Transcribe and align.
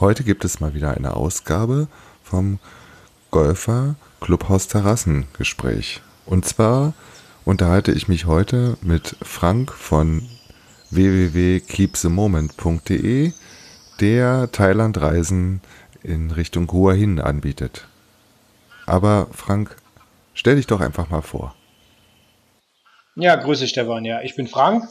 Heute 0.00 0.24
gibt 0.24 0.44
es 0.46 0.60
mal 0.60 0.72
wieder 0.72 0.96
eine 0.96 1.14
Ausgabe 1.14 1.86
vom 2.22 2.58
Golfer 3.30 3.96
Clubhaus 4.22 4.66
Terrassengespräch. 4.66 6.00
Und 6.24 6.46
zwar 6.46 6.94
unterhalte 7.44 7.92
ich 7.92 8.08
mich 8.08 8.24
heute 8.24 8.78
mit 8.80 9.14
Frank 9.20 9.72
von 9.72 10.26
www.keepthemoment.de, 10.88 13.32
der 14.00 14.50
Thailandreisen 14.50 15.60
in 16.02 16.30
Richtung 16.30 16.72
Hua 16.72 16.94
Hin 16.94 17.20
anbietet. 17.20 17.86
Aber 18.86 19.26
Frank, 19.32 19.76
stell 20.32 20.56
dich 20.56 20.66
doch 20.66 20.80
einfach 20.80 21.10
mal 21.10 21.20
vor. 21.20 21.54
Ja, 23.16 23.36
grüße 23.36 23.68
Stefan. 23.68 24.06
Ja, 24.06 24.22
ich 24.22 24.34
bin 24.34 24.48
Frank, 24.48 24.88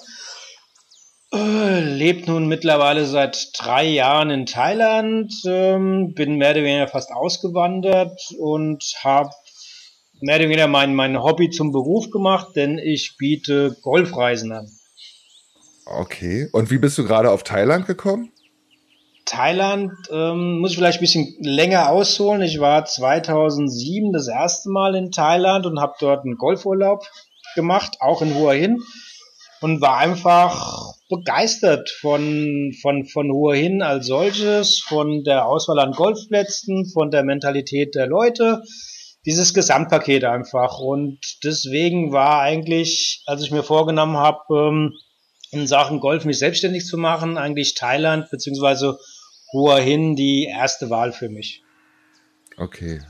lebt 1.31 2.27
nun 2.27 2.47
mittlerweile 2.47 3.05
seit 3.05 3.51
drei 3.57 3.85
Jahren 3.85 4.29
in 4.31 4.45
Thailand, 4.45 5.33
ähm, 5.45 6.13
bin 6.15 6.37
mehr 6.37 6.51
oder 6.51 6.63
weniger 6.63 6.87
fast 6.87 7.11
ausgewandert 7.11 8.19
und 8.39 8.83
habe 9.03 9.29
mehr 10.21 10.37
oder 10.37 10.45
weniger 10.45 10.67
mein, 10.67 10.95
mein 10.95 11.21
Hobby 11.21 11.49
zum 11.49 11.71
Beruf 11.71 12.09
gemacht, 12.09 12.55
denn 12.55 12.77
ich 12.77 13.15
biete 13.17 13.77
Golfreisen 13.81 14.51
an. 14.51 14.67
Okay, 15.85 16.47
und 16.51 16.71
wie 16.71 16.77
bist 16.77 16.97
du 16.97 17.05
gerade 17.05 17.31
auf 17.31 17.43
Thailand 17.43 17.85
gekommen? 17.85 18.31
Thailand 19.25 19.91
ähm, 20.11 20.59
muss 20.59 20.71
ich 20.71 20.77
vielleicht 20.77 20.99
ein 20.99 21.01
bisschen 21.01 21.35
länger 21.41 21.89
ausholen. 21.89 22.41
Ich 22.41 22.59
war 22.59 22.85
2007 22.85 24.11
das 24.11 24.27
erste 24.27 24.69
Mal 24.69 24.95
in 24.95 25.11
Thailand 25.11 25.67
und 25.67 25.79
habe 25.79 25.93
dort 25.99 26.25
einen 26.25 26.37
Golfurlaub 26.37 27.05
gemacht, 27.53 27.97
auch 27.99 28.23
in 28.23 28.33
Hua 28.33 28.53
Hin 28.53 28.81
und 29.61 29.81
war 29.81 29.97
einfach 29.97 30.95
begeistert 31.09 31.89
von, 31.89 32.71
von, 32.81 33.05
von 33.05 33.31
Hua 33.31 33.53
Hin 33.53 33.81
als 33.81 34.07
solches, 34.07 34.79
von 34.79 35.23
der 35.23 35.47
Auswahl 35.47 35.79
an 35.79 35.91
Golfplätzen, 35.91 36.85
von 36.85 37.11
der 37.11 37.23
Mentalität 37.23 37.95
der 37.95 38.07
Leute, 38.07 38.61
dieses 39.25 39.53
Gesamtpaket 39.53 40.23
einfach. 40.23 40.79
Und 40.79 41.19
deswegen 41.43 42.13
war 42.13 42.41
eigentlich, 42.41 43.23
als 43.25 43.43
ich 43.43 43.51
mir 43.51 43.63
vorgenommen 43.63 44.17
habe, 44.17 44.39
ähm, 44.51 44.93
in 45.51 45.65
Sachen 45.65 45.99
Golf 45.99 46.25
mich 46.25 46.37
selbstständig 46.37 46.85
zu 46.85 46.97
machen, 46.97 47.37
eigentlich 47.37 47.73
Thailand 47.73 48.29
bzw. 48.29 48.93
Hua 49.51 49.77
Hin 49.77 50.15
die 50.15 50.45
erste 50.45 50.91
Wahl 50.91 51.11
für 51.11 51.29
mich. 51.29 51.63
Okay, 52.55 53.01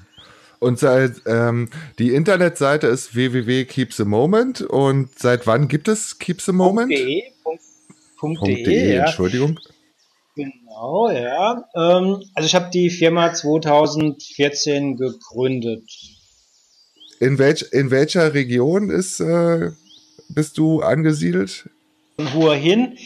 und 0.60 0.78
seit 0.78 1.22
ähm, 1.26 1.70
die 2.00 2.14
Internetseite 2.14 2.88
ist 2.88 3.16
www.keepthemoment 3.16 4.62
und 4.62 5.18
seit 5.18 5.48
wann 5.48 5.70
gibt 5.70 5.88
es 5.88 6.20
Keep 6.20 6.42
the 6.42 6.52
Moment? 6.52 6.94
Punkt, 7.44 7.62
.de, 8.22 8.96
ja. 8.96 9.06
Entschuldigung. 9.06 9.60
Genau, 10.36 11.10
ja. 11.10 11.66
Ähm, 11.76 12.24
also 12.34 12.46
ich 12.46 12.56
habe 12.56 12.70
die 12.72 12.90
Firma 12.90 13.34
2014 13.34 14.96
gegründet. 14.96 15.84
In, 17.20 17.38
welch, 17.38 17.66
in 17.72 17.92
welcher 17.92 18.34
Region 18.34 18.90
ist, 18.90 19.20
äh, 19.20 19.72
bist 20.30 20.58
du 20.58 20.82
angesiedelt? 20.82 21.70
In 22.18 22.34
Hua 22.34 22.54
Hin 22.54 22.98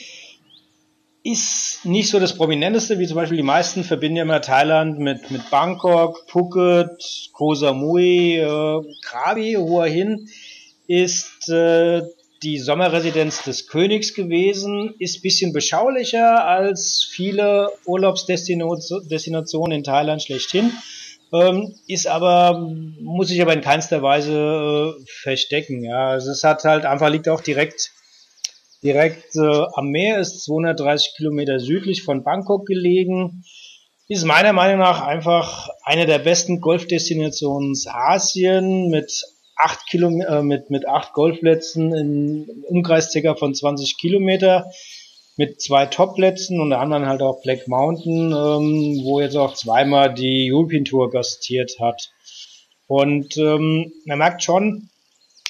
ist 1.24 1.86
nicht 1.86 2.10
so 2.10 2.20
das 2.20 2.36
Prominenteste, 2.36 3.00
wie 3.00 3.08
zum 3.08 3.16
Beispiel 3.16 3.38
die 3.38 3.44
meisten 3.44 3.84
verbinden 3.84 4.18
ja 4.18 4.24
immer 4.24 4.42
Thailand 4.42 5.00
mit, 5.00 5.32
mit 5.32 5.50
Bangkok, 5.50 6.24
Phuket, 6.28 7.32
Koh 7.32 7.56
Samui, 7.56 8.38
äh, 8.38 8.82
Krabi, 9.02 9.56
Hua 9.58 9.86
Hin 9.86 10.28
ist 10.88 11.50
äh, 11.50 12.02
die 12.44 12.60
Sommerresidenz 12.60 13.44
des 13.44 13.68
Königs 13.68 14.14
gewesen, 14.14 14.94
ist 15.00 15.22
bisschen 15.22 15.54
beschaulicher 15.54 16.46
als 16.46 17.08
viele 17.10 17.70
Urlaubsdestinationen 17.86 19.78
in 19.78 19.84
Thailand 19.84 20.22
schlechthin, 20.22 20.74
ähm, 21.32 21.74
ist 21.88 22.08
aber, 22.08 22.70
muss 23.00 23.30
sich 23.30 23.42
aber 23.42 23.54
in 23.54 23.62
keinster 23.62 24.02
Weise 24.02 24.98
äh, 25.00 25.04
verstecken. 25.06 25.84
Ja, 25.84 26.10
also 26.10 26.32
es 26.32 26.44
hat 26.44 26.64
halt 26.66 26.86
einfach 26.86 27.10
liegt 27.10 27.30
auch 27.30 27.42
direkt 27.42 27.92
direkt 28.84 29.36
äh, 29.36 29.64
am 29.76 29.90
Meer, 29.90 30.20
ist 30.20 30.44
230 30.44 31.14
Kilometer 31.16 31.60
südlich 31.60 32.04
von 32.04 32.24
Bangkok 32.24 32.68
gelegen. 32.68 33.44
Ist 34.10 34.26
meiner 34.26 34.52
Meinung 34.52 34.80
nach 34.80 35.02
einfach 35.02 35.70
eine 35.84 36.06
der 36.06 36.20
besten 36.20 36.60
Golfdestinationen 36.60 37.74
Asien 37.88 38.90
mit 38.90 39.24
acht 39.56 39.88
Kilometer, 39.88 40.40
äh, 40.40 40.44
mit, 40.44 40.70
mit 40.70 40.88
acht 40.88 41.14
Golfplätzen 41.14 41.94
in 41.94 42.64
Umkreis 42.68 43.12
circa 43.12 43.36
von 43.36 43.54
20 43.54 43.98
Kilometer 43.98 44.70
mit 45.36 45.62
zwei 45.62 45.86
Topplätzen 45.88 46.60
und 46.60 46.70
der 46.70 46.80
anderen 46.80 47.08
halt 47.08 47.22
auch 47.22 47.42
Black 47.42 47.68
Mountain, 47.68 48.32
ähm, 48.32 49.02
wo 49.04 49.20
jetzt 49.20 49.36
auch 49.36 49.56
zweimal 49.56 50.14
die 50.14 50.52
European 50.52 50.86
Tour 50.86 51.10
gastiert 51.10 51.80
hat. 51.80 52.12
Und 52.88 53.38
ähm, 53.38 53.92
man 54.06 54.20
merkt 54.20 54.44
schon, 54.44 54.90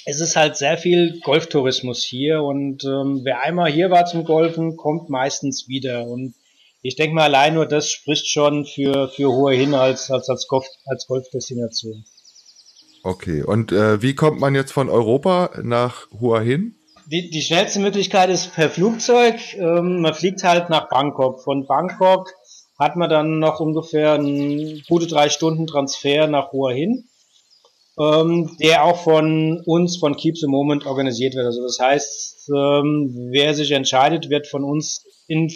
es 0.05 0.19
ist 0.19 0.35
halt 0.35 0.57
sehr 0.57 0.77
viel 0.77 1.19
Golftourismus 1.21 2.03
hier 2.03 2.41
und 2.41 2.83
ähm, 2.83 3.21
wer 3.23 3.41
einmal 3.41 3.71
hier 3.71 3.89
war 3.89 4.05
zum 4.05 4.23
Golfen, 4.23 4.75
kommt 4.77 5.09
meistens 5.09 5.67
wieder. 5.67 6.05
Und 6.07 6.35
ich 6.81 6.95
denke 6.95 7.15
mal, 7.15 7.23
allein 7.23 7.53
nur 7.53 7.65
das 7.65 7.89
spricht 7.89 8.27
schon 8.27 8.65
für, 8.65 9.09
für 9.09 9.31
Hohe 9.31 9.55
Hin 9.55 9.73
als, 9.73 10.11
als, 10.11 10.29
als, 10.29 10.47
Golf, 10.47 10.65
als 10.85 11.07
Golfdestination. 11.07 12.05
Okay, 13.03 13.43
und 13.43 13.71
äh, 13.71 14.01
wie 14.01 14.15
kommt 14.15 14.39
man 14.39 14.55
jetzt 14.55 14.71
von 14.71 14.89
Europa 14.89 15.51
nach 15.61 16.09
Hua 16.11 16.39
Hin? 16.39 16.75
Die, 17.05 17.29
die 17.29 17.41
schnellste 17.41 17.79
Möglichkeit 17.79 18.29
ist 18.29 18.53
per 18.53 18.69
Flugzeug. 18.69 19.35
Ähm, 19.55 20.01
man 20.01 20.13
fliegt 20.13 20.43
halt 20.43 20.69
nach 20.69 20.89
Bangkok. 20.89 21.43
Von 21.43 21.67
Bangkok 21.67 22.31
hat 22.79 22.95
man 22.95 23.09
dann 23.09 23.39
noch 23.39 23.59
ungefähr 23.59 24.13
einen 24.13 24.81
gute 24.87 25.07
drei 25.07 25.29
Stunden 25.29 25.67
Transfer 25.67 26.27
nach 26.27 26.53
Hua 26.53 26.71
Hin 26.71 27.09
ähm, 27.99 28.55
der 28.59 28.83
auch 28.85 29.03
von 29.03 29.61
uns, 29.65 29.97
von 29.97 30.15
Keep 30.15 30.37
the 30.37 30.47
Moment 30.47 30.85
organisiert 30.85 31.35
wird. 31.35 31.45
Also 31.45 31.63
das 31.63 31.79
heißt, 31.79 32.49
ähm, 32.49 33.29
wer 33.31 33.53
sich 33.53 33.71
entscheidet, 33.71 34.29
wird 34.29 34.47
von 34.47 34.63
uns 34.63 35.05
in, 35.27 35.51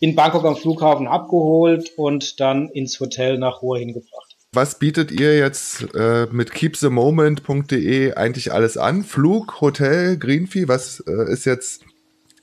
in 0.00 0.14
Bangkok 0.14 0.44
am 0.44 0.56
Flughafen 0.56 1.06
abgeholt 1.06 1.92
und 1.96 2.40
dann 2.40 2.68
ins 2.70 2.98
Hotel 2.98 3.38
nach 3.38 3.62
Ruhe 3.62 3.78
hingebracht. 3.78 4.31
Was 4.54 4.78
bietet 4.78 5.10
ihr 5.10 5.38
jetzt 5.38 5.94
äh, 5.94 6.26
mit 6.30 6.52
keepthemoment.de 6.52 8.12
eigentlich 8.12 8.52
alles 8.52 8.76
an? 8.76 9.02
Flug, 9.02 9.62
Hotel, 9.62 10.18
Greenfee, 10.18 10.68
was 10.68 11.02
äh, 11.06 11.32
ist 11.32 11.46
jetzt 11.46 11.84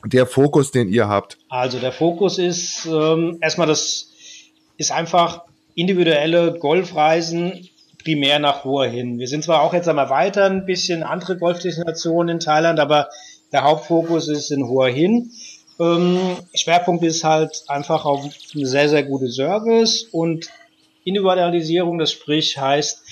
der 0.03 0.25
Fokus, 0.25 0.71
den 0.71 0.89
ihr 0.89 1.07
habt? 1.07 1.37
Also 1.49 1.77
der 1.77 1.91
Fokus 1.91 2.39
ist 2.39 2.87
ähm, 2.87 3.37
erstmal 3.41 3.67
das 3.67 4.07
ist 4.77 4.91
einfach 4.91 5.43
individuelle 5.75 6.57
Golfreisen 6.57 7.69
primär 8.03 8.39
nach 8.39 8.63
Hua 8.63 8.85
hin. 8.85 9.19
Wir 9.19 9.27
sind 9.27 9.43
zwar 9.43 9.61
auch 9.61 9.75
jetzt 9.75 9.87
am 9.87 9.99
Erweitern, 9.99 10.61
ein 10.61 10.65
bisschen 10.65 11.03
andere 11.03 11.37
Golfdestinationen 11.37 12.37
in 12.37 12.39
Thailand, 12.39 12.79
aber 12.79 13.09
der 13.51 13.61
Hauptfokus 13.61 14.29
ist 14.29 14.49
in 14.49 14.67
Hua 14.67 14.87
hin. 14.87 15.29
Ähm, 15.79 16.37
Schwerpunkt 16.55 17.03
ist 17.03 17.23
halt 17.23 17.65
einfach 17.67 18.05
auf 18.05 18.27
eine 18.55 18.65
sehr, 18.65 18.89
sehr 18.89 19.03
gute 19.03 19.29
Service 19.29 20.07
und 20.11 20.49
Individualisierung, 21.03 21.97
das 21.97 22.11
sprich 22.11 22.57
heißt, 22.57 23.03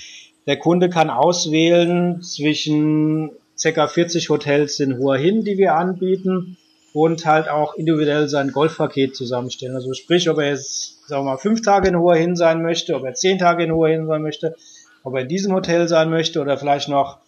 der 0.46 0.58
Kunde 0.58 0.88
kann 0.88 1.10
auswählen 1.10 2.22
zwischen 2.22 3.30
ca. 3.62 3.86
40 3.86 4.30
Hotels 4.30 4.80
in 4.80 4.98
Hua 4.98 5.16
hin, 5.16 5.44
die 5.44 5.58
wir 5.58 5.74
anbieten 5.74 6.56
und 6.92 7.26
halt 7.26 7.48
auch 7.48 7.74
individuell 7.74 8.28
sein 8.28 8.52
Golfpaket 8.52 9.14
zusammenstellen. 9.14 9.74
Also 9.74 9.92
sprich, 9.92 10.30
ob 10.30 10.38
er 10.38 10.50
jetzt, 10.50 11.06
sagen 11.06 11.24
wir 11.24 11.32
mal, 11.32 11.36
fünf 11.38 11.62
Tage 11.62 11.88
in 11.88 11.98
Hua 11.98 12.14
hin 12.14 12.34
sein 12.36 12.62
möchte, 12.62 12.94
ob 12.94 13.04
er 13.04 13.14
zehn 13.14 13.38
Tage 13.38 13.64
in 13.64 13.72
Hua 13.72 13.88
hin 13.88 14.06
sein 14.06 14.22
möchte, 14.22 14.56
ob 15.02 15.14
er 15.14 15.22
in 15.22 15.28
diesem 15.28 15.52
Hotel 15.54 15.88
sein 15.88 16.10
möchte 16.10 16.40
oder 16.40 16.56
vielleicht 16.56 16.88
noch 16.88 17.18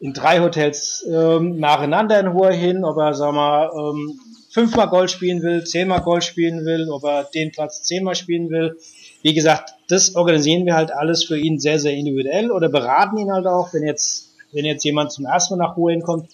in 0.00 0.14
drei 0.14 0.40
Hotels 0.40 1.06
ähm, 1.12 1.58
nacheinander 1.58 2.18
in 2.18 2.32
Hua 2.32 2.50
hin, 2.50 2.84
ob 2.84 2.96
er, 2.96 3.12
sag 3.14 3.34
mal, 3.34 3.70
ähm, 3.76 4.18
fünfmal 4.50 4.88
Golf 4.88 5.10
spielen 5.10 5.42
will, 5.42 5.64
zehnmal 5.64 6.00
Golf 6.00 6.24
spielen 6.24 6.64
will, 6.64 6.88
ob 6.90 7.04
er 7.04 7.28
den 7.34 7.52
Platz 7.52 7.82
zehnmal 7.82 8.14
spielen 8.14 8.48
will. 8.48 8.78
Wie 9.22 9.34
gesagt, 9.34 9.74
das 9.88 10.14
organisieren 10.14 10.66
wir 10.66 10.74
halt 10.74 10.92
alles 10.92 11.24
für 11.24 11.38
ihn 11.38 11.58
sehr, 11.58 11.78
sehr 11.78 11.92
individuell 11.92 12.50
oder 12.50 12.68
beraten 12.68 13.18
ihn 13.18 13.32
halt 13.32 13.46
auch, 13.46 13.72
wenn 13.74 13.82
jetzt, 13.82 14.34
wenn 14.52 14.64
jetzt 14.64 14.84
jemand 14.84 15.12
zum 15.12 15.26
ersten 15.26 15.56
Mal 15.56 15.66
nach 15.66 15.76
Hua 15.76 15.90
hinkommt, 15.90 16.28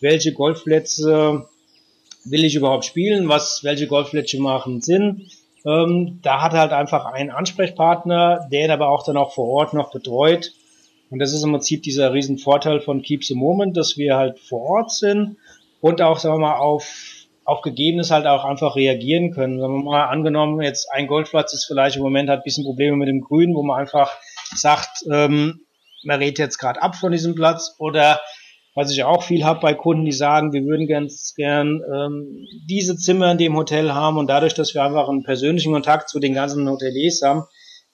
welche 0.00 0.32
Golfplätze 0.32 1.46
will 2.24 2.44
ich 2.44 2.54
überhaupt 2.54 2.84
spielen, 2.84 3.28
was, 3.28 3.64
welche 3.64 3.86
Golfplätze 3.86 4.38
machen 4.40 4.80
Sinn, 4.80 5.28
Ähm, 5.66 6.20
da 6.22 6.40
hat 6.40 6.52
er 6.52 6.60
halt 6.60 6.72
einfach 6.72 7.04
einen 7.06 7.30
Ansprechpartner, 7.30 8.48
der 8.50 8.66
ihn 8.66 8.70
aber 8.70 8.88
auch 8.88 9.04
dann 9.04 9.16
auch 9.16 9.32
vor 9.34 9.48
Ort 9.48 9.74
noch 9.74 9.90
betreut. 9.90 10.52
Und 11.10 11.18
das 11.18 11.32
ist 11.32 11.42
im 11.42 11.50
Prinzip 11.50 11.82
dieser 11.82 12.12
riesen 12.12 12.38
Vorteil 12.38 12.80
von 12.80 13.02
Keep 13.02 13.24
the 13.24 13.34
Moment, 13.34 13.76
dass 13.76 13.96
wir 13.96 14.16
halt 14.16 14.38
vor 14.38 14.60
Ort 14.60 14.92
sind 14.92 15.36
und 15.80 16.00
auch, 16.00 16.18
sagen 16.18 16.36
wir 16.36 16.46
mal, 16.48 16.58
auf, 16.58 17.17
auf 17.48 17.62
Gegebenes 17.62 18.10
halt 18.10 18.26
auch 18.26 18.44
einfach 18.44 18.76
reagieren 18.76 19.30
können. 19.30 19.58
Sagen 19.58 19.78
wir 19.78 19.82
mal, 19.82 20.04
angenommen, 20.08 20.60
jetzt 20.60 20.92
ein 20.92 21.06
Golfplatz 21.06 21.54
ist 21.54 21.64
vielleicht 21.64 21.96
im 21.96 22.02
Moment 22.02 22.28
hat 22.28 22.40
ein 22.40 22.44
bisschen 22.44 22.64
Probleme 22.64 22.94
mit 22.94 23.08
dem 23.08 23.22
Grün, 23.22 23.54
wo 23.54 23.62
man 23.62 23.80
einfach 23.80 24.14
sagt, 24.54 24.90
ähm, 25.10 25.60
man 26.04 26.18
redet 26.18 26.38
jetzt 26.38 26.58
gerade 26.58 26.82
ab 26.82 26.94
von 26.94 27.10
diesem 27.10 27.34
Platz 27.34 27.74
oder 27.78 28.20
was 28.74 28.92
ich 28.92 29.02
auch 29.02 29.22
viel 29.22 29.44
habe 29.44 29.60
bei 29.60 29.72
Kunden, 29.72 30.04
die 30.04 30.12
sagen, 30.12 30.52
wir 30.52 30.64
würden 30.64 30.86
ganz 30.86 31.32
gern 31.34 31.80
ähm, 31.90 32.46
diese 32.68 32.98
Zimmer 32.98 33.32
in 33.32 33.38
dem 33.38 33.56
Hotel 33.56 33.94
haben 33.94 34.18
und 34.18 34.26
dadurch, 34.26 34.52
dass 34.52 34.74
wir 34.74 34.82
einfach 34.82 35.08
einen 35.08 35.24
persönlichen 35.24 35.72
Kontakt 35.72 36.10
zu 36.10 36.20
den 36.20 36.34
ganzen 36.34 36.68
Hoteliers 36.68 37.22
haben, 37.22 37.44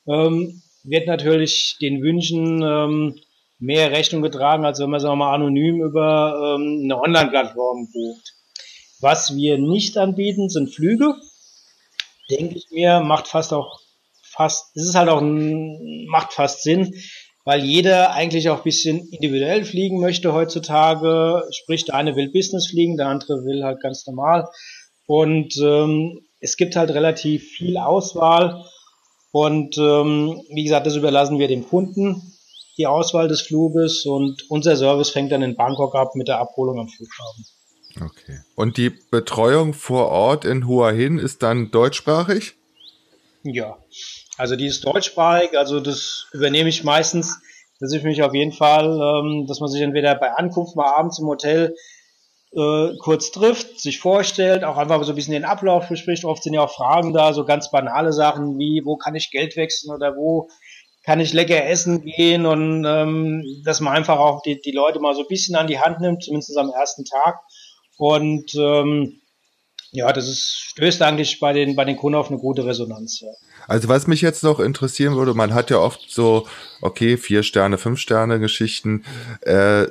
ähm, 0.09 0.63
wird 0.83 1.07
natürlich 1.07 1.77
den 1.81 2.03
Wünschen 2.03 2.61
ähm, 2.61 3.21
mehr 3.61 3.93
Rechnung 3.93 4.21
getragen, 4.21 4.65
als 4.65 4.81
wenn 4.81 4.91
man 4.91 5.01
wir 5.01 5.15
mal 5.15 5.33
anonym 5.33 5.81
über 5.81 6.57
ähm, 6.59 6.81
eine 6.83 7.01
Online-Plattform 7.01 7.87
bucht. 7.93 8.34
Was 9.05 9.37
wir 9.37 9.59
nicht 9.59 9.99
anbieten, 9.99 10.49
sind 10.49 10.75
Flüge. 10.75 11.15
Denke 12.31 12.57
ich 12.57 12.71
mir, 12.71 13.01
macht 13.01 13.29
fast 13.29 13.53
auch 13.53 13.79
fast, 14.23 14.75
es 14.75 14.89
ist 14.89 14.95
halt 14.95 15.11
auch 15.11 15.21
macht 15.21 16.33
fast 16.33 16.63
Sinn, 16.63 16.95
weil 17.45 17.63
jeder 17.63 18.13
eigentlich 18.13 18.49
auch 18.49 18.57
ein 18.57 18.65
bisschen 18.65 19.07
individuell 19.11 19.67
fliegen 19.67 20.01
möchte 20.01 20.33
heutzutage. 20.33 21.45
Sprich, 21.51 21.85
der 21.85 21.97
eine 21.97 22.17
will 22.17 22.33
Business 22.33 22.69
fliegen, 22.69 22.97
der 22.97 23.09
andere 23.09 23.45
will 23.45 23.63
halt 23.63 23.83
ganz 23.83 24.07
normal. 24.07 24.49
Und 25.07 25.55
ähm, 25.59 26.23
es 26.41 26.57
gibt 26.57 26.75
halt 26.75 26.89
relativ 26.89 27.47
viel 27.47 27.77
Auswahl. 27.77 28.65
Und 29.33 29.77
ähm, 29.77 30.41
wie 30.49 30.65
gesagt, 30.65 30.87
das 30.87 30.97
überlassen 30.97 31.39
wir 31.39 31.49
dem 31.49 31.69
Kunden, 31.69 32.23
die 32.79 32.87
Auswahl 32.87 33.29
des 33.29 33.43
Fluges. 33.43 34.07
Und 34.07 34.45
unser 34.49 34.77
Service 34.77 35.11
fängt 35.11 35.31
dann 35.31 35.43
in 35.43 35.57
Bangkok 35.57 35.95
ab 35.95 36.15
mit 36.15 36.29
der 36.29 36.39
Abholung 36.39 36.79
am 36.81 36.89
Flughafen. 36.89 37.45
Okay. 38.01 38.41
Und 38.55 38.77
die 38.77 38.91
Betreuung 38.91 39.73
vor 39.75 40.09
Ort 40.09 40.45
in 40.45 40.67
Hua 40.67 40.91
Hin 40.91 41.19
ist 41.19 41.43
dann 41.43 41.71
deutschsprachig? 41.71 42.57
Ja, 43.43 43.79
also 44.37 44.57
die 44.57 44.67
ist 44.67 44.85
deutschsprachig, 44.85 45.57
also 45.57 45.81
das 45.81 46.27
übernehme 46.33 46.69
ich 46.69 46.83
meistens, 46.83 47.41
dass 47.79 47.93
ich 47.93 48.03
mich 48.03 48.23
auf 48.23 48.35
jeden 48.35 48.53
Fall, 48.53 48.87
ähm, 48.87 49.47
dass 49.47 49.61
man 49.61 49.69
sich 49.69 49.83
entweder 49.83 50.15
bei 50.15 50.33
Ankunft 50.33 50.77
mal 50.77 50.93
abends 50.95 51.19
im 51.19 51.27
Hotel 51.27 51.75
äh, 52.57 52.97
kurz 52.99 53.31
trifft, 53.33 53.81
sich 53.81 53.99
vorstellt, 53.99 54.65
auch 54.65 54.77
einfach 54.77 55.03
so 55.05 55.13
ein 55.13 55.15
bisschen 55.15 55.35
den 55.35 55.45
Ablauf 55.45 55.89
bespricht. 55.89 56.25
Oft 56.25 56.43
sind 56.43 56.55
ja 56.55 56.63
auch 56.63 56.75
Fragen 56.75 57.13
da, 57.13 57.33
so 57.33 57.45
ganz 57.45 57.71
banale 57.71 58.13
Sachen 58.13 58.59
wie, 58.59 58.83
wo 58.85 58.97
kann 58.97 59.15
ich 59.15 59.31
Geld 59.31 59.57
wechseln 59.57 59.95
oder 59.95 60.17
wo 60.17 60.49
kann 61.05 61.21
ich 61.21 61.33
lecker 61.35 61.67
essen 61.67 62.03
gehen 62.03 62.47
und 62.47 62.85
ähm, 62.87 63.45
dass 63.65 63.81
man 63.81 63.95
einfach 63.95 64.19
auch 64.19 64.41
die, 64.41 64.61
die 64.61 64.73
Leute 64.73 65.01
mal 65.01 65.15
so 65.15 65.21
ein 65.21 65.29
bisschen 65.29 65.55
an 65.55 65.67
die 65.67 65.79
Hand 65.79 66.01
nimmt, 66.01 66.25
zumindest 66.25 66.57
am 66.57 66.71
ersten 66.71 67.05
Tag. 67.05 67.41
Und 67.97 68.55
ähm, 68.55 69.21
ja, 69.93 70.13
das 70.13 70.29
ist, 70.29 70.57
stößt 70.71 71.03
eigentlich 71.03 71.39
bei 71.39 71.53
den, 71.53 71.77
bei 71.77 71.85
den 71.85 71.97
Kunden 71.97 72.19
auf 72.19 72.29
eine 72.29 72.39
gute 72.39 72.67
Resonanz. 72.67 73.21
Ja. 73.21 73.29
Also 73.69 73.89
was 73.89 74.07
mich 74.07 74.21
jetzt 74.21 74.43
noch 74.43 74.61
interessieren 74.61 75.17
würde, 75.17 75.35
man 75.35 75.55
hat 75.55 75.71
ja 75.71 75.79
oft 75.79 76.11
so, 76.11 76.47
okay, 76.81 77.17
vier 77.17 77.43
Sterne, 77.43 77.79
fünf 77.79 78.01
Sterne 78.01 78.41
Geschichten. 78.41 79.05
Äh, 79.43 79.87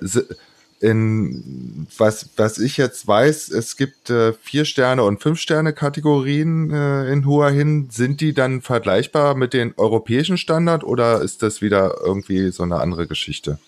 in 0.83 1.87
was, 1.97 2.29
was 2.35 2.57
ich 2.57 2.75
jetzt 2.75 3.07
weiß, 3.07 3.49
es 3.49 3.77
gibt 3.77 4.09
äh, 4.09 4.33
vier 4.33 4.65
Sterne 4.65 5.03
und 5.03 5.21
fünf 5.21 5.39
Sterne 5.39 5.71
Kategorien 5.71 6.71
äh, 6.71 7.09
in 7.09 7.25
Hua 7.25 7.49
Hin. 7.49 7.87
Sind 7.89 8.19
die 8.19 8.33
dann 8.33 8.61
vergleichbar 8.61 9.33
mit 9.33 9.53
den 9.53 9.73
europäischen 9.77 10.37
Standard 10.37 10.83
oder 10.83 11.21
ist 11.21 11.41
das 11.41 11.61
wieder 11.61 11.95
irgendwie 12.03 12.51
so 12.51 12.63
eine 12.63 12.81
andere 12.81 13.07
Geschichte? 13.07 13.59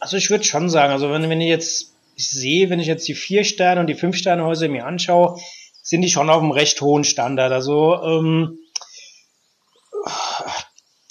Also 0.00 0.16
ich 0.16 0.30
würde 0.30 0.42
schon 0.42 0.68
sagen, 0.68 0.92
also 0.92 1.10
wenn, 1.12 1.30
wenn 1.30 1.40
ich 1.40 1.48
jetzt 1.48 1.92
ich 2.18 2.28
sehe, 2.28 2.68
wenn 2.68 2.80
ich 2.80 2.88
jetzt 2.88 3.06
die 3.06 3.14
vier 3.14 3.44
Sterne 3.44 3.80
und 3.80 3.86
die 3.86 3.94
fünf 3.94 4.16
Sterne 4.16 4.44
Häuser 4.44 4.68
mir 4.68 4.86
anschaue, 4.86 5.38
sind 5.82 6.02
die 6.02 6.10
schon 6.10 6.28
auf 6.28 6.42
einem 6.42 6.50
recht 6.50 6.80
hohen 6.80 7.04
Standard. 7.04 7.52
Also 7.52 8.02
ähm, 8.02 8.58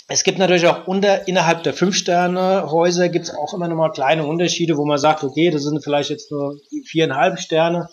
es 0.10 0.24
gibt 0.24 0.38
natürlich 0.38 0.68
auch 0.68 0.86
unter, 0.86 1.28
innerhalb 1.28 1.64
der 1.64 1.74
Fünf-Sterne-Häuser 1.74 3.10
gibt 3.10 3.26
es 3.26 3.36
auch 3.36 3.54
immer 3.54 3.68
noch 3.68 3.76
mal 3.76 3.92
kleine 3.92 4.26
Unterschiede, 4.26 4.78
wo 4.78 4.86
man 4.86 4.98
sagt, 4.98 5.24
okay, 5.24 5.50
das 5.50 5.64
sind 5.64 5.82
vielleicht 5.84 6.10
jetzt 6.10 6.30
nur 6.32 6.60
viereinhalb 6.86 7.40
Sterne. 7.40 7.90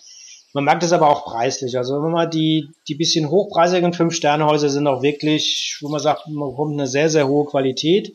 Man 0.52 0.64
merkt 0.64 0.82
es 0.82 0.92
aber 0.92 1.08
auch 1.08 1.24
preislich. 1.24 1.76
Also 1.76 2.02
wenn 2.02 2.12
man 2.12 2.30
die, 2.30 2.68
die 2.88 2.96
bisschen 2.96 3.30
hochpreisigen 3.30 3.92
Fünf-Sterne-Häuser 3.92 4.70
sind 4.70 4.86
auch 4.88 5.02
wirklich, 5.02 5.78
wo 5.80 5.88
man 5.88 6.00
sagt, 6.00 6.26
man 6.28 6.50
bekommt 6.50 6.72
eine 6.74 6.88
sehr, 6.88 7.10
sehr 7.10 7.28
hohe 7.28 7.46
Qualität. 7.46 8.12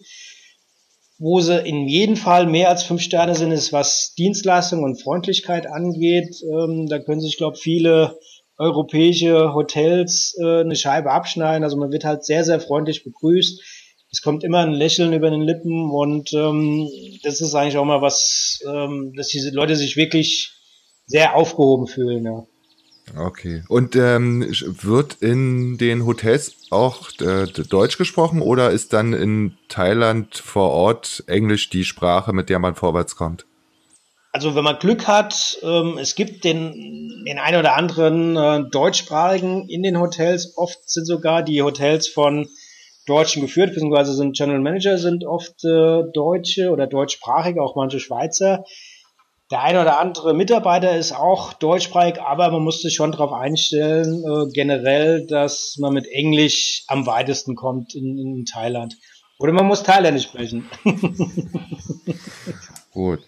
Wo 1.22 1.42
sie 1.42 1.60
in 1.60 1.88
jedem 1.88 2.16
Fall 2.16 2.48
mehr 2.48 2.70
als 2.70 2.84
fünf 2.84 3.02
Sterne 3.02 3.36
sind, 3.36 3.52
ist 3.52 3.74
was 3.74 4.14
Dienstleistung 4.18 4.84
und 4.84 5.02
Freundlichkeit 5.02 5.68
angeht. 5.68 6.42
Ähm, 6.44 6.88
da 6.88 6.98
können 6.98 7.20
sich, 7.20 7.38
glaube 7.38 7.58
viele 7.58 8.18
europäische 8.58 9.54
Hotels 9.54 10.36
äh, 10.40 10.62
eine 10.62 10.76
Scheibe 10.76 11.12
abschneiden. 11.12 11.64
Also 11.64 11.78
man 11.78 11.92
wird 11.92 12.06
halt 12.06 12.24
sehr, 12.26 12.44
sehr 12.44 12.60
freundlich 12.60 13.04
begrüßt. 13.04 13.62
Es 14.12 14.22
kommt 14.22 14.44
immer 14.44 14.60
ein 14.60 14.74
Lächeln 14.74 15.14
über 15.14 15.30
den 15.30 15.42
Lippen 15.42 15.92
und 15.92 16.34
ähm, 16.34 16.90
das 17.24 17.42
ist 17.42 17.54
eigentlich 17.54 17.78
auch 17.78 17.86
mal 17.86 18.02
was, 18.02 18.60
ähm, 18.68 19.14
dass 19.16 19.28
diese 19.28 19.52
Leute 19.52 19.76
sich 19.76 19.98
wirklich 19.98 20.52
sehr 21.06 21.36
aufgehoben 21.36 21.88
fühlen. 21.88 22.26
Ja. 22.26 22.48
Okay. 23.18 23.64
Und 23.68 23.96
ähm, 23.96 24.42
wird 24.42 25.16
in 25.22 25.78
den 25.78 26.06
Hotels 26.06 26.56
auch 26.70 27.12
Deutsch 27.12 27.98
gesprochen 27.98 28.42
oder 28.42 28.72
ist 28.72 28.94
dann 28.94 29.14
in 29.14 29.58
Thailand 29.68 30.36
vor 30.36 30.72
Ort 30.72 31.24
Englisch 31.28 31.70
die 31.70 31.86
Sprache, 31.86 32.34
mit 32.34 32.50
der 32.50 32.60
man 32.60 32.76
vorwärts 32.76 33.16
kommt? 33.16 33.46
Also 34.32 34.54
wenn 34.54 34.64
man 34.64 34.78
Glück 34.78 35.08
hat, 35.08 35.58
ähm, 35.64 35.98
es 36.00 36.14
gibt 36.14 36.44
den, 36.44 37.24
den 37.26 37.40
einen 37.40 37.60
oder 37.60 37.76
anderen 37.76 38.36
äh, 38.38 38.64
deutschsprachigen 38.70 39.68
in 39.68 39.82
den 39.82 40.00
Hotels. 40.00 40.56
Oft 40.56 40.88
sind 40.88 41.06
sogar 41.06 41.42
die 41.42 41.64
Hotels 41.64 42.08
von 42.08 42.48
Deutschen 43.08 43.42
geführt, 43.42 43.74
beziehungsweise 43.74 44.14
sind 44.14 44.38
General 44.38 44.62
Manager 44.62 45.00
sind 45.00 45.26
oft 45.26 45.66
äh, 45.66 46.04
Deutsche 46.14 46.70
oder 46.70 46.86
deutschsprachige, 46.86 47.62
auch 47.62 47.76
manche 47.76 48.00
Schweizer. 48.00 48.66
Der 49.52 49.64
eine 49.64 49.82
oder 49.82 50.00
andere 50.00 50.36
Mitarbeiter 50.36 50.96
ist 50.96 51.12
auch 51.12 51.54
deutschsprachig, 51.54 52.22
aber 52.22 52.52
man 52.52 52.62
muss 52.62 52.82
sich 52.84 52.94
schon 52.94 53.12
darauf 53.12 53.34
einstellen, 53.34 54.24
äh, 54.24 54.52
generell, 54.54 55.26
dass 55.26 55.78
man 55.80 55.94
mit 55.94 56.08
Englisch 56.08 56.84
am 56.88 57.08
weitesten 57.08 57.56
kommt 57.56 57.96
in, 57.96 58.20
in 58.20 58.46
Thailand. 58.46 58.96
Oder 59.40 59.54
man 59.54 59.66
muss 59.66 59.82
Thailändisch 59.82 60.26
sprechen. 60.26 60.70
Gut. 62.92 63.22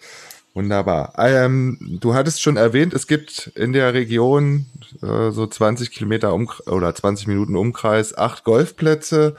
Wunderbar. 0.54 1.14
Ähm, 1.16 1.78
du 1.80 2.12
hattest 2.12 2.42
schon 2.42 2.58
erwähnt, 2.58 2.92
es 2.92 3.06
gibt 3.06 3.46
in 3.54 3.72
der 3.72 3.94
Region 3.94 4.66
äh, 5.00 5.30
so 5.30 5.46
20 5.46 5.90
Kilometer 5.90 6.34
um, 6.34 6.50
oder 6.66 6.94
20 6.94 7.26
Minuten 7.26 7.56
Umkreis 7.56 8.16
acht 8.16 8.44
Golfplätze. 8.44 9.34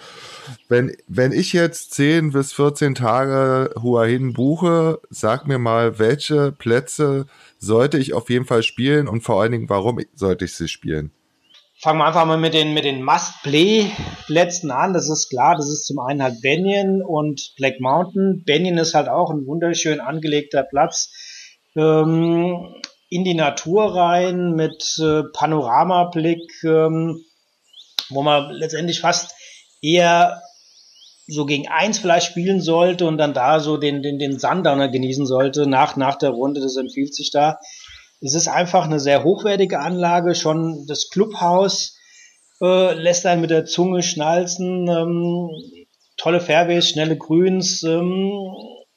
Wenn, 0.69 0.95
wenn 1.07 1.31
ich 1.31 1.53
jetzt 1.53 1.93
10 1.93 2.31
bis 2.31 2.53
14 2.53 2.95
Tage 2.95 3.75
Hua 3.79 4.05
Hin 4.05 4.33
buche, 4.33 4.99
sag 5.11 5.47
mir 5.47 5.59
mal, 5.59 5.99
welche 5.99 6.51
Plätze 6.51 7.27
sollte 7.59 7.99
ich 7.99 8.13
auf 8.13 8.31
jeden 8.31 8.45
Fall 8.45 8.63
spielen 8.63 9.07
und 9.07 9.21
vor 9.21 9.39
allen 9.39 9.51
Dingen, 9.51 9.69
warum 9.69 9.99
sollte 10.15 10.45
ich 10.45 10.55
sie 10.55 10.67
spielen? 10.67 11.11
Fangen 11.83 11.99
wir 11.99 12.05
einfach 12.05 12.25
mal 12.25 12.37
mit 12.37 12.53
den, 12.53 12.73
mit 12.73 12.85
den 12.85 13.03
Must-Play-Plätzen 13.03 14.71
an. 14.71 14.93
Das 14.93 15.09
ist 15.09 15.27
klar, 15.29 15.57
das 15.57 15.69
ist 15.69 15.85
zum 15.85 15.99
einen 15.99 16.23
halt 16.23 16.41
Banyan 16.41 17.01
und 17.01 17.51
Black 17.57 17.81
Mountain. 17.81 18.45
Banyan 18.47 18.77
ist 18.77 18.93
halt 18.93 19.09
auch 19.09 19.29
ein 19.29 19.45
wunderschön 19.45 19.99
angelegter 19.99 20.63
Platz 20.63 21.11
ähm, 21.75 22.73
in 23.09 23.25
die 23.25 23.33
Natur 23.33 23.93
rein 23.93 24.53
mit 24.53 24.97
äh, 24.97 25.23
Panoramablick, 25.33 26.49
ähm, 26.63 27.21
wo 28.09 28.23
man 28.23 28.53
letztendlich 28.53 29.01
fast 29.01 29.33
eher 29.81 30.41
so 31.27 31.45
gegen 31.45 31.67
eins 31.67 31.99
vielleicht 31.99 32.27
spielen 32.27 32.61
sollte 32.61 33.05
und 33.05 33.17
dann 33.17 33.33
da 33.33 33.59
so 33.59 33.75
den, 33.75 34.01
den, 34.01 34.19
den 34.19 34.39
Sundowner 34.39 34.87
genießen 34.87 35.25
sollte 35.25 35.67
nach, 35.67 35.97
nach 35.97 36.15
der 36.15 36.29
Runde. 36.29 36.61
Das 36.61 36.77
empfiehlt 36.77 37.13
sich 37.13 37.29
da. 37.31 37.59
Es 38.23 38.35
ist 38.35 38.47
einfach 38.47 38.85
eine 38.85 39.01
sehr 39.01 39.23
hochwertige 39.23 39.79
Anlage. 39.79 40.33
Schon 40.33 40.85
das 40.87 41.09
Clubhaus 41.09 41.97
äh, 42.61 42.93
lässt 42.93 43.25
einen 43.25 43.41
mit 43.41 43.49
der 43.49 43.65
Zunge 43.65 44.01
schnalzen. 44.01 44.87
Ähm, 44.87 45.49
tolle 46.15 46.39
Fairways, 46.39 46.87
schnelle 46.87 47.17
Grüns. 47.17 47.83
Ähm, 47.83 48.31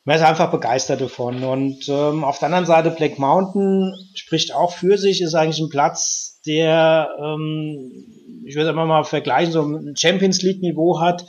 man 0.05 0.17
ist 0.17 0.23
einfach 0.23 0.53
begeistert 0.53 1.01
davon. 1.01 1.43
Und 1.43 1.89
ähm, 1.89 2.23
auf 2.23 2.39
der 2.39 2.47
anderen 2.47 2.67
Seite 2.67 2.93
Black 2.93 3.19
Mountain 3.19 3.93
spricht 4.15 4.55
auch 4.55 4.73
für 4.73 4.97
sich, 4.97 5.21
ist 5.21 5.35
eigentlich 5.35 5.59
ein 5.59 5.71
Platz, 5.71 6.41
der, 6.47 7.09
ähm, 7.21 8.45
ich 8.47 8.55
würde 8.55 8.71
einfach 8.71 8.87
mal 8.87 9.03
vergleichen, 9.03 9.53
so 9.53 9.63
ein 9.63 9.97
Champions 9.99 10.43
League 10.43 10.63
Niveau 10.63 11.01
hat, 11.01 11.25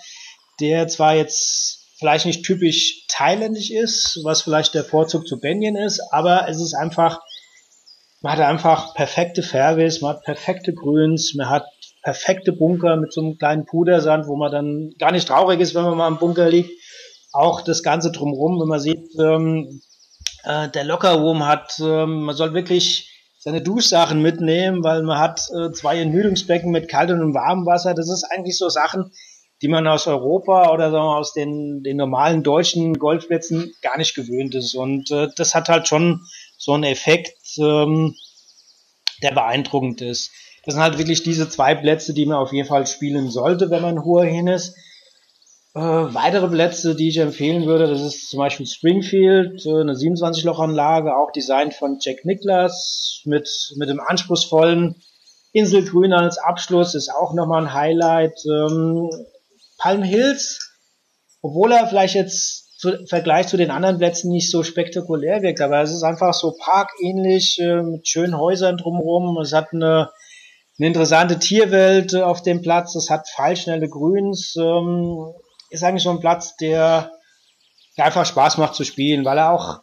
der 0.59 0.87
zwar 0.87 1.15
jetzt 1.15 1.95
vielleicht 1.97 2.27
nicht 2.27 2.45
typisch 2.45 3.05
thailändisch 3.07 3.71
ist, 3.71 4.19
was 4.23 4.43
vielleicht 4.43 4.75
der 4.75 4.83
Vorzug 4.83 5.25
zu 5.25 5.39
Benjen 5.39 5.75
ist, 5.75 5.99
aber 6.11 6.47
es 6.47 6.61
ist 6.61 6.75
einfach 6.75 7.19
man 8.21 8.33
hat 8.33 8.39
einfach 8.39 8.93
perfekte 8.95 9.43
Fairways, 9.43 10.01
man 10.01 10.15
hat 10.15 10.23
perfekte 10.23 10.73
Grüns, 10.73 11.35
man 11.35 11.49
hat 11.49 11.65
perfekte 12.03 12.53
Bunker 12.53 12.95
mit 12.95 13.13
so 13.13 13.21
einem 13.21 13.37
kleinen 13.37 13.65
Pudersand, 13.65 14.27
wo 14.27 14.35
man 14.35 14.51
dann 14.51 14.91
gar 14.97 15.11
nicht 15.11 15.27
traurig 15.27 15.59
ist, 15.59 15.75
wenn 15.75 15.83
man 15.83 15.97
mal 15.97 16.07
im 16.07 16.17
Bunker 16.17 16.49
liegt. 16.49 16.71
Auch 17.33 17.61
das 17.61 17.83
Ganze 17.83 18.11
drumherum, 18.11 18.59
wenn 18.59 18.67
man 18.67 18.79
sieht, 18.79 19.09
ähm, 19.19 19.81
äh, 20.43 20.69
der 20.69 20.85
Lockerroom 20.85 21.45
hat, 21.45 21.73
ähm, 21.79 22.23
man 22.23 22.35
soll 22.35 22.53
wirklich 22.53 23.13
seine 23.37 23.61
Duschsachen 23.61 24.21
mitnehmen, 24.21 24.83
weil 24.83 25.03
man 25.03 25.19
hat 25.19 25.41
äh, 25.55 25.71
zwei 25.71 25.99
Entmüdungsbecken 25.99 26.71
mit 26.71 26.89
kaltem 26.89 27.19
und 27.19 27.33
warmem 27.33 27.65
Wasser. 27.65 27.93
Das 27.93 28.09
ist 28.09 28.23
eigentlich 28.31 28.57
so 28.57 28.69
Sachen, 28.69 29.11
die 29.61 29.67
man 29.67 29.87
aus 29.87 30.07
Europa 30.07 30.71
oder 30.71 30.91
wir, 30.91 31.01
aus 31.01 31.33
den, 31.33 31.83
den 31.83 31.97
normalen 31.97 32.43
deutschen 32.43 32.93
Golfplätzen 32.95 33.73
gar 33.81 33.97
nicht 33.97 34.15
gewöhnt 34.15 34.55
ist. 34.55 34.75
Und 34.75 35.11
äh, 35.11 35.27
das 35.35 35.53
hat 35.53 35.69
halt 35.69 35.87
schon 35.87 36.21
so 36.57 36.73
einen 36.73 36.83
Effekt, 36.83 37.37
ähm, 37.59 38.15
der 39.23 39.31
beeindruckend 39.31 40.01
ist. 40.01 40.31
Das 40.65 40.73
sind 40.73 40.83
halt 40.83 40.97
wirklich 40.97 41.23
diese 41.23 41.49
zwei 41.49 41.75
Plätze, 41.75 42.13
die 42.13 42.25
man 42.25 42.37
auf 42.37 42.51
jeden 42.51 42.67
Fall 42.67 42.85
spielen 42.87 43.29
sollte, 43.29 43.69
wenn 43.69 43.81
man 43.81 44.03
hoher 44.03 44.25
hin 44.25 44.47
ist. 44.47 44.75
Äh, 45.73 45.79
weitere 45.79 46.47
Plätze, 46.47 46.95
die 46.95 47.09
ich 47.09 47.17
empfehlen 47.17 47.65
würde, 47.67 47.87
das 47.87 48.01
ist 48.01 48.29
zum 48.29 48.39
Beispiel 48.39 48.65
Springfield, 48.65 49.65
äh, 49.65 49.81
eine 49.81 49.93
27-Loch-Anlage, 49.93 51.15
auch 51.15 51.31
designt 51.31 51.73
von 51.75 51.99
Jack 52.01 52.25
Nicklaus 52.25 53.21
mit, 53.25 53.47
mit 53.77 53.87
dem 53.87 53.99
anspruchsvollen 53.99 54.95
Inselgrün 55.53 56.13
als 56.13 56.37
Abschluss, 56.37 56.95
ist 56.95 57.09
auch 57.09 57.33
nochmal 57.33 57.63
ein 57.63 57.73
Highlight. 57.73 58.39
Ähm, 58.45 59.09
Palm 59.77 60.03
Hills, 60.03 60.59
obwohl 61.41 61.71
er 61.71 61.87
vielleicht 61.87 62.15
jetzt 62.15 62.66
zu, 62.77 63.05
Vergleich 63.07 63.47
zu 63.47 63.57
den 63.57 63.71
anderen 63.71 63.97
Plätzen 63.97 64.31
nicht 64.31 64.51
so 64.51 64.63
spektakulär 64.63 65.41
wirkt, 65.41 65.61
aber 65.61 65.81
es 65.81 65.91
ist 65.91 66.03
einfach 66.03 66.33
so 66.33 66.55
parkähnlich, 66.57 67.59
äh, 67.59 67.81
mit 67.81 68.07
schönen 68.07 68.37
Häusern 68.37 68.77
drumherum. 68.77 69.37
Es 69.39 69.51
hat 69.51 69.73
eine, 69.73 70.11
eine 70.77 70.87
interessante 70.87 71.39
Tierwelt 71.39 72.13
äh, 72.13 72.21
auf 72.21 72.43
dem 72.43 72.61
Platz, 72.61 72.95
es 72.95 73.09
hat 73.09 73.27
fallschnelle 73.29 73.89
Grüns, 73.89 74.55
ähm, 74.57 75.33
ist 75.71 75.83
eigentlich 75.83 76.03
so 76.03 76.11
ein 76.11 76.19
Platz, 76.19 76.55
der, 76.57 77.11
der 77.97 78.05
einfach 78.05 78.25
Spaß 78.25 78.57
macht 78.59 78.75
zu 78.75 78.83
spielen, 78.83 79.25
weil 79.25 79.39
er 79.39 79.51
auch 79.51 79.81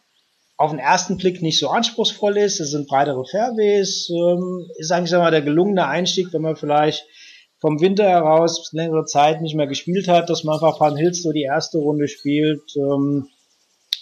auf 0.56 0.70
den 0.70 0.78
ersten 0.78 1.16
Blick 1.16 1.42
nicht 1.42 1.58
so 1.58 1.68
anspruchsvoll 1.68 2.36
ist. 2.36 2.60
Es 2.60 2.70
sind 2.70 2.86
breitere 2.86 3.24
Fairways, 3.24 4.08
ähm, 4.10 4.68
ist 4.78 4.92
eigentlich 4.92 5.10
mal, 5.12 5.32
der 5.32 5.42
gelungene 5.42 5.88
Einstieg, 5.88 6.32
wenn 6.32 6.42
man 6.42 6.54
vielleicht 6.54 7.04
vom 7.64 7.80
Winter 7.80 8.06
heraus 8.06 8.68
längere 8.75 9.06
Zeit 9.06 9.40
nicht 9.40 9.54
mehr 9.54 9.66
gespielt 9.66 10.06
hat, 10.06 10.28
dass 10.28 10.44
man 10.44 10.56
einfach 10.56 10.78
Palm 10.78 10.99
Hills 10.99 11.23
so 11.23 11.33
die 11.33 11.44
erste 11.44 11.78
Runde 11.78 12.09
spielt. 12.09 12.61
Ähm, 12.76 13.26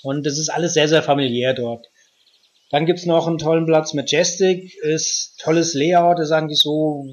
und 0.02 0.26
das 0.26 0.37
ist 0.37 0.49
alles 0.49 0.75
sehr, 0.75 0.88
sehr 0.88 1.04
familiär 1.04 1.54
dort. 1.54 1.87
Dann 2.73 2.87
gibt's 2.87 3.07
noch 3.07 3.28
einen 3.28 3.38
tollen 3.38 3.64
Platz 3.64 3.95
Majestic, 3.95 4.75
ist 4.83 5.38
tolles 5.38 5.75
Layout, 5.75 6.19
ist 6.19 6.33
eigentlich 6.33 6.59
so, 6.59 7.07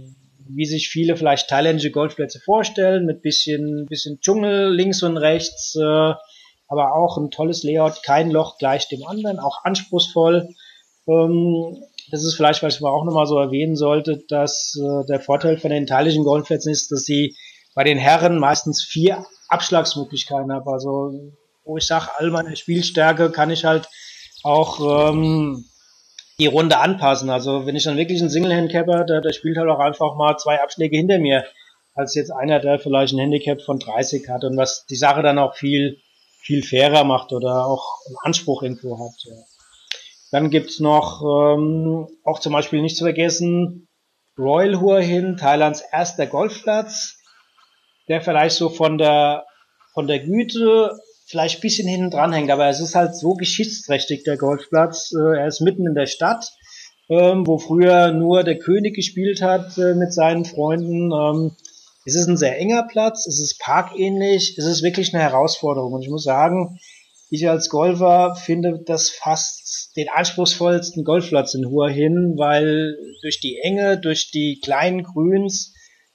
wie 0.47 0.65
sich 0.65 0.89
viele 0.89 1.15
vielleicht 1.17 1.49
thailändische 1.49 1.91
Golfplätze 1.91 2.39
vorstellen, 2.39 3.05
mit 3.05 3.21
bisschen, 3.21 3.85
bisschen 3.85 4.19
Dschungel 4.19 4.73
links 4.73 5.03
und 5.03 5.17
rechts, 5.17 5.75
äh, 5.75 6.13
aber 6.67 6.95
auch 6.95 7.17
ein 7.19 7.29
tolles 7.29 7.61
Layout, 7.61 8.01
kein 8.01 8.31
Loch 8.31 8.57
gleich 8.57 8.87
dem 8.87 9.05
anderen, 9.05 9.37
auch 9.37 9.65
anspruchsvoll. 9.65 10.49
Ähm, 11.07 11.77
das 12.11 12.23
ist 12.23 12.35
vielleicht, 12.35 12.63
was 12.63 12.79
man 12.79 12.91
auch 12.91 13.05
nochmal 13.05 13.27
so 13.27 13.39
erwähnen 13.39 13.75
sollte, 13.75 14.23
dass 14.27 14.75
äh, 14.75 15.05
der 15.07 15.19
Vorteil 15.19 15.57
von 15.57 15.71
den 15.71 15.87
thailändischen 15.87 16.23
Golfplätzen 16.23 16.71
ist, 16.71 16.91
dass 16.91 17.03
sie 17.03 17.35
bei 17.75 17.83
den 17.83 17.97
Herren 17.97 18.39
meistens 18.39 18.83
vier 18.83 19.25
Abschlagsmöglichkeiten 19.47 20.51
haben. 20.51 20.67
Also 20.67 21.13
wo 21.63 21.77
ich 21.77 21.85
sage, 21.85 22.07
all 22.17 22.31
meine 22.31 22.55
Spielstärke 22.55 23.31
kann 23.31 23.51
ich 23.51 23.65
halt 23.65 23.87
auch 24.43 25.11
ähm, 25.11 25.65
die 26.39 26.47
Runde 26.47 26.79
anpassen. 26.79 27.29
Also 27.29 27.65
wenn 27.65 27.75
ich 27.75 27.83
dann 27.83 27.97
wirklich 27.97 28.21
einen 28.21 28.29
Single-Handicapper, 28.29 29.03
der, 29.03 29.21
der 29.21 29.33
spielt 29.33 29.57
halt 29.57 29.69
auch 29.69 29.79
einfach 29.79 30.15
mal 30.15 30.37
zwei 30.37 30.61
Abschläge 30.61 30.97
hinter 30.97 31.19
mir, 31.19 31.45
als 31.93 32.15
jetzt 32.15 32.31
einer, 32.31 32.59
der 32.59 32.79
vielleicht 32.79 33.13
ein 33.13 33.19
Handicap 33.19 33.61
von 33.61 33.77
30 33.79 34.27
hat 34.29 34.43
und 34.43 34.57
was 34.57 34.85
die 34.85 34.95
Sache 34.95 35.21
dann 35.21 35.37
auch 35.37 35.55
viel, 35.55 35.97
viel 36.41 36.63
fairer 36.63 37.03
macht 37.03 37.33
oder 37.33 37.65
auch 37.65 37.99
einen 38.07 38.17
Anspruch 38.23 38.63
irgendwo 38.63 38.97
hat. 38.99 39.13
Ja. 39.25 39.35
Dann 40.31 40.49
gibt's 40.49 40.79
noch, 40.79 41.21
ähm, 41.23 42.07
auch 42.23 42.39
zum 42.39 42.53
Beispiel 42.53 42.81
nicht 42.81 42.97
zu 42.97 43.03
vergessen, 43.03 43.87
Royal 44.37 44.79
Hua 44.79 44.99
Hin, 44.99 45.37
Thailands 45.37 45.83
erster 45.91 46.27
Golfplatz, 46.27 47.17
der 48.07 48.21
vielleicht 48.21 48.55
so 48.55 48.69
von 48.69 48.97
der, 48.97 49.45
von 49.93 50.07
der 50.07 50.19
Güte 50.19 50.97
vielleicht 51.29 51.61
bisschen 51.61 51.87
hinten 51.87 52.09
dran 52.09 52.33
hängt, 52.33 52.49
aber 52.49 52.67
es 52.67 52.79
ist 52.79 52.95
halt 52.95 53.15
so 53.15 53.33
geschichtsträchtig, 53.33 54.23
der 54.23 54.37
Golfplatz. 54.37 55.11
Äh, 55.13 55.37
er 55.37 55.47
ist 55.47 55.61
mitten 55.61 55.85
in 55.85 55.93
der 55.93 56.07
Stadt, 56.07 56.51
ähm, 57.09 57.45
wo 57.45 57.59
früher 57.59 58.11
nur 58.11 58.43
der 58.43 58.57
König 58.57 58.95
gespielt 58.95 59.41
hat 59.41 59.77
äh, 59.77 59.93
mit 59.93 60.11
seinen 60.11 60.45
Freunden. 60.45 61.11
Ähm, 61.11 61.55
es 62.05 62.15
ist 62.15 62.27
ein 62.27 62.37
sehr 62.37 62.57
enger 62.57 62.87
Platz, 62.89 63.27
es 63.27 63.39
ist 63.39 63.59
parkähnlich, 63.59 64.57
es 64.57 64.65
ist 64.65 64.81
wirklich 64.81 65.13
eine 65.13 65.21
Herausforderung. 65.21 65.93
Und 65.93 66.01
ich 66.01 66.09
muss 66.09 66.23
sagen, 66.23 66.79
ich 67.29 67.47
als 67.47 67.69
Golfer 67.69 68.35
finde 68.35 68.81
das 68.85 69.09
fast 69.09 69.95
den 69.95 70.07
anspruchsvollsten 70.09 71.03
Golfplatz 71.03 71.53
in 71.53 71.69
Hua 71.69 71.87
hin, 71.87 72.35
weil 72.37 72.95
durch 73.21 73.39
die 73.39 73.59
Enge, 73.61 73.99
durch 73.99 74.31
die 74.31 74.59
kleinen 74.63 75.03
Grüns, 75.03 75.73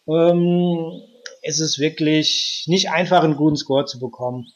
ähm, 0.09 1.01
ist 1.43 1.61
es 1.61 1.79
wirklich 1.79 2.65
nicht 2.67 2.91
einfach, 2.91 3.23
einen 3.23 3.37
guten 3.37 3.57
Score 3.57 3.85
zu 3.85 3.99
bekommen. 3.99 4.47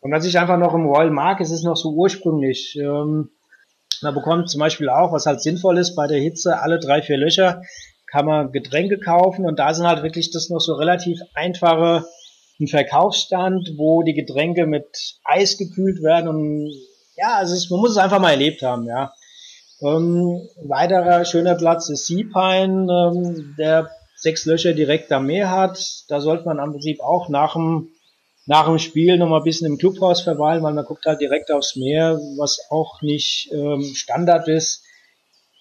Und 0.00 0.12
was 0.12 0.26
ich 0.26 0.38
einfach 0.38 0.58
noch 0.58 0.74
im 0.74 0.86
Royal 0.86 1.10
mag, 1.10 1.40
ist 1.40 1.52
es 1.52 1.62
noch 1.62 1.76
so 1.76 1.90
ursprünglich. 1.90 2.76
Ähm, 2.78 3.30
man 4.02 4.14
bekommt 4.14 4.50
zum 4.50 4.58
Beispiel 4.58 4.88
auch, 4.88 5.12
was 5.12 5.26
halt 5.26 5.40
sinnvoll 5.40 5.78
ist, 5.78 5.94
bei 5.94 6.08
der 6.08 6.18
Hitze 6.18 6.60
alle 6.60 6.80
drei, 6.80 7.02
vier 7.02 7.16
Löcher 7.16 7.62
kann 8.10 8.26
man 8.26 8.52
Getränke 8.52 8.98
kaufen 8.98 9.46
und 9.46 9.58
da 9.58 9.72
sind 9.72 9.86
halt 9.86 10.02
wirklich 10.02 10.30
das 10.32 10.50
noch 10.50 10.60
so 10.60 10.74
relativ 10.74 11.18
einfache 11.34 12.04
ein 12.62 12.68
Verkaufsstand, 12.68 13.72
wo 13.76 14.02
die 14.02 14.14
Getränke 14.14 14.66
mit 14.66 15.18
Eis 15.24 15.58
gekühlt 15.58 16.02
werden 16.02 16.28
und 16.28 16.72
ja, 17.16 17.42
es, 17.42 17.68
man 17.70 17.80
muss 17.80 17.90
es 17.90 17.96
einfach 17.98 18.20
mal 18.20 18.30
erlebt 18.30 18.62
haben, 18.62 18.86
ja. 18.86 19.12
Ähm, 19.80 20.48
weiterer 20.62 21.24
schöner 21.24 21.56
Platz 21.56 21.88
ist 21.88 22.06
Seapine, 22.06 22.86
ähm, 22.90 23.54
der 23.58 23.90
sechs 24.14 24.44
Löcher 24.44 24.72
direkt 24.74 25.10
am 25.10 25.26
Meer 25.26 25.50
hat. 25.50 26.04
Da 26.08 26.20
sollte 26.20 26.44
man 26.44 26.60
am 26.60 26.70
Prinzip 26.70 27.00
auch 27.00 27.28
nach 27.28 27.54
dem, 27.54 27.88
nach 28.46 28.66
dem 28.66 28.78
Spiel 28.78 29.18
noch 29.18 29.28
mal 29.28 29.38
ein 29.38 29.44
bisschen 29.44 29.66
im 29.66 29.78
Clubhaus 29.78 30.20
verweilen, 30.20 30.62
weil 30.62 30.72
man 30.72 30.84
guckt 30.84 31.04
halt 31.06 31.20
direkt 31.20 31.50
aufs 31.50 31.74
Meer, 31.74 32.20
was 32.38 32.60
auch 32.70 33.02
nicht 33.02 33.50
ähm, 33.52 33.82
Standard 33.94 34.46
ist. 34.46 34.84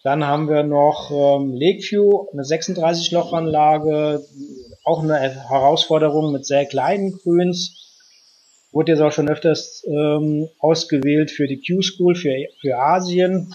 Dann 0.04 0.26
haben 0.26 0.50
wir 0.50 0.64
noch 0.64 1.12
ähm, 1.12 1.54
Lakeview, 1.54 2.28
eine 2.34 2.42
36-Loch-Anlage, 2.44 4.26
auch 4.84 5.04
eine 5.04 5.20
Herausforderung 5.20 6.32
mit 6.32 6.46
sehr 6.46 6.66
kleinen 6.66 7.12
Grüns. 7.12 7.78
Wurde 8.72 8.94
jetzt 8.94 9.02
auch 9.02 9.12
schon 9.12 9.30
öfters 9.30 9.84
ähm, 9.86 10.48
ausgewählt 10.60 11.30
für 11.30 11.48
die 11.48 11.62
Q-School 11.62 12.16
für, 12.16 12.34
für 12.62 12.78
Asien. 12.78 13.54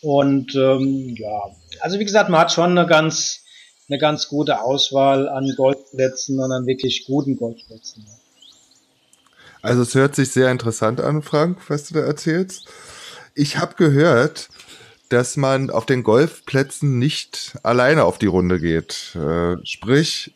Und 0.00 0.54
ähm, 0.56 1.14
ja, 1.16 1.42
also 1.80 2.00
wie 2.00 2.04
gesagt, 2.04 2.28
man 2.28 2.40
hat 2.40 2.52
schon 2.52 2.76
eine 2.76 2.88
ganz, 2.88 3.44
eine 3.88 3.98
ganz 3.98 4.28
gute 4.28 4.62
Auswahl 4.62 5.28
an 5.28 5.52
Golfplätzen 5.56 6.40
und 6.40 6.50
an 6.50 6.66
wirklich 6.66 7.04
guten 7.06 7.36
Golfplätzen. 7.36 8.04
Also 9.60 9.82
es 9.82 9.94
hört 9.94 10.16
sich 10.16 10.32
sehr 10.32 10.50
interessant 10.50 11.00
an, 11.00 11.22
Frank, 11.22 11.58
was 11.70 11.86
du 11.86 11.94
da 11.94 12.00
erzählst. 12.00 12.68
Ich 13.36 13.58
habe 13.58 13.76
gehört, 13.76 14.48
dass 15.12 15.36
man 15.36 15.70
auf 15.70 15.84
den 15.86 16.02
Golfplätzen 16.02 16.98
nicht 16.98 17.58
alleine 17.62 18.04
auf 18.04 18.18
die 18.18 18.26
Runde 18.26 18.58
geht. 18.58 19.14
Äh, 19.14 19.56
sprich, 19.64 20.32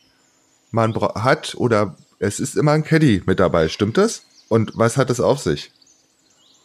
man 0.71 0.95
hat 0.95 1.55
oder 1.55 1.95
es 2.19 2.39
ist 2.39 2.55
immer 2.55 2.73
ein 2.73 2.83
Caddy 2.83 3.23
mit 3.25 3.39
dabei, 3.39 3.69
stimmt 3.69 3.97
das? 3.97 4.23
Und 4.49 4.71
was 4.75 4.97
hat 4.97 5.09
es 5.09 5.19
auf 5.19 5.39
sich? 5.39 5.71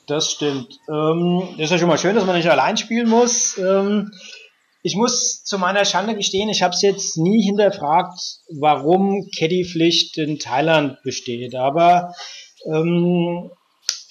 Das 0.06 0.30
stimmt. 0.30 0.78
Ähm, 0.88 1.42
das 1.56 1.66
ist 1.66 1.70
ja 1.70 1.78
schon 1.78 1.88
mal 1.88 1.98
schön, 1.98 2.14
dass 2.14 2.26
man 2.26 2.36
nicht 2.36 2.50
allein 2.50 2.76
spielen 2.76 3.08
muss. 3.08 3.56
Ähm, 3.58 4.12
ich 4.82 4.96
muss 4.96 5.44
zu 5.44 5.58
meiner 5.58 5.84
Schande 5.84 6.14
gestehen, 6.14 6.48
ich 6.48 6.62
habe 6.62 6.74
es 6.74 6.82
jetzt 6.82 7.16
nie 7.16 7.42
hinterfragt, 7.44 8.18
warum 8.58 9.28
Caddy-Pflicht 9.38 10.18
in 10.18 10.38
Thailand 10.38 10.98
besteht. 11.02 11.54
Aber 11.54 12.12
ähm, 12.66 13.50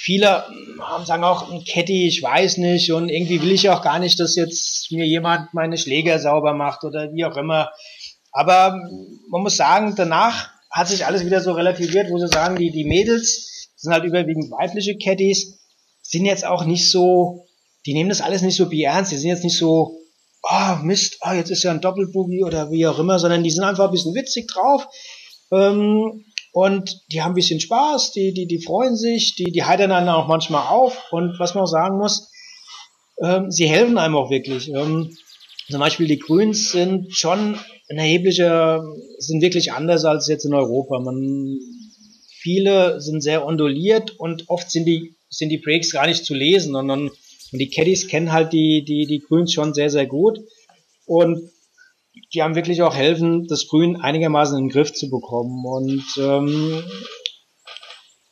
viele 0.02 0.46
haben, 0.80 1.06
sagen 1.06 1.24
auch, 1.24 1.52
ein 1.52 1.64
Caddy, 1.64 2.08
ich 2.08 2.24
weiß 2.24 2.58
nicht 2.58 2.92
und 2.92 3.10
irgendwie 3.10 3.42
will 3.42 3.52
ich 3.52 3.70
auch 3.70 3.84
gar 3.84 4.00
nicht, 4.00 4.20
dass 4.20 4.36
jetzt 4.36 4.92
mir 4.92 5.06
jemand 5.06 5.54
meine 5.54 5.78
Schläger 5.78 6.18
sauber 6.18 6.54
macht 6.54 6.84
oder 6.84 7.14
wie 7.14 7.24
auch 7.24 7.38
immer. 7.38 7.70
Aber 8.32 8.80
man 9.30 9.44
muss 9.44 9.58
sagen, 9.58 9.94
danach 9.96 10.50
hat 10.72 10.88
sich 10.88 11.06
alles 11.06 11.24
wieder 11.24 11.42
so 11.42 11.52
relativiert, 11.52 12.10
wo 12.10 12.18
sie 12.18 12.28
sagen, 12.28 12.56
die, 12.56 12.72
die 12.72 12.86
Mädels 12.86 13.70
sind 13.76 13.94
halt 13.94 14.04
überwiegend 14.04 14.50
weibliche 14.50 14.98
Caddies, 14.98 15.60
sind 16.02 16.26
jetzt 16.26 16.46
auch 16.46 16.66
nicht 16.66 16.90
so, 16.90 17.46
die 17.86 17.94
nehmen 17.94 18.10
das 18.10 18.22
alles 18.22 18.42
nicht 18.42 18.56
so 18.56 18.72
ernst, 18.72 19.12
die 19.12 19.18
sind 19.18 19.30
jetzt 19.30 19.44
nicht 19.44 19.58
so, 19.58 20.00
oh 20.42 20.76
Mist, 20.82 21.20
oh, 21.22 21.34
jetzt 21.34 21.52
ist 21.52 21.62
ja 21.62 21.70
ein 21.70 21.82
Doppelboogie 21.82 22.44
oder 22.44 22.72
wie 22.72 22.88
auch 22.88 22.98
immer, 22.98 23.20
sondern 23.20 23.44
die 23.44 23.52
sind 23.52 23.64
einfach 23.64 23.86
ein 23.86 23.92
bisschen 23.92 24.16
witzig 24.16 24.48
drauf. 24.48 24.88
Ähm, 25.52 26.26
und 26.52 27.02
die 27.12 27.22
haben 27.22 27.32
ein 27.32 27.36
bisschen 27.36 27.60
Spaß, 27.60 28.12
die, 28.12 28.34
die, 28.34 28.46
die 28.46 28.62
freuen 28.62 28.96
sich, 28.96 29.36
die, 29.36 29.52
die 29.52 29.64
heitern 29.64 29.90
dann 29.90 30.10
auch 30.10 30.28
manchmal 30.28 30.68
auf. 30.68 31.12
Und 31.12 31.40
was 31.40 31.56
man 31.56 31.64
auch 31.64 31.68
sagen 31.68 31.98
muss, 31.98 32.30
ähm, 33.24 33.52
sie 33.52 33.68
helfen 33.68 33.98
einem 33.98 34.16
auch 34.16 34.30
wirklich. 34.30 34.70
Ähm, 34.70 35.16
Zum 35.70 35.80
Beispiel 35.80 36.08
die 36.08 36.20
Grüns 36.20 36.72
sind 36.72 37.16
schon 37.16 37.58
ein 37.90 37.98
erheblicher, 37.98 38.84
sind 39.18 39.42
wirklich 39.42 39.72
anders 39.72 40.04
als 40.04 40.28
jetzt 40.28 40.46
in 40.46 40.54
Europa. 40.54 41.00
Man, 41.00 41.58
viele 42.28 43.00
sind 43.00 43.22
sehr 43.22 43.46
onduliert 43.46 44.20
und 44.20 44.50
oft 44.50 44.70
sind 44.72 44.86
die, 44.86 45.16
sind 45.30 45.50
die 45.50 45.58
Breaks 45.58 45.92
gar 45.92 46.08
nicht 46.08 46.26
zu 46.26 46.34
lesen, 46.34 46.74
sondern 46.74 47.10
und 47.54 47.60
die 47.60 47.70
Caddies 47.70 48.08
kennen 48.08 48.32
halt 48.32 48.54
die, 48.54 48.84
die, 48.84 49.06
die 49.06 49.20
Grüns 49.20 49.52
schon 49.54 49.74
sehr, 49.74 49.90
sehr 49.90 50.06
gut. 50.06 50.40
Und 51.06 51.52
die 52.34 52.42
haben 52.42 52.56
wirklich 52.56 52.82
auch 52.82 52.96
helfen, 52.96 53.48
das 53.48 53.68
Grün 53.68 53.98
einigermaßen 53.98 54.58
in 54.58 54.66
den 54.66 54.70
Griff 54.70 54.94
zu 54.94 55.10
bekommen. 55.10 55.66
Und 55.66 56.06
ähm, 56.18 56.84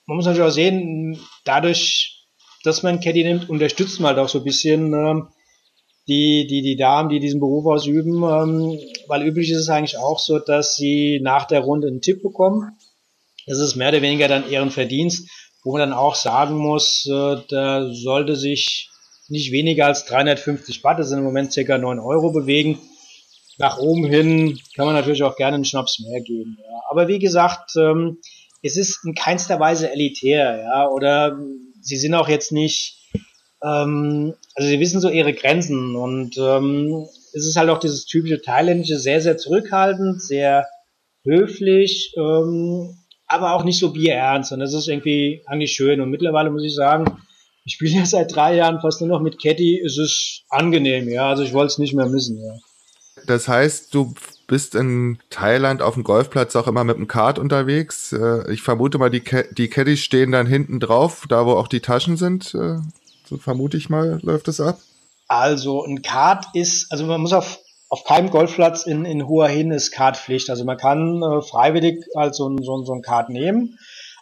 man 0.06 0.18
muss 0.18 0.26
natürlich 0.26 0.48
auch 0.48 0.54
sehen, 0.54 1.20
dadurch, 1.44 2.26
dass 2.64 2.84
man 2.84 3.02
Caddy 3.02 3.24
nimmt, 3.24 3.50
unterstützt 3.50 4.00
man 4.00 4.16
halt 4.16 4.20
auch 4.20 4.30
so 4.30 4.40
ein 4.40 4.46
bisschen 4.46 4.94
ähm, 4.94 5.28
die, 6.08 6.48
die, 6.50 6.62
die 6.62 6.76
Damen, 6.78 7.10
die 7.10 7.20
diesen 7.20 7.40
Beruf 7.40 7.66
ausüben, 7.66 8.24
ähm, 8.24 8.80
weil 9.08 9.24
üblich 9.24 9.52
ist 9.52 9.60
es 9.60 9.70
eigentlich 9.70 9.98
auch 9.98 10.20
so, 10.20 10.40
dass 10.40 10.76
sie 10.76 11.20
nach 11.22 11.46
der 11.46 11.62
Runde 11.62 11.88
einen 11.88 12.02
Tipp 12.02 12.24
bekommen. 12.24 12.78
Das 13.46 13.60
ist 13.60 13.76
mehr 13.76 13.90
oder 13.90 14.02
weniger 14.02 14.28
dann 14.28 14.50
ihren 14.50 14.72
Verdienst, 14.72 15.30
wo 15.64 15.74
man 15.74 15.82
dann 15.82 15.94
auch 15.94 16.16
sagen 16.16 16.58
muss, 16.58 17.06
äh, 17.06 17.38
da 17.50 17.92
sollte 17.94 18.36
sich 18.36 18.90
nicht 19.28 19.52
weniger 19.52 19.86
als 19.86 20.06
350 20.06 20.82
Baht, 20.82 21.00
das 21.00 21.10
sind 21.10 21.20
im 21.20 21.26
Moment 21.26 21.54
circa 21.54 21.78
9 21.78 22.00
Euro 22.00 22.32
bewegen. 22.32 22.80
Nach 23.60 23.78
oben 23.78 24.06
hin 24.06 24.58
kann 24.76 24.86
man 24.86 24.96
natürlich 24.96 25.24
auch 25.24 25.36
gerne 25.36 25.56
einen 25.56 25.66
Schnaps 25.66 26.00
mehr 26.00 26.22
geben. 26.22 26.58
Ja. 26.60 26.82
Aber 26.90 27.10
wie 27.10 27.20
gesagt, 27.20 27.72
ähm, 27.78 28.18
es 28.62 28.78
ist 28.78 29.02
in 29.06 29.14
keinster 29.14 29.60
Weise 29.60 29.92
elitär, 29.92 30.64
ja, 30.64 30.88
oder 30.90 31.38
sie 31.82 31.98
sind 31.98 32.14
auch 32.14 32.30
jetzt 32.30 32.54
nicht, 32.54 32.98
ähm, 33.64 34.34
also 34.56 34.70
sie 34.70 34.80
wissen 34.80 35.02
so 35.02 35.10
ihre 35.10 35.34
Grenzen 35.34 35.96
und 35.96 36.38
ähm, 36.38 37.06
es 37.34 37.46
ist 37.46 37.58
halt 37.58 37.70
auch 37.70 37.80
dieses 37.80 38.06
typische 38.06 38.42
thailändische, 38.42 38.98
sehr, 38.98 39.22
sehr 39.22 39.38
zurückhaltend, 39.38 40.22
sehr 40.22 40.66
höflich, 41.26 42.14
ähm, 42.18 42.98
aber 43.28 43.54
auch 43.54 43.66
nicht 43.66 43.80
so 43.80 43.92
bierernst 43.92 44.54
und 44.54 44.60
das 44.60 44.74
ist 44.74 44.88
irgendwie 44.88 45.44
eigentlich 45.46 45.74
schön 45.74 46.00
und 46.02 46.10
mittlerweile 46.10 46.50
muss 46.50 46.64
ich 46.64 46.76
sagen, 46.76 47.06
ich 47.66 47.74
spiele 47.74 47.98
ja 47.98 48.06
seit 48.06 48.34
drei 48.34 48.56
Jahren 48.56 48.80
fast 48.80 49.02
nur 49.02 49.10
noch 49.10 49.22
mit 49.22 49.42
Caddy, 49.42 49.82
es 49.86 49.98
ist 49.98 50.44
angenehm, 50.50 51.10
ja, 51.10 51.30
also 51.30 51.44
ich 51.44 51.54
wollte 51.54 51.68
es 51.68 51.78
nicht 51.78 51.94
mehr 51.94 52.08
missen, 52.08 52.42
ja. 52.42 52.54
Das 53.30 53.48
heißt, 53.48 53.94
du 53.94 54.16
bist 54.48 54.74
in 54.74 55.20
Thailand 55.30 55.84
auf 55.84 55.94
dem 55.94 56.04
Golfplatz 56.04 56.56
auch 56.56 56.68
immer 56.68 56.84
mit 56.84 56.98
dem 56.98 57.08
Kart 57.08 57.38
unterwegs. 57.38 58.12
Äh, 58.12 58.52
ich 58.52 58.64
vermute 58.64 58.98
mal, 58.98 59.12
die, 59.12 59.24
die 59.52 59.70
Caddies 59.70 60.00
stehen 60.00 60.32
dann 60.32 60.48
hinten 60.48 60.80
drauf, 60.80 61.26
da 61.30 61.46
wo 61.46 61.52
auch 61.52 61.68
die 61.68 61.80
Taschen 61.80 62.18
sind. 62.18 62.56
Äh, 62.56 62.78
so 63.26 63.38
vermute 63.38 63.78
ich 63.78 63.88
mal, 63.88 64.20
läuft 64.24 64.48
das 64.48 64.60
ab. 64.60 64.80
Also 65.28 65.86
ein 65.86 66.02
Kart 66.02 66.48
ist, 66.56 66.92
also 66.92 67.06
man 67.06 67.22
muss 67.22 67.32
auf, 67.32 67.60
auf 67.90 68.04
keinem 68.04 68.32
Golfplatz 68.32 68.88
in, 68.88 69.06
in 69.06 69.28
Hua 69.28 69.46
Hin 69.46 69.70
ist 69.70 69.92
Kartpflicht. 69.92 70.50
Also 70.50 70.66
man 70.66 70.78
kann 70.78 71.22
äh, 71.22 71.44
freiwillig 71.44 72.04
halt 72.18 72.34
so, 72.34 72.50
ein, 72.50 72.58
so, 72.64 72.84
so 72.84 72.94
ein 72.94 73.04
Kart 73.04 73.30
nehmen. 73.30 73.78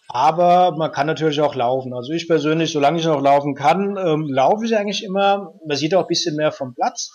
Aber 0.10 0.76
man 0.76 0.92
kann 0.92 1.08
natürlich 1.08 1.40
auch 1.40 1.56
laufen. 1.56 1.94
Also 1.94 2.12
ich 2.12 2.28
persönlich, 2.28 2.74
solange 2.74 3.00
ich 3.00 3.06
noch 3.06 3.22
laufen 3.22 3.56
kann, 3.56 3.96
ähm, 3.98 4.28
laufe 4.28 4.66
ich 4.66 4.76
eigentlich 4.76 5.06
immer. 5.06 5.54
Man 5.66 5.78
sieht 5.78 5.96
auch 5.96 6.02
ein 6.02 6.08
bisschen 6.08 6.36
mehr 6.36 6.52
vom 6.52 6.74
Platz. 6.74 7.14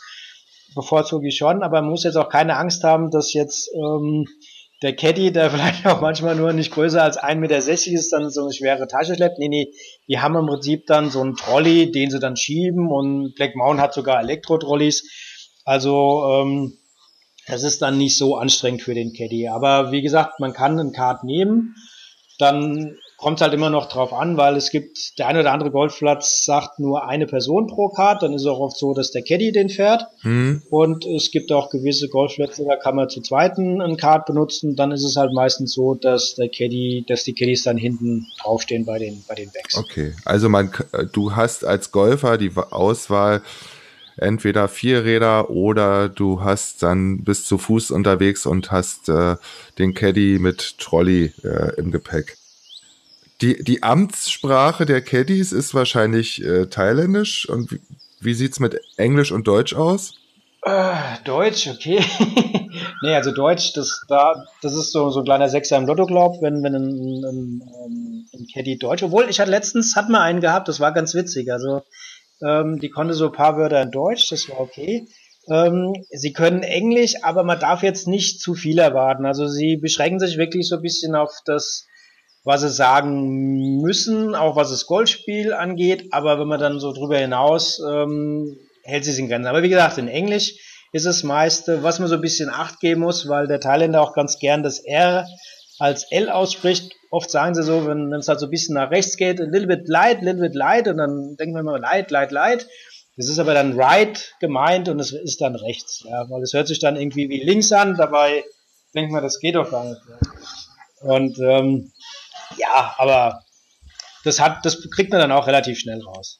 Bevorzuge 0.74 1.28
ich 1.28 1.36
schon, 1.36 1.62
aber 1.62 1.80
man 1.82 1.90
muss 1.90 2.04
jetzt 2.04 2.16
auch 2.16 2.28
keine 2.28 2.56
Angst 2.56 2.84
haben, 2.84 3.10
dass 3.10 3.32
jetzt 3.32 3.70
ähm, 3.74 4.26
der 4.82 4.94
Caddy, 4.94 5.32
der 5.32 5.50
vielleicht 5.52 5.86
auch 5.86 6.00
manchmal 6.00 6.34
nur 6.34 6.52
nicht 6.52 6.72
größer 6.72 7.02
als 7.02 7.18
1,60 7.18 7.36
Meter 7.36 7.58
ist, 7.58 8.12
dann 8.12 8.30
so 8.30 8.42
eine 8.42 8.52
schwere 8.52 8.86
Tasche 8.86 9.14
schleppt. 9.14 9.38
Nee, 9.38 9.48
nee, 9.48 9.72
die 10.08 10.18
haben 10.18 10.36
im 10.36 10.46
Prinzip 10.46 10.86
dann 10.86 11.10
so 11.10 11.20
einen 11.20 11.36
Trolley, 11.36 11.90
den 11.90 12.10
sie 12.10 12.18
dann 12.18 12.36
schieben 12.36 12.90
und 12.90 13.34
Black 13.34 13.56
Mountain 13.56 13.82
hat 13.82 13.94
sogar 13.94 14.20
Elektro-Trolleys. 14.20 15.08
Also 15.64 16.24
ähm, 16.28 16.78
das 17.46 17.62
ist 17.62 17.82
dann 17.82 17.98
nicht 17.98 18.16
so 18.16 18.36
anstrengend 18.36 18.82
für 18.82 18.94
den 18.94 19.12
Caddy. 19.12 19.48
Aber 19.48 19.92
wie 19.92 20.02
gesagt, 20.02 20.40
man 20.40 20.52
kann 20.52 20.78
einen 20.78 20.92
Kart 20.92 21.24
nehmen 21.24 21.74
dann 22.42 22.96
kommt 23.22 23.38
es 23.38 23.42
halt 23.42 23.54
immer 23.54 23.70
noch 23.70 23.88
drauf 23.88 24.12
an, 24.12 24.37
weil 24.37 24.56
es 24.56 24.70
gibt, 24.70 25.16
der 25.18 25.28
eine 25.28 25.40
oder 25.40 25.52
andere 25.52 25.70
Golfplatz 25.70 26.44
sagt 26.44 26.80
nur 26.80 27.08
eine 27.08 27.26
Person 27.26 27.68
pro 27.68 27.88
Kart, 27.88 28.22
dann 28.22 28.35
ist 28.35 28.42
es 28.42 28.48
auch 28.48 28.58
oft 28.58 28.76
so, 28.76 28.94
dass 28.94 29.12
der 29.12 29.22
Caddy 29.22 29.52
den 29.52 29.68
fährt. 29.68 30.08
Mhm. 30.22 30.62
Und 30.70 31.06
es 31.06 31.30
gibt 31.30 31.52
auch 31.52 31.70
gewisse 31.70 32.08
Golfplätze, 32.08 32.64
da 32.64 32.74
kann 32.74 32.96
man 32.96 33.08
zu 33.08 33.20
zweiten 33.20 33.80
einen 33.80 33.96
Kart 33.96 34.26
benutzen, 34.26 34.74
dann 34.74 34.90
ist 34.90 35.04
es 35.04 35.16
halt 35.16 35.32
meistens 35.32 35.72
so, 35.72 35.94
dass 35.94 36.35
der 36.35 36.48
Caddy, 36.48 37.04
dass 37.06 37.22
die 37.22 37.32
Caddies 37.32 37.62
dann 37.62 37.76
hinten 37.76 38.26
draufstehen 38.42 38.85
bei 38.85 38.98
den, 38.98 39.22
bei 39.28 39.37
den 39.37 39.50
Backs. 39.52 39.76
Okay, 39.76 40.14
also 40.24 40.48
man, 40.48 40.72
du 41.12 41.37
hast 41.37 41.64
als 41.64 41.92
Golfer 41.92 42.38
die 42.38 42.50
Auswahl, 42.56 43.42
entweder 44.16 44.66
Vierräder 44.66 45.48
oder 45.48 46.08
du 46.08 46.42
hast 46.42 46.82
dann 46.82 47.22
bist 47.22 47.46
zu 47.46 47.56
Fuß 47.56 47.92
unterwegs 47.92 48.46
und 48.46 48.72
hast 48.72 49.08
äh, 49.08 49.37
den 49.78 49.94
Caddy 49.94 50.38
mit 50.40 50.76
Trolley 50.78 51.32
äh, 51.44 51.74
im 51.76 51.92
Gepäck. 51.92 52.37
Die, 53.42 53.62
die 53.62 53.83
Amtssprache 53.83 54.87
der 54.87 55.02
Caddies 55.02 55.50
ist 55.50 55.74
wahrscheinlich 55.74 56.44
äh, 56.44 56.66
thailändisch 56.66 57.48
und 57.48 57.72
wie, 57.72 57.81
wie 58.20 58.35
sieht's 58.35 58.61
mit 58.61 58.81
Englisch 58.96 59.33
und 59.33 59.48
Deutsch 59.48 59.74
aus? 59.74 60.14
Äh, 60.64 60.94
Deutsch, 61.24 61.66
okay. 61.66 62.05
nee, 63.02 63.14
also 63.14 63.33
Deutsch, 63.33 63.72
das 63.72 64.05
da, 64.09 64.46
das 64.62 64.74
ist 64.74 64.92
so, 64.92 65.11
so 65.11 65.20
ein 65.20 65.24
kleiner 65.24 65.48
Sechser 65.48 65.76
im 65.76 65.87
Lotto, 65.87 66.07
glaub, 66.07 66.40
wenn, 66.40 66.62
wenn 66.62 66.76
ein, 66.76 67.24
ein, 67.24 67.62
ein, 67.62 68.28
ein 68.33 68.46
Caddy 68.55 68.78
Deutsch, 68.78 69.02
obwohl 69.02 69.28
ich 69.28 69.40
hatte 69.40 69.50
letztens, 69.50 69.96
hat 69.96 70.09
mal 70.09 70.22
einen 70.22 70.40
gehabt, 70.40 70.68
das 70.68 70.78
war 70.78 70.92
ganz 70.92 71.12
witzig, 71.16 71.52
also 71.52 71.83
ähm, 72.42 72.78
die 72.78 72.90
konnte 72.90 73.14
so 73.14 73.26
ein 73.26 73.33
paar 73.33 73.57
Wörter 73.57 73.83
in 73.83 73.90
Deutsch, 73.90 74.28
das 74.31 74.48
war 74.50 74.61
okay. 74.61 75.09
Ähm, 75.48 75.92
sie 76.11 76.33
können 76.33 76.62
Englisch, 76.62 77.16
aber 77.22 77.42
man 77.42 77.59
darf 77.59 77.83
jetzt 77.83 78.07
nicht 78.07 78.40
zu 78.40 78.55
viel 78.55 78.78
erwarten. 78.78 79.26
Also 79.26 79.48
sie 79.48 79.76
beschränken 79.76 80.20
sich 80.20 80.38
wirklich 80.38 80.68
so 80.68 80.76
ein 80.76 80.83
bisschen 80.83 81.16
auf 81.16 81.33
das, 81.44 81.88
was 82.44 82.62
sie 82.62 82.70
sagen 82.70 83.81
müssen, 83.81 84.35
auch 84.35 84.57
was 84.57 84.70
das 84.70 84.87
Golfspiel 84.87 85.52
angeht. 85.52 86.09
Aber 86.12 86.38
wenn 86.38 86.48
man 86.48 86.61
dann 86.61 86.81
so 86.81 86.92
drüber 86.92 87.18
hinaus 87.18 87.81
ähm, 87.88 88.59
hält 88.85 89.05
sie 89.05 89.12
sich 89.12 89.20
in 89.20 89.28
Grenzen. 89.28 89.46
Aber 89.46 89.62
wie 89.62 89.68
gesagt, 89.68 89.98
in 89.98 90.09
Englisch 90.09 90.55
ist 90.92 91.07
es 91.07 91.22
meiste, 91.22 91.83
was 91.83 91.98
man 91.98 92.09
so 92.09 92.16
ein 92.16 92.20
bisschen 92.20 92.50
Acht 92.50 92.81
geben 92.81 93.00
muss, 93.00 93.28
weil 93.28 93.46
der 93.46 93.61
Thailänder 93.61 94.02
auch 94.02 94.14
ganz 94.14 94.38
gern 94.38 94.62
das 94.62 94.81
R 94.81 95.26
als 95.78 96.05
L 96.11 96.28
ausspricht. 96.28 96.92
Oft 97.11 97.31
sagen 97.31 97.55
sie 97.55 97.62
so, 97.62 97.87
wenn 97.87 98.12
es 98.12 98.28
halt 98.28 98.40
so 98.40 98.46
ein 98.46 98.50
bisschen 98.50 98.74
nach 98.74 98.90
rechts 98.90 99.16
geht, 99.16 99.40
a 99.40 99.44
little 99.44 99.66
bit 99.66 99.88
light, 99.88 100.18
a 100.18 100.24
little 100.24 100.42
bit 100.42 100.55
light, 100.55 100.88
und 100.88 100.98
dann 100.98 101.37
denken 101.37 101.55
wir 101.55 101.61
immer 101.61 101.78
light, 101.78 102.11
light, 102.11 102.31
light. 102.31 102.66
Das 103.16 103.28
ist 103.28 103.38
aber 103.38 103.52
dann 103.52 103.78
right 103.78 104.35
gemeint 104.40 104.88
und 104.88 104.98
es 104.98 105.12
ist 105.12 105.40
dann 105.40 105.55
rechts, 105.55 106.02
ja, 106.09 106.28
weil 106.31 106.42
es 106.42 106.55
hört 106.55 106.66
sich 106.66 106.78
dann 106.78 106.96
irgendwie 106.96 107.28
wie 107.28 107.42
links 107.42 107.70
an, 107.72 107.96
dabei 107.96 108.42
denkt 108.94 109.12
man, 109.12 109.22
das 109.22 109.38
geht 109.38 109.55
doch 109.55 109.70
gar 109.70 109.85
nicht. 109.85 110.00
Ja. 110.09 111.12
Und 111.14 111.38
ähm, 111.38 111.92
ja, 112.56 112.94
aber 112.98 113.42
das 114.24 114.40
hat, 114.40 114.64
das 114.64 114.88
kriegt 114.94 115.10
man 115.10 115.20
dann 115.20 115.32
auch 115.32 115.46
relativ 115.46 115.78
schnell 115.78 116.00
raus. 116.02 116.38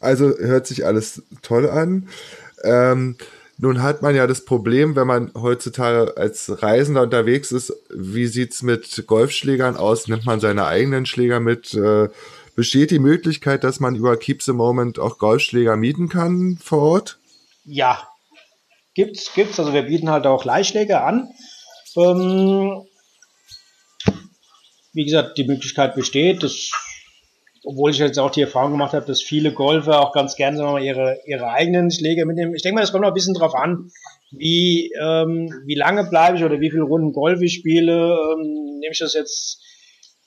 Also 0.00 0.36
hört 0.38 0.66
sich 0.66 0.84
alles 0.84 1.22
toll 1.42 1.68
an. 1.68 2.08
Ähm, 2.64 3.16
nun 3.58 3.82
hat 3.82 4.02
man 4.02 4.14
ja 4.14 4.26
das 4.26 4.44
Problem, 4.44 4.96
wenn 4.96 5.06
man 5.06 5.32
heutzutage 5.34 6.16
als 6.16 6.62
Reisender 6.62 7.02
unterwegs 7.02 7.52
ist, 7.52 7.72
wie 7.88 8.26
sieht's 8.26 8.62
mit 8.62 9.06
Golfschlägern 9.06 9.76
aus? 9.76 10.08
Nimmt 10.08 10.26
man 10.26 10.40
seine 10.40 10.66
eigenen 10.66 11.06
Schläger 11.06 11.40
mit? 11.40 11.72
Äh, 11.72 12.08
besteht 12.54 12.90
die 12.90 12.98
Möglichkeit, 12.98 13.64
dass 13.64 13.80
man 13.80 13.96
über 13.96 14.16
Keep 14.16 14.42
the 14.42 14.52
Moment 14.52 14.98
auch 14.98 15.18
Golfschläger 15.18 15.76
mieten 15.76 16.08
kann 16.08 16.58
vor 16.62 16.82
Ort? 16.82 17.18
Ja, 17.64 18.06
gibt's, 18.94 19.32
gibt's. 19.34 19.58
Also 19.58 19.72
wir 19.72 19.82
bieten 19.82 20.10
halt 20.10 20.26
auch 20.26 20.44
Leihschläger 20.44 21.04
an. 21.04 21.28
Ähm, 21.96 22.82
wie 24.96 25.04
gesagt, 25.04 25.38
die 25.38 25.44
Möglichkeit 25.44 25.94
besteht. 25.94 26.42
Das 26.42 26.72
obwohl 27.68 27.90
ich 27.90 27.98
jetzt 27.98 28.18
auch 28.18 28.30
die 28.30 28.42
Erfahrung 28.42 28.70
gemacht 28.70 28.92
habe, 28.92 29.06
dass 29.06 29.20
viele 29.20 29.52
Golfer 29.52 30.00
auch 30.00 30.12
ganz 30.12 30.36
gerne 30.36 30.56
sagen 30.56 30.68
wir 30.68 30.74
mal, 30.74 30.84
ihre, 30.84 31.18
ihre 31.26 31.50
eigenen 31.50 31.90
Schläge 31.90 32.24
mitnehmen. 32.24 32.54
Ich 32.54 32.62
denke 32.62 32.76
mal, 32.76 32.80
das 32.82 32.92
kommt 32.92 33.02
noch 33.02 33.10
ein 33.10 33.14
bisschen 33.14 33.34
drauf 33.34 33.56
an, 33.56 33.90
wie, 34.30 34.92
ähm, 35.02 35.52
wie 35.66 35.74
lange 35.74 36.04
bleibe 36.04 36.38
ich 36.38 36.44
oder 36.44 36.60
wie 36.60 36.70
viele 36.70 36.84
Runden 36.84 37.12
Golf 37.12 37.40
ich 37.42 37.54
spiele. 37.54 38.16
Ähm, 38.34 38.78
nehme 38.78 38.92
ich 38.92 39.00
das 39.00 39.14
jetzt 39.14 39.60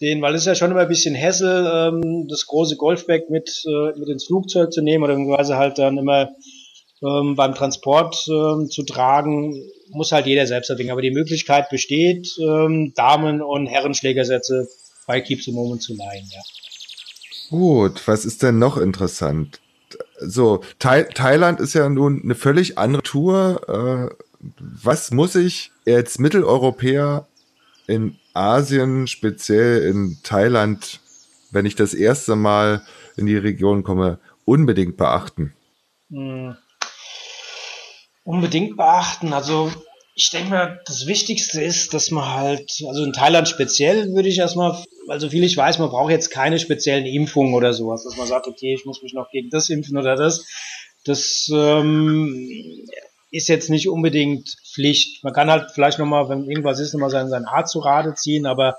den, 0.01 0.21
weil 0.21 0.35
es 0.35 0.41
ist 0.41 0.47
ja 0.47 0.55
schon 0.55 0.71
immer 0.71 0.81
ein 0.81 0.89
bisschen 0.89 1.15
Hassel, 1.15 1.65
ähm, 1.73 2.27
das 2.27 2.45
große 2.45 2.75
Golfbag 2.75 3.29
mit, 3.29 3.63
äh, 3.65 3.97
mit 3.97 4.09
ins 4.09 4.25
Flugzeug 4.25 4.73
zu 4.73 4.81
nehmen 4.81 5.05
oder 5.05 5.13
irgendweise 5.13 5.55
halt 5.55 5.77
dann 5.77 5.97
immer 5.97 6.31
ähm, 7.01 7.35
beim 7.35 7.55
Transport 7.55 8.21
ähm, 8.27 8.67
zu 8.69 8.83
tragen, 8.83 9.53
muss 9.89 10.11
halt 10.11 10.25
jeder 10.25 10.47
selbst 10.47 10.69
erwägen. 10.69 10.91
Aber 10.91 11.01
die 11.01 11.11
Möglichkeit 11.11 11.69
besteht, 11.69 12.35
ähm, 12.39 12.93
Damen- 12.95 13.41
und 13.41 13.67
Herrenschlägersätze 13.67 14.67
bei 15.07 15.21
Keep 15.21 15.43
the 15.43 15.51
Moment 15.51 15.81
zu 15.81 15.95
leihen, 15.95 16.27
ja. 16.31 16.41
Gut, 17.49 18.07
was 18.07 18.25
ist 18.25 18.43
denn 18.43 18.59
noch 18.59 18.77
interessant? 18.77 19.59
So, 20.19 20.61
Thai 20.77 21.03
Thailand 21.03 21.59
ist 21.59 21.73
ja 21.73 21.89
nun 21.89 22.21
eine 22.23 22.35
völlig 22.35 22.77
andere 22.77 23.01
Tour. 23.01 24.09
Äh, 24.11 24.15
was 24.59 25.11
muss 25.11 25.35
ich 25.35 25.71
als 25.87 26.19
Mitteleuropäer 26.19 27.27
in 27.87 28.17
Asien, 28.33 29.07
speziell 29.07 29.81
in 29.83 30.17
Thailand, 30.23 30.99
wenn 31.51 31.65
ich 31.65 31.75
das 31.75 31.93
erste 31.93 32.35
Mal 32.35 32.83
in 33.17 33.25
die 33.25 33.37
Region 33.37 33.83
komme, 33.83 34.19
unbedingt 34.45 34.97
beachten? 34.97 35.53
Hm. 36.11 36.55
Unbedingt 38.29 38.77
beachten. 38.77 39.33
Also 39.33 39.71
ich 40.13 40.29
denke 40.29 40.51
mal, 40.51 40.79
das 40.85 41.07
Wichtigste 41.07 41.63
ist, 41.63 41.95
dass 41.95 42.11
man 42.11 42.31
halt, 42.31 42.71
also 42.87 43.03
in 43.03 43.11
Thailand 43.11 43.47
speziell 43.47 44.13
würde 44.13 44.29
ich 44.29 44.37
erstmal, 44.37 44.77
also 45.07 45.29
viel 45.31 45.43
ich 45.43 45.57
weiß, 45.57 45.79
man 45.79 45.89
braucht 45.89 46.11
jetzt 46.11 46.29
keine 46.29 46.59
speziellen 46.59 47.07
Impfungen 47.07 47.55
oder 47.55 47.73
sowas, 47.73 48.03
dass 48.03 48.17
man 48.17 48.27
sagt, 48.27 48.45
okay, 48.45 48.75
ich 48.75 48.85
muss 48.85 49.01
mich 49.01 49.13
noch 49.13 49.31
gegen 49.31 49.49
das 49.49 49.69
impfen 49.69 49.97
oder 49.97 50.15
das. 50.15 50.45
Das 51.05 51.49
ähm, 51.51 52.85
ist 53.31 53.49
jetzt 53.49 53.71
nicht 53.71 53.89
unbedingt 53.89 54.47
Pflicht. 54.73 55.23
Man 55.23 55.33
kann 55.33 55.49
halt 55.49 55.71
vielleicht 55.71 55.97
nochmal, 55.97 56.29
wenn 56.29 56.47
irgendwas 56.47 56.79
ist, 56.79 56.93
nochmal 56.93 57.09
seinen, 57.09 57.29
seinen 57.29 57.45
Arzt 57.45 57.71
zu 57.71 57.79
Rate 57.79 58.13
ziehen, 58.13 58.45
aber 58.45 58.77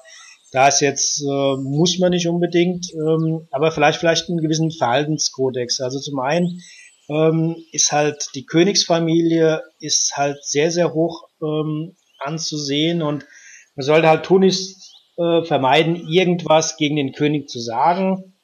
da 0.52 0.68
ist 0.68 0.80
jetzt, 0.80 1.22
äh, 1.22 1.56
muss 1.56 1.98
man 1.98 2.10
nicht 2.10 2.28
unbedingt, 2.28 2.86
ähm, 2.94 3.48
aber 3.50 3.72
vielleicht, 3.72 3.98
vielleicht 3.98 4.28
einen 4.28 4.40
gewissen 4.40 4.70
Verhaltenskodex. 4.70 5.80
Also 5.80 5.98
zum 5.98 6.20
einen, 6.20 6.60
ähm, 7.10 7.56
ist 7.72 7.90
halt 7.92 8.28
die 8.34 8.46
Königsfamilie 8.46 9.62
ist 9.80 10.12
halt 10.16 10.44
sehr, 10.44 10.70
sehr 10.70 10.94
hoch 10.94 11.28
ähm, 11.42 11.96
anzusehen 12.18 13.02
und 13.02 13.26
man 13.74 13.84
sollte 13.84 14.08
halt 14.08 14.24
tunlichst 14.24 14.94
äh, 15.16 15.42
vermeiden, 15.42 16.08
irgendwas 16.08 16.76
gegen 16.76 16.96
den 16.96 17.12
König 17.12 17.48
zu 17.48 17.58
sagen. 17.58 18.34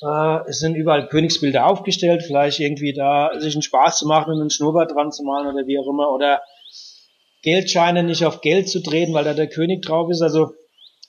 Äh, 0.00 0.48
es 0.48 0.60
sind 0.60 0.76
überall 0.76 1.08
Königsbilder 1.08 1.66
aufgestellt, 1.66 2.22
vielleicht 2.24 2.60
irgendwie 2.60 2.92
da 2.92 3.30
sich 3.38 3.54
einen 3.54 3.62
Spaß 3.62 3.98
zu 3.98 4.06
machen 4.06 4.34
und 4.34 4.40
einen 4.40 4.50
Schnurrbart 4.50 4.92
dran 4.92 5.10
zu 5.10 5.24
malen 5.24 5.52
oder 5.52 5.66
wie 5.66 5.78
auch 5.78 5.88
immer 5.88 6.10
oder 6.10 6.40
Geldscheine 7.42 8.04
nicht 8.04 8.24
auf 8.24 8.40
Geld 8.40 8.68
zu 8.68 8.80
drehen, 8.80 9.12
weil 9.12 9.24
da 9.24 9.34
der 9.34 9.48
König 9.48 9.82
drauf 9.82 10.08
ist. 10.10 10.22
Also 10.22 10.52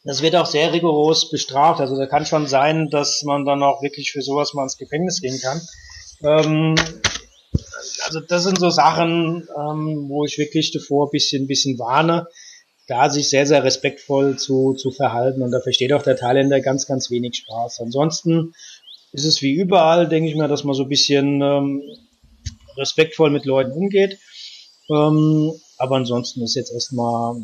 das 0.03 0.21
wird 0.21 0.35
auch 0.35 0.45
sehr 0.45 0.73
rigoros 0.73 1.29
bestraft. 1.29 1.81
Also 1.81 1.97
da 1.97 2.07
kann 2.07 2.25
schon 2.25 2.47
sein, 2.47 2.89
dass 2.89 3.23
man 3.23 3.45
dann 3.45 3.63
auch 3.63 3.81
wirklich 3.81 4.11
für 4.11 4.21
sowas 4.21 4.53
mal 4.53 4.63
ins 4.63 4.77
Gefängnis 4.77 5.21
gehen 5.21 5.39
kann. 5.41 5.61
Ähm, 6.25 6.75
also 8.05 8.19
das 8.19 8.43
sind 8.43 8.59
so 8.59 8.69
Sachen, 8.69 9.47
ähm, 9.57 10.05
wo 10.09 10.25
ich 10.25 10.37
wirklich 10.37 10.71
davor 10.71 11.07
ein 11.07 11.11
bisschen, 11.11 11.47
bisschen 11.47 11.77
warne, 11.79 12.27
da 12.87 13.09
sich 13.09 13.29
sehr, 13.29 13.45
sehr 13.45 13.63
respektvoll 13.63 14.37
zu, 14.37 14.73
zu 14.73 14.91
verhalten. 14.91 15.41
Und 15.41 15.51
da 15.51 15.59
versteht 15.59 15.93
auch 15.93 16.03
der 16.03 16.17
Thailänder 16.17 16.61
ganz, 16.61 16.87
ganz 16.87 17.09
wenig 17.09 17.35
Spaß. 17.37 17.79
Ansonsten 17.81 18.53
ist 19.11 19.25
es 19.25 19.41
wie 19.41 19.53
überall, 19.53 20.07
denke 20.07 20.29
ich 20.29 20.35
mir, 20.35 20.47
dass 20.47 20.63
man 20.63 20.75
so 20.75 20.83
ein 20.83 20.89
bisschen 20.89 21.41
ähm, 21.41 21.83
respektvoll 22.77 23.29
mit 23.29 23.45
Leuten 23.45 23.71
umgeht. 23.71 24.19
Ähm, 24.89 25.53
aber 25.77 25.95
ansonsten 25.97 26.43
ist 26.43 26.55
jetzt 26.55 26.73
erstmal 26.73 27.35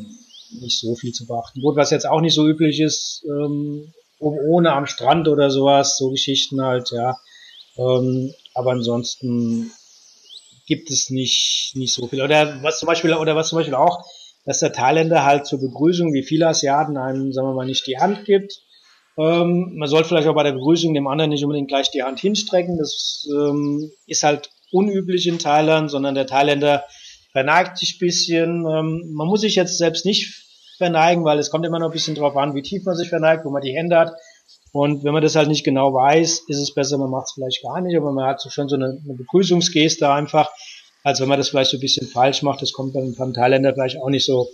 nicht 0.60 0.80
so 0.80 0.96
viel 0.96 1.12
zu 1.12 1.26
beachten. 1.26 1.62
Gut, 1.62 1.76
was 1.76 1.91
jetzt 1.91 2.08
auch 2.08 2.22
nicht 2.22 2.36
so 2.36 2.48
üblich 2.48 2.80
ist, 2.80 3.26
ähm, 3.26 3.94
ohne 4.20 4.74
am 4.74 4.86
Strand 4.86 5.28
oder 5.28 5.50
sowas, 5.50 5.98
so 5.98 6.10
Geschichten 6.12 6.62
halt, 6.62 6.91
ja. 6.91 7.17
Ähm, 7.78 8.34
aber 8.54 8.72
ansonsten 8.72 9.72
gibt 10.68 10.90
es 10.90 11.10
nicht, 11.10 11.74
nicht 11.76 11.94
so 11.94 12.08
viel. 12.08 12.22
Oder 12.22 12.62
was 12.64 12.80
zum 12.80 12.88
Beispiel, 12.88 13.14
oder 13.14 13.36
was 13.36 13.50
zum 13.50 13.58
Beispiel 13.58 13.76
auch, 13.76 14.06
dass 14.46 14.60
der 14.60 14.74
Thailänder 14.74 15.26
halt 15.26 15.46
zur 15.46 15.60
Begrüßung, 15.60 16.14
wie 16.14 16.24
viele 16.24 16.48
Asiaten 16.48 16.98
einem, 16.98 17.32
sagen 17.32 17.48
wir 17.48 17.54
mal, 17.54 17.66
nicht 17.66 17.86
die 17.88 17.98
Hand 17.98 18.26
gibt. 18.26 18.62
Ähm, 19.18 19.74
man 19.76 19.90
sollte 19.90 20.08
vielleicht 20.08 20.28
auch 20.28 20.36
bei 20.36 20.44
der 20.44 20.54
Begrüßung 20.54 20.94
dem 20.94 21.08
anderen 21.08 21.30
nicht 21.30 21.44
unbedingt 21.44 21.68
gleich 21.68 21.92
die 21.92 22.04
Hand 22.04 22.20
hinstrecken. 22.20 22.78
Das 22.78 23.28
ähm, 23.32 23.92
ist 24.08 24.24
halt 24.24 24.50
unüblich 24.72 25.28
in 25.28 25.40
Thailand, 25.40 25.92
sondern 25.92 26.16
der 26.16 26.28
Thailänder 26.28 26.86
verneigt 27.32 27.78
sich 27.78 28.00
bisschen. 28.00 28.66
Ähm, 28.66 29.12
man 29.14 29.28
muss 29.28 29.42
sich 29.42 29.56
jetzt 29.56 29.78
selbst 29.78 30.06
nicht 30.06 30.34
verneigen, 30.78 31.24
weil 31.24 31.38
es 31.38 31.52
kommt 31.52 31.66
immer 31.66 31.80
noch 31.80 31.90
ein 31.90 31.94
bisschen 31.94 32.16
drauf 32.16 32.36
an, 32.36 32.56
wie 32.56 32.62
tief 32.62 32.84
man 32.86 32.96
sich 32.96 33.10
verneigt, 33.10 33.46
wo 33.46 33.52
man 33.52 33.62
die 33.62 33.76
Hände 33.76 33.98
hat. 33.98 34.14
Und 34.72 35.04
wenn 35.04 35.14
man 35.14 35.22
das 35.22 35.36
halt 35.36 35.50
nicht 35.50 35.66
genau 35.66 35.94
weiß, 35.94 36.44
ist 36.48 36.60
es 36.60 36.74
besser, 36.74 36.98
man 36.98 37.10
macht 37.10 37.28
es 37.28 37.34
vielleicht 37.34 37.62
gar 37.64 37.82
nicht, 37.82 37.98
aber 37.98 38.12
man 38.12 38.26
hat 38.26 38.40
so 38.40 38.50
schon 38.50 38.70
so 38.70 38.76
eine, 38.76 39.00
eine 39.04 39.14
Begrüßungsgeste 39.14 40.10
einfach, 40.10 40.50
als 41.04 41.20
wenn 41.20 41.28
man 41.28 41.38
das 41.38 41.50
vielleicht 41.50 41.72
so 41.72 41.78
ein 41.78 41.82
bisschen 41.82 42.08
falsch 42.08 42.42
macht. 42.42 42.62
Das 42.62 42.72
kommt 42.72 42.96
dann 42.96 43.14
beim 43.16 43.34
Thailänder 43.34 43.74
vielleicht 43.74 43.98
auch 43.98 44.10
nicht 44.10 44.26
so 44.26 44.48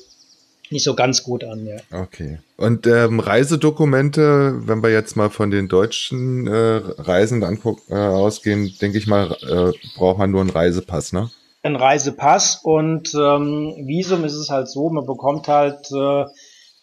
nicht 0.69 0.83
so 0.83 0.95
ganz 0.95 1.23
gut 1.23 1.43
an, 1.43 1.65
ja. 1.65 1.77
Okay. 1.91 2.39
Und 2.57 2.87
ähm, 2.87 3.19
Reisedokumente, 3.19 4.67
wenn 4.67 4.83
wir 4.83 4.91
jetzt 4.91 5.15
mal 5.15 5.29
von 5.29 5.51
den 5.51 5.67
deutschen 5.67 6.47
äh, 6.47 6.81
Reisen 6.97 7.41
äh, 7.41 7.93
ausgehen, 7.95 8.73
denke 8.81 8.97
ich 8.97 9.07
mal, 9.07 9.31
äh, 9.49 9.71
braucht 9.97 10.17
man 10.17 10.31
nur 10.31 10.41
einen 10.41 10.49
Reisepass, 10.49 11.13
ne? 11.13 11.29
Ein 11.63 11.75
Reisepass 11.75 12.61
und 12.63 13.13
ähm, 13.13 13.73
Visum 13.85 14.23
ist 14.23 14.35
es 14.35 14.49
halt 14.49 14.69
so, 14.69 14.89
man 14.89 15.05
bekommt 15.05 15.47
halt 15.47 15.89
äh, 15.91 16.25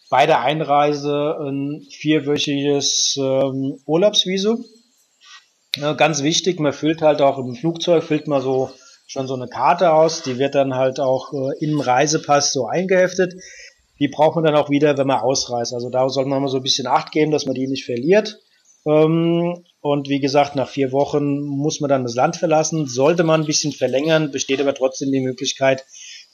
bei 0.09 0.25
der 0.25 0.41
Einreise 0.41 1.37
ein 1.39 1.85
vierwöchiges 1.89 3.17
ähm, 3.19 3.79
Urlaubsvisum. 3.85 4.63
Ja, 5.77 5.93
ganz 5.93 6.23
wichtig, 6.23 6.59
man 6.59 6.73
füllt 6.73 7.01
halt 7.01 7.21
auch 7.21 7.37
im 7.37 7.55
Flugzeug, 7.55 8.03
füllt 8.03 8.27
man 8.27 8.41
so 8.41 8.71
schon 9.07 9.27
so 9.27 9.35
eine 9.35 9.47
Karte 9.47 9.93
aus, 9.93 10.23
die 10.23 10.39
wird 10.39 10.55
dann 10.55 10.75
halt 10.75 10.99
auch 10.99 11.33
äh, 11.33 11.63
im 11.63 11.79
Reisepass 11.79 12.53
so 12.53 12.65
eingeheftet. 12.65 13.35
Die 13.99 14.07
braucht 14.07 14.35
man 14.35 14.43
dann 14.43 14.55
auch 14.55 14.69
wieder, 14.69 14.97
wenn 14.97 15.07
man 15.07 15.19
ausreist. 15.21 15.73
Also 15.73 15.89
da 15.89 16.09
soll 16.09 16.25
man 16.25 16.41
mal 16.41 16.47
so 16.49 16.57
ein 16.57 16.63
bisschen 16.63 16.87
Acht 16.87 17.11
geben, 17.11 17.31
dass 17.31 17.45
man 17.45 17.55
die 17.55 17.67
nicht 17.67 17.85
verliert. 17.85 18.41
Ähm, 18.85 19.63
und 19.79 20.09
wie 20.09 20.19
gesagt, 20.19 20.55
nach 20.55 20.67
vier 20.67 20.91
Wochen 20.91 21.41
muss 21.41 21.79
man 21.79 21.89
dann 21.89 22.03
das 22.03 22.15
Land 22.15 22.35
verlassen. 22.35 22.87
Sollte 22.87 23.23
man 23.23 23.41
ein 23.41 23.47
bisschen 23.47 23.71
verlängern, 23.71 24.31
besteht 24.31 24.59
aber 24.59 24.73
trotzdem 24.73 25.11
die 25.11 25.21
Möglichkeit, 25.21 25.85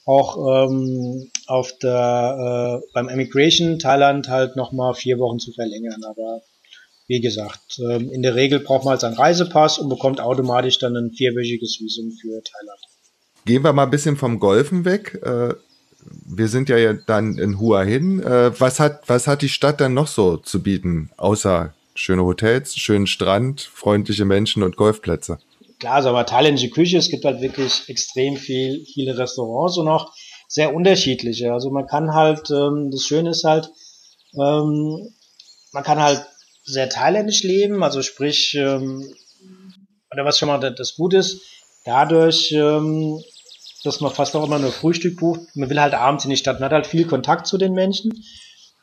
auch 0.06 0.68
ähm, 0.68 1.30
auf 1.48 1.72
der 1.82 2.82
äh, 2.82 2.88
beim 2.94 3.10
Emigration 3.10 3.80
Thailand 3.80 4.30
halt 4.30 4.56
nochmal 4.56 4.94
vier 4.94 5.20
Wochen 5.20 5.40
zu 5.40 5.52
verlängern. 5.52 6.02
Aber 6.10 6.42
wie 7.08 7.22
gesagt, 7.22 7.80
ähm, 7.80 8.10
in 8.12 8.22
der 8.22 8.36
Regel 8.36 8.60
braucht 8.60 8.86
man 8.86 8.94
halt 8.94 9.04
einen 9.04 9.16
Reisepass 9.16 9.78
und 9.78 9.90
bekommt 9.90 10.20
automatisch 10.20 10.80
dann 10.80 10.96
ein 10.96 11.12
vierwöchiges 11.12 11.80
Visum 11.80 12.12
für 12.12 12.42
Thailand. 12.42 12.80
Gehen 13.46 13.64
wir 13.64 13.74
mal 13.74 13.84
ein 13.84 13.90
bisschen 13.90 14.18
vom 14.18 14.40
Golfen 14.40 14.86
weg. 14.86 15.20
Äh, 15.24 15.54
wir 16.26 16.48
sind 16.48 16.70
ja 16.70 16.94
dann 16.94 17.38
in 17.38 17.60
Hua 17.60 17.84
Hin. 17.84 18.22
Äh, 18.22 18.60
was 18.60 18.80
hat 18.80 19.08
was 19.08 19.28
hat 19.28 19.42
die 19.42 19.50
Stadt 19.50 19.82
dann 19.82 19.94
noch 19.94 20.08
so 20.08 20.38
zu 20.38 20.64
bieten, 20.64 21.12
außer 21.18 21.74
schöne 21.94 22.24
Hotels, 22.24 22.76
schönen 22.76 23.08
Strand, 23.08 23.62
freundliche 23.62 24.26
Menschen 24.26 24.64
und 24.64 24.78
Golfplätze? 24.78 25.38
Klar, 25.82 26.02
so 26.02 26.10
aber 26.10 26.26
thailändische 26.26 26.70
Küche, 26.70 26.98
es 26.98 27.10
gibt 27.10 27.26
halt 27.26 27.42
wirklich 27.42 27.90
extrem 27.90 28.38
viel, 28.38 28.86
viele 28.94 29.18
Restaurants 29.18 29.78
und 29.78 29.88
auch 29.88 30.14
sehr 30.48 30.74
unterschiedliche. 30.74 31.52
Also 31.52 31.72
man 31.72 31.88
kann 31.88 32.14
halt, 32.14 32.50
ähm, 32.52 32.90
das 32.92 33.02
Schöne 33.02 33.32
ist 33.32 33.44
halt, 33.44 33.70
ähm, 34.36 35.10
man 35.74 35.84
kann 35.84 36.00
halt 36.00 36.26
sehr 36.64 36.88
thailändisch 36.88 37.44
leben, 37.44 37.84
also 37.84 38.04
sprich, 38.04 38.54
ähm, 38.54 39.04
oder 40.14 40.24
was 40.24 40.38
schon 40.38 40.50
mal 40.50 40.60
das 40.60 40.96
Gute 40.96 41.18
ist, 41.18 41.42
dadurch, 41.84 42.52
ähm, 42.52 43.20
dass 43.84 44.02
man 44.02 44.12
fast 44.12 44.36
auch 44.36 44.46
immer 44.46 44.60
nur 44.60 44.72
Frühstück 44.72 45.18
bucht, 45.18 45.42
man 45.56 45.70
will 45.70 45.82
halt 45.82 45.96
abends 45.96 46.26
in 46.26 46.30
die 46.30 46.38
Stadt, 46.38 46.60
man 46.60 46.66
hat 46.66 46.74
halt 46.74 46.88
viel 46.88 47.08
Kontakt 47.08 47.48
zu 47.48 47.58
den 47.58 47.74
Menschen. 47.74 48.12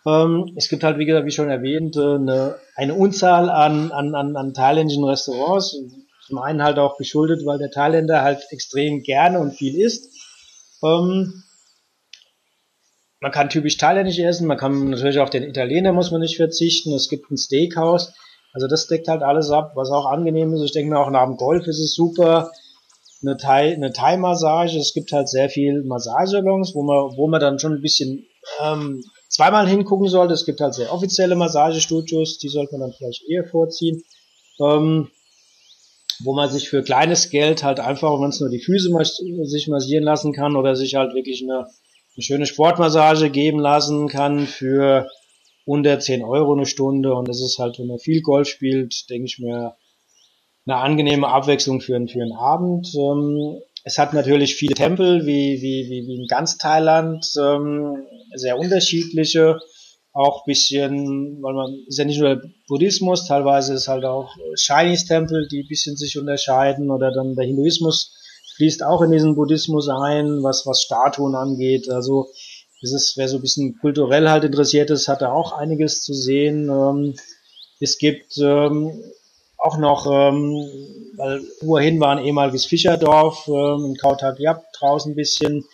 Ähm, 0.05 0.53
es 0.57 0.69
gibt 0.69 0.83
halt, 0.83 0.99
wie 0.99 1.07
gesagt, 1.07 1.27
wie 1.27 1.31
schon 1.31 1.49
erwähnt, 1.49 1.97
äh, 1.97 2.01
eine, 2.01 2.57
eine 2.75 2.95
Unzahl 2.95 3.51
an, 3.51 3.93
an, 3.93 4.17
an, 4.17 4.37
an 4.37 4.53
thailändischen 4.53 5.05
Restaurants, 5.05 5.77
zum 6.29 6.39
einen 6.39 6.63
halt 6.63 6.79
auch 6.79 6.99
geschuldet, 6.99 7.45
weil 7.47 7.59
der 7.59 7.71
Thailänder 7.71 8.23
halt 8.23 8.47
extrem 8.51 9.03
gerne 9.03 9.41
und 9.41 9.53
viel 9.53 9.81
isst. 9.81 10.15
Ähm, 10.85 11.43
man 13.21 13.33
kann 13.33 13.49
typisch 13.49 13.79
thailändisch 13.79 14.19
essen, 14.19 14.47
man 14.47 14.59
kann 14.59 14.91
natürlich 14.91 15.19
auf 15.19 15.31
den 15.31 15.43
Italiener 15.43 15.93
muss 15.93 16.11
man 16.11 16.21
nicht 16.21 16.37
verzichten. 16.37 16.93
Es 16.93 17.09
gibt 17.09 17.31
ein 17.31 17.39
Steakhouse. 17.39 18.13
Also 18.53 18.69
das 18.69 18.87
deckt 18.87 19.09
halt 19.09 19.23
alles 19.23 19.51
ab, 19.51 19.73
was 19.75 19.91
auch 19.91 20.07
angenehm 20.07 20.53
ist. 20.53 20.63
Ich 20.63 20.73
denke 20.73 20.91
mir 20.91 21.01
auch 21.01 21.11
nach 21.11 21.25
dem 21.25 21.37
Golf 21.37 21.67
ist 21.67 21.81
es 21.81 21.95
super. 21.95 22.53
Eine 23.23 23.37
Thai, 23.37 23.73
eine 23.75 23.93
Thai-Massage. 23.93 24.79
Es 24.79 24.93
gibt 24.93 25.11
halt 25.13 25.29
sehr 25.29 25.49
viel 25.49 25.83
Massagesalons, 25.83 26.75
wo 26.75 26.83
man, 26.83 27.17
wo 27.17 27.27
man 27.27 27.41
dann 27.41 27.59
schon 27.59 27.73
ein 27.73 27.83
bisschen 27.83 28.27
ähm, 28.63 29.03
zweimal 29.29 29.67
hingucken 29.67 30.09
sollte. 30.09 30.35
Es 30.35 30.45
gibt 30.45 30.61
halt 30.61 30.75
sehr 30.75 30.93
offizielle 30.93 31.35
Massagestudios, 31.35 32.39
die 32.39 32.49
sollte 32.49 32.73
man 32.73 32.83
dann 32.83 32.93
vielleicht 32.93 33.29
eher 33.29 33.45
vorziehen. 33.45 34.03
Ähm, 34.61 35.09
wo 36.21 36.35
man 36.35 36.51
sich 36.51 36.69
für 36.69 36.83
kleines 36.83 37.31
Geld 37.31 37.63
halt 37.63 37.81
einfach, 37.81 38.21
wenn 38.21 38.31
es 38.31 38.41
nur 38.41 38.51
die 38.51 38.61
Füße 38.61 38.91
mas 38.91 39.17
sich 39.17 39.69
massieren 39.69 40.05
lassen 40.05 40.33
kann 40.33 40.57
oder 40.57 40.75
sich 40.77 40.95
halt 40.95 41.15
wirklich 41.15 41.43
eine, 41.43 41.59
eine 41.59 42.23
schöne 42.23 42.47
Sportmassage 42.47 43.31
geben 43.31 43.61
lassen 43.61 44.09
kann 44.09 44.47
für 44.47 45.09
unter 45.65 45.99
10 45.99 46.25
Euro 46.25 46.55
eine 46.55 46.67
Stunde 46.67 47.15
und 47.15 47.29
das 47.29 47.41
ist 47.41 47.59
halt, 47.59 47.79
wenn 47.79 47.89
man 47.89 47.99
viel 47.99 48.23
Golf 48.23 48.49
spielt, 48.49 49.09
denke 49.11 49.27
ich 49.27 49.39
mir, 49.39 49.77
eine 50.67 50.77
angenehme 50.77 51.29
Abwechslung 51.29 51.81
für, 51.81 51.99
für 52.09 52.23
einen 52.23 52.33
Abend. 52.33 52.95
Ähm, 52.95 53.59
es 53.85 53.99
hat 53.99 54.13
natürlich 54.13 54.55
viele 54.55 54.75
Tempel, 54.75 55.25
wie, 55.25 55.63
wie, 55.63 55.89
wie, 55.89 56.07
wie 56.07 56.17
in 56.21 56.27
ganz 56.27 56.59
Thailand, 56.59 57.27
ähm, 57.41 58.05
sehr 58.35 58.59
unterschiedliche 58.59 59.59
auch 60.19 60.45
bisschen, 60.45 61.41
weil 61.43 61.55
man 61.55 61.85
ist 61.87 61.99
ja 61.99 62.05
nicht 62.05 62.21
nur 62.21 62.43
Buddhismus, 62.67 63.27
teilweise 63.27 63.75
ist 63.75 63.87
halt 63.87 64.05
auch 64.05 64.35
Chinese 64.57 65.07
Tempel, 65.07 65.47
die 65.49 65.63
bisschen 65.63 65.97
sich 65.97 66.19
unterscheiden 66.19 66.91
oder 66.91 67.13
dann 67.13 67.37
der 67.37 67.47
Hinduismus 67.47 68.15
fließt 68.57 68.85
auch 68.85 69.03
in 69.03 69.13
diesen 69.13 69.37
Buddhismus 69.37 69.89
ein, 69.89 70.43
was, 70.43 70.67
was 70.67 70.83
Statuen 70.83 71.37
angeht. 71.37 71.89
Also 71.89 72.27
das 72.83 72.93
ist, 72.93 73.17
wer 73.17 73.29
so 73.29 73.37
ein 73.37 73.43
bisschen 73.43 73.79
kulturell 73.81 74.29
halt 74.29 74.43
interessiert 74.43 74.91
ist, 74.91 75.07
hat 75.07 75.23
da 75.23 75.33
auch 75.33 75.53
einiges 75.53 76.03
zu 76.03 76.13
sehen. 76.13 76.69
Ähm, 76.69 77.15
es 77.79 77.99
gibt 77.99 78.37
ähm, 78.39 79.01
auch 79.57 79.79
noch, 79.79 80.07
ähm, 80.07 80.69
weil 81.17 81.43
Hua 81.63 81.81
Hin 81.81 82.01
war 82.01 82.17
ein 82.17 82.25
ehemaliges 82.25 82.65
Fischerdorf, 82.65 83.47
ähm, 83.47 83.85
in 83.87 83.97
Kautag-Jab 83.97 84.65
draußen 84.73 85.13
ein 85.13 85.17
bisschen, 85.17 85.65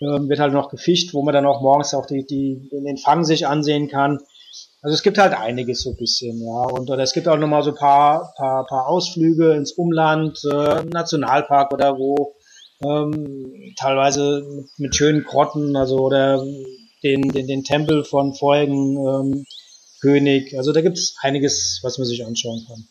ähm, 0.00 0.28
wird 0.28 0.40
halt 0.40 0.52
noch 0.52 0.68
gefischt, 0.68 1.14
wo 1.14 1.22
man 1.22 1.34
dann 1.34 1.46
auch 1.46 1.62
morgens 1.62 1.94
auch 1.94 2.06
die, 2.06 2.26
die, 2.26 2.68
den 2.70 2.98
Fang 2.98 3.24
sich 3.24 3.46
ansehen 3.46 3.88
kann. 3.88 4.18
Also 4.82 4.94
es 4.94 5.02
gibt 5.02 5.18
halt 5.18 5.34
einiges 5.34 5.82
so 5.82 5.90
ein 5.90 5.96
bisschen, 5.96 6.40
ja. 6.40 6.62
Und 6.64 6.90
oder 6.90 7.02
es 7.02 7.12
gibt 7.12 7.28
auch 7.28 7.38
nochmal 7.38 7.62
so 7.62 7.74
paar, 7.74 8.32
paar, 8.36 8.66
paar 8.66 8.88
Ausflüge 8.88 9.54
ins 9.54 9.72
Umland, 9.72 10.38
äh, 10.44 10.84
Nationalpark 10.84 11.72
oder 11.72 11.98
wo, 11.98 12.36
ähm, 12.84 13.74
teilweise 13.78 14.44
mit, 14.48 14.66
mit 14.78 14.94
schönen 14.94 15.24
Grotten, 15.24 15.76
also 15.76 15.98
oder 15.98 16.44
den, 17.02 17.22
den, 17.22 17.46
den 17.46 17.64
Tempel 17.64 18.04
von 18.04 18.34
vorigen 18.34 18.96
ähm, 18.96 19.44
König. 20.00 20.56
Also 20.56 20.72
da 20.72 20.82
gibt 20.82 20.98
es 20.98 21.16
einiges, 21.20 21.80
was 21.82 21.98
man 21.98 22.06
sich 22.06 22.24
anschauen 22.24 22.64
kann. 22.68 22.86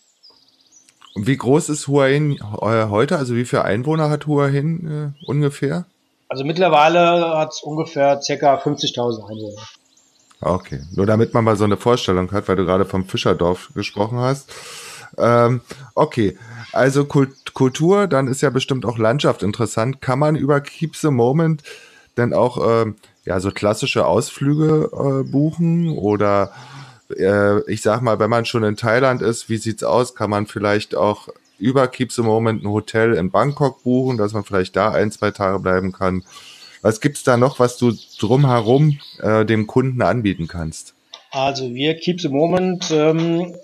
Und 1.13 1.28
wie 1.28 1.38
groß 1.38 1.70
ist 1.70 1.88
Hua 1.88 2.08
Hin 2.08 2.38
äh, 2.62 2.88
heute? 2.89 3.18
Also 3.18 3.36
wie 3.36 3.46
viele 3.46 3.63
Einwohner 3.63 4.10
hat 4.10 4.28
Hua 4.28 4.48
Hin 4.48 5.13
äh, 5.15 5.28
ungefähr? 5.28 5.86
Also 6.27 6.43
mittlerweile 6.43 7.38
hat 7.38 7.51
es 7.51 7.61
ungefähr 7.61 8.17
ca. 8.17 8.55
50.000 8.55 9.29
Einwohner. 9.29 9.61
Okay, 10.41 10.81
nur 10.93 11.05
damit 11.05 11.33
man 11.33 11.43
mal 11.43 11.55
so 11.55 11.63
eine 11.63 11.77
Vorstellung 11.77 12.31
hat, 12.31 12.47
weil 12.47 12.55
du 12.55 12.65
gerade 12.65 12.85
vom 12.85 13.05
Fischerdorf 13.05 13.69
gesprochen 13.73 14.19
hast. 14.19 14.51
Ähm, 15.17 15.61
okay, 15.93 16.38
also 16.71 17.05
Kult 17.05 17.53
Kultur, 17.53 18.07
dann 18.07 18.27
ist 18.27 18.41
ja 18.41 18.49
bestimmt 18.49 18.85
auch 18.85 18.97
Landschaft 18.97 19.43
interessant. 19.43 20.01
Kann 20.01 20.19
man 20.19 20.35
über 20.35 20.59
Keep 20.59 20.95
the 20.97 21.09
Moment 21.09 21.63
denn 22.17 22.33
auch 22.33 22.57
ähm, 22.65 22.95
ja 23.25 23.39
so 23.39 23.51
klassische 23.51 24.05
Ausflüge 24.05 24.89
äh, 24.93 25.29
buchen 25.29 25.97
oder 25.97 26.51
äh, 27.09 27.61
ich 27.71 27.81
sag 27.81 28.01
mal, 28.01 28.19
wenn 28.19 28.29
man 28.29 28.45
schon 28.45 28.63
in 28.63 28.77
Thailand 28.77 29.21
ist, 29.21 29.49
wie 29.49 29.57
sieht's 29.57 29.83
aus? 29.83 30.15
Kann 30.15 30.29
man 30.29 30.47
vielleicht 30.47 30.95
auch 30.95 31.29
über 31.58 31.88
Keep 31.88 32.12
the 32.12 32.22
Moment 32.22 32.63
ein 32.63 32.70
Hotel 32.70 33.13
in 33.13 33.32
Bangkok 33.32 33.84
buchen, 33.84 34.18
dass 34.18 34.34
man 34.34 34.44
vielleicht 34.44 34.76
da 34.76 34.91
ein, 34.91 35.12
zwei 35.12 35.32
Tage 35.32 35.60
bleiben 35.60 35.91
kann? 35.91 36.24
Was 36.82 37.02
gibt's 37.02 37.24
da 37.24 37.38
noch, 37.38 37.60
was 37.60 37.78
du 37.78 37.94
drumherum 38.20 39.00
äh, 39.20 39.46
dem 39.46 39.68
Kunden 39.68 40.02
anbieten 40.02 40.48
kannst? 40.48 40.94
Also 41.32 41.74
wir 41.74 41.96
Keep 41.96 42.22
the 42.22 42.30
Moment 42.30 42.91
ähm, 42.91 43.56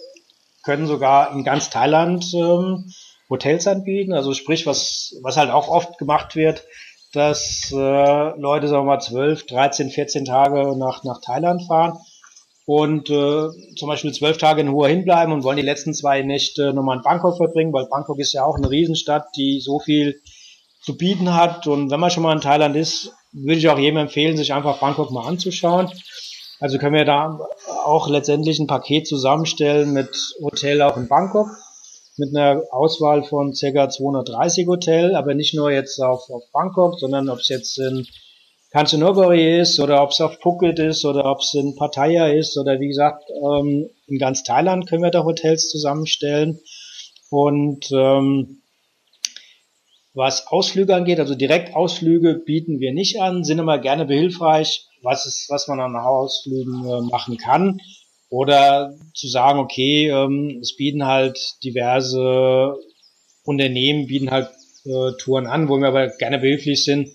können 0.64 0.88
sogar 0.88 1.32
in 1.34 1.44
ganz 1.44 1.70
Thailand 1.70 2.26
ähm, 2.34 2.92
Hotels 3.30 3.68
anbieten. 3.68 4.14
Also 4.14 4.34
sprich, 4.34 4.66
was, 4.66 5.16
was 5.22 5.38
halt 5.38 5.52
auch 5.52 5.68
oft 5.68 5.98
gemacht 5.98 6.36
wird, 6.36 6.64
dass 7.14 7.72
äh, 7.72 7.76
Leute, 8.40 8.68
sagen 8.68 8.86
wir 8.86 8.96
mal, 8.96 9.00
12, 9.00 9.46
13, 9.46 9.90
14 9.90 10.26
Tage 10.26 10.78
nach, 10.78 11.04
nach 11.04 11.22
Thailand 11.22 11.64
fahren 11.68 11.98
und 12.74 13.10
äh, 13.10 13.50
zum 13.76 13.90
Beispiel 13.90 14.14
zwölf 14.14 14.38
Tage 14.38 14.62
in 14.62 14.72
Hua 14.72 14.88
hinbleiben 14.88 15.34
und 15.34 15.44
wollen 15.44 15.58
die 15.58 15.62
letzten 15.62 15.94
zwei 15.94 16.22
Nächte 16.22 16.72
nochmal 16.72 16.98
in 16.98 17.04
Bangkok 17.04 17.36
verbringen, 17.36 17.74
weil 17.74 17.88
Bangkok 17.88 18.18
ist 18.18 18.32
ja 18.32 18.46
auch 18.46 18.56
eine 18.56 18.72
Riesenstadt, 18.72 19.26
die 19.36 19.60
so 19.60 19.80
viel 19.80 20.22
zu 20.82 20.96
bieten 20.96 21.34
hat. 21.34 21.68
Und 21.68 21.92
wenn 21.92 22.00
man 22.00 22.12
schon 22.12 22.24
mal 22.24 22.34
in 22.34 22.40
Thailand 22.40 22.78
ist, 22.78 23.12
würde 23.34 23.58
ich 23.58 23.68
auch 23.68 23.78
jedem 23.78 23.98
empfehlen, 23.98 24.38
sich 24.38 24.54
einfach 24.54 24.80
Bangkok 24.80 25.12
mal 25.12 25.28
anzuschauen. 25.28 25.92
Also 26.62 26.78
können 26.78 26.96
wir 26.96 27.04
da 27.04 27.40
auch 27.84 28.08
letztendlich 28.08 28.58
ein 28.60 28.68
Paket 28.68 29.06
zusammenstellen 29.06 29.92
mit 29.92 30.16
Hotel 30.42 30.82
auch 30.82 30.96
in 30.96 31.10
Bangkok, 31.10 31.50
mit 32.16 32.34
einer 32.34 32.62
Auswahl 32.72 33.24
von 33.24 33.52
ca. 33.52 33.90
230 33.90 34.68
Hotel, 34.68 35.16
aber 35.18 35.34
nicht 35.34 35.54
nur 35.56 35.72
jetzt 35.72 36.00
auf, 36.00 36.30
auf 36.30 36.44
Bangkok, 36.54 36.98
sondern 37.00 37.28
ob 37.28 37.40
es 37.40 37.50
jetzt 37.50 37.78
in 37.80 38.08
Kanchanaburi 38.72 39.60
ist 39.60 39.80
oder 39.82 40.02
ob 40.02 40.12
es 40.12 40.22
auf 40.22 40.40
Phuket 40.40 40.80
ist 40.80 41.04
oder 41.04 41.26
ob 41.26 41.40
es 41.40 41.54
in 41.54 41.76
Pattaya 41.76 42.28
ist 42.28 42.58
oder 42.58 42.80
wie 42.80 42.88
gesagt, 42.88 43.26
ähm, 43.30 43.90
in 44.08 44.18
ganz 44.18 44.44
Thailand 44.44 44.88
können 44.88 45.04
wir 45.04 45.12
da 45.12 45.26
Hotels 45.26 45.70
zusammenstellen. 45.70 46.60
Und 47.30 47.92
ähm, 47.92 48.62
was 50.14 50.48
Ausflüge 50.48 50.96
angeht, 50.96 51.20
also 51.20 51.36
Direktausflüge 51.36 52.44
bieten 52.46 52.80
wir 52.80 52.94
nicht 52.94 53.22
an, 53.22 53.44
sind 53.44 53.60
immer 53.60 53.78
gerne 53.78 54.06
behilfreich, 54.06 54.86
was 55.02 55.26
ist, 55.26 55.50
was 55.50 55.68
man 55.68 55.82
an 55.82 55.96
Ausflügen 55.96 56.86
äh, 56.86 57.02
machen 57.02 57.38
kann. 57.38 57.82
Oder 58.30 58.94
zu 59.14 59.28
sagen, 59.28 59.60
okay, 59.60 60.10
ähm, 60.10 60.60
es 60.62 60.78
bieten 60.78 61.06
halt 61.06 61.38
diverse 61.66 62.78
Unternehmen, 63.44 64.08
bieten 64.08 64.32
halt 64.32 64.50
äh, 64.86 65.12
Touren 65.18 65.48
an, 65.48 65.68
wo 65.68 65.78
wir 65.78 65.90
aber 65.90 66.08
gerne 66.08 66.40
behilflich 66.40 66.86
sind, 66.86 67.10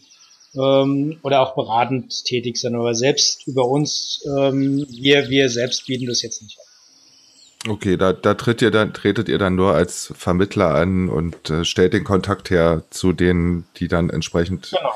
ähm, 0.56 1.18
oder 1.22 1.40
auch 1.40 1.54
beratend 1.54 2.24
tätig 2.24 2.56
sein. 2.56 2.74
Aber 2.74 2.94
selbst 2.94 3.46
über 3.46 3.66
uns, 3.66 4.24
ähm, 4.38 4.86
wir, 4.88 5.28
wir 5.28 5.48
selbst 5.48 5.86
bieten 5.86 6.06
das 6.06 6.22
jetzt 6.22 6.42
nicht 6.42 6.58
an. 6.58 7.72
Okay, 7.72 7.96
da, 7.96 8.12
da 8.12 8.34
tritt 8.34 8.62
ihr 8.62 8.70
dann, 8.70 8.94
tretet 8.94 9.28
ihr 9.28 9.38
dann 9.38 9.56
nur 9.56 9.74
als 9.74 10.12
Vermittler 10.16 10.74
an 10.74 11.08
und 11.08 11.50
äh, 11.50 11.64
stellt 11.64 11.94
den 11.94 12.04
Kontakt 12.04 12.50
her 12.50 12.84
zu 12.90 13.12
denen, 13.12 13.64
die 13.76 13.88
dann 13.88 14.10
entsprechend 14.10 14.70
genau. 14.70 14.92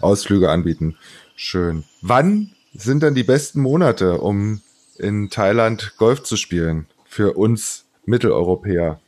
Ausflüge 0.00 0.50
anbieten. 0.50 0.96
Schön. 1.34 1.84
Wann 2.00 2.52
sind 2.74 3.02
dann 3.02 3.14
die 3.14 3.24
besten 3.24 3.60
Monate, 3.60 4.18
um 4.18 4.60
in 4.98 5.30
Thailand 5.30 5.94
Golf 5.96 6.22
zu 6.22 6.36
spielen? 6.36 6.86
Für 7.04 7.32
uns 7.32 7.84
Mitteleuropäer. 8.04 9.00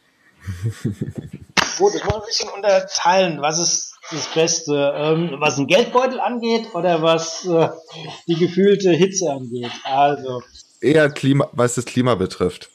Gut, 1.79 1.95
ich 1.95 2.05
muss 2.05 2.15
ein 2.15 2.27
bisschen 2.27 2.49
unterteilen. 2.51 3.43
Was 3.43 3.59
ist 3.59 3.95
das 4.11 4.27
Beste, 4.35 4.95
ähm, 4.97 5.37
was 5.39 5.57
den 5.57 5.67
Geldbeutel 5.67 6.21
angeht 6.21 6.75
oder 6.75 7.03
was 7.03 7.45
äh, 7.47 7.69
die 8.29 8.37
gefühlte 8.37 8.93
Hitze 8.93 9.31
angeht. 9.31 9.71
Also 9.85 10.43
eher 10.81 11.11
Klima, 11.11 11.49
was 11.53 11.75
das 11.75 11.85
Klima 11.85 12.15
betrifft. 12.15 12.71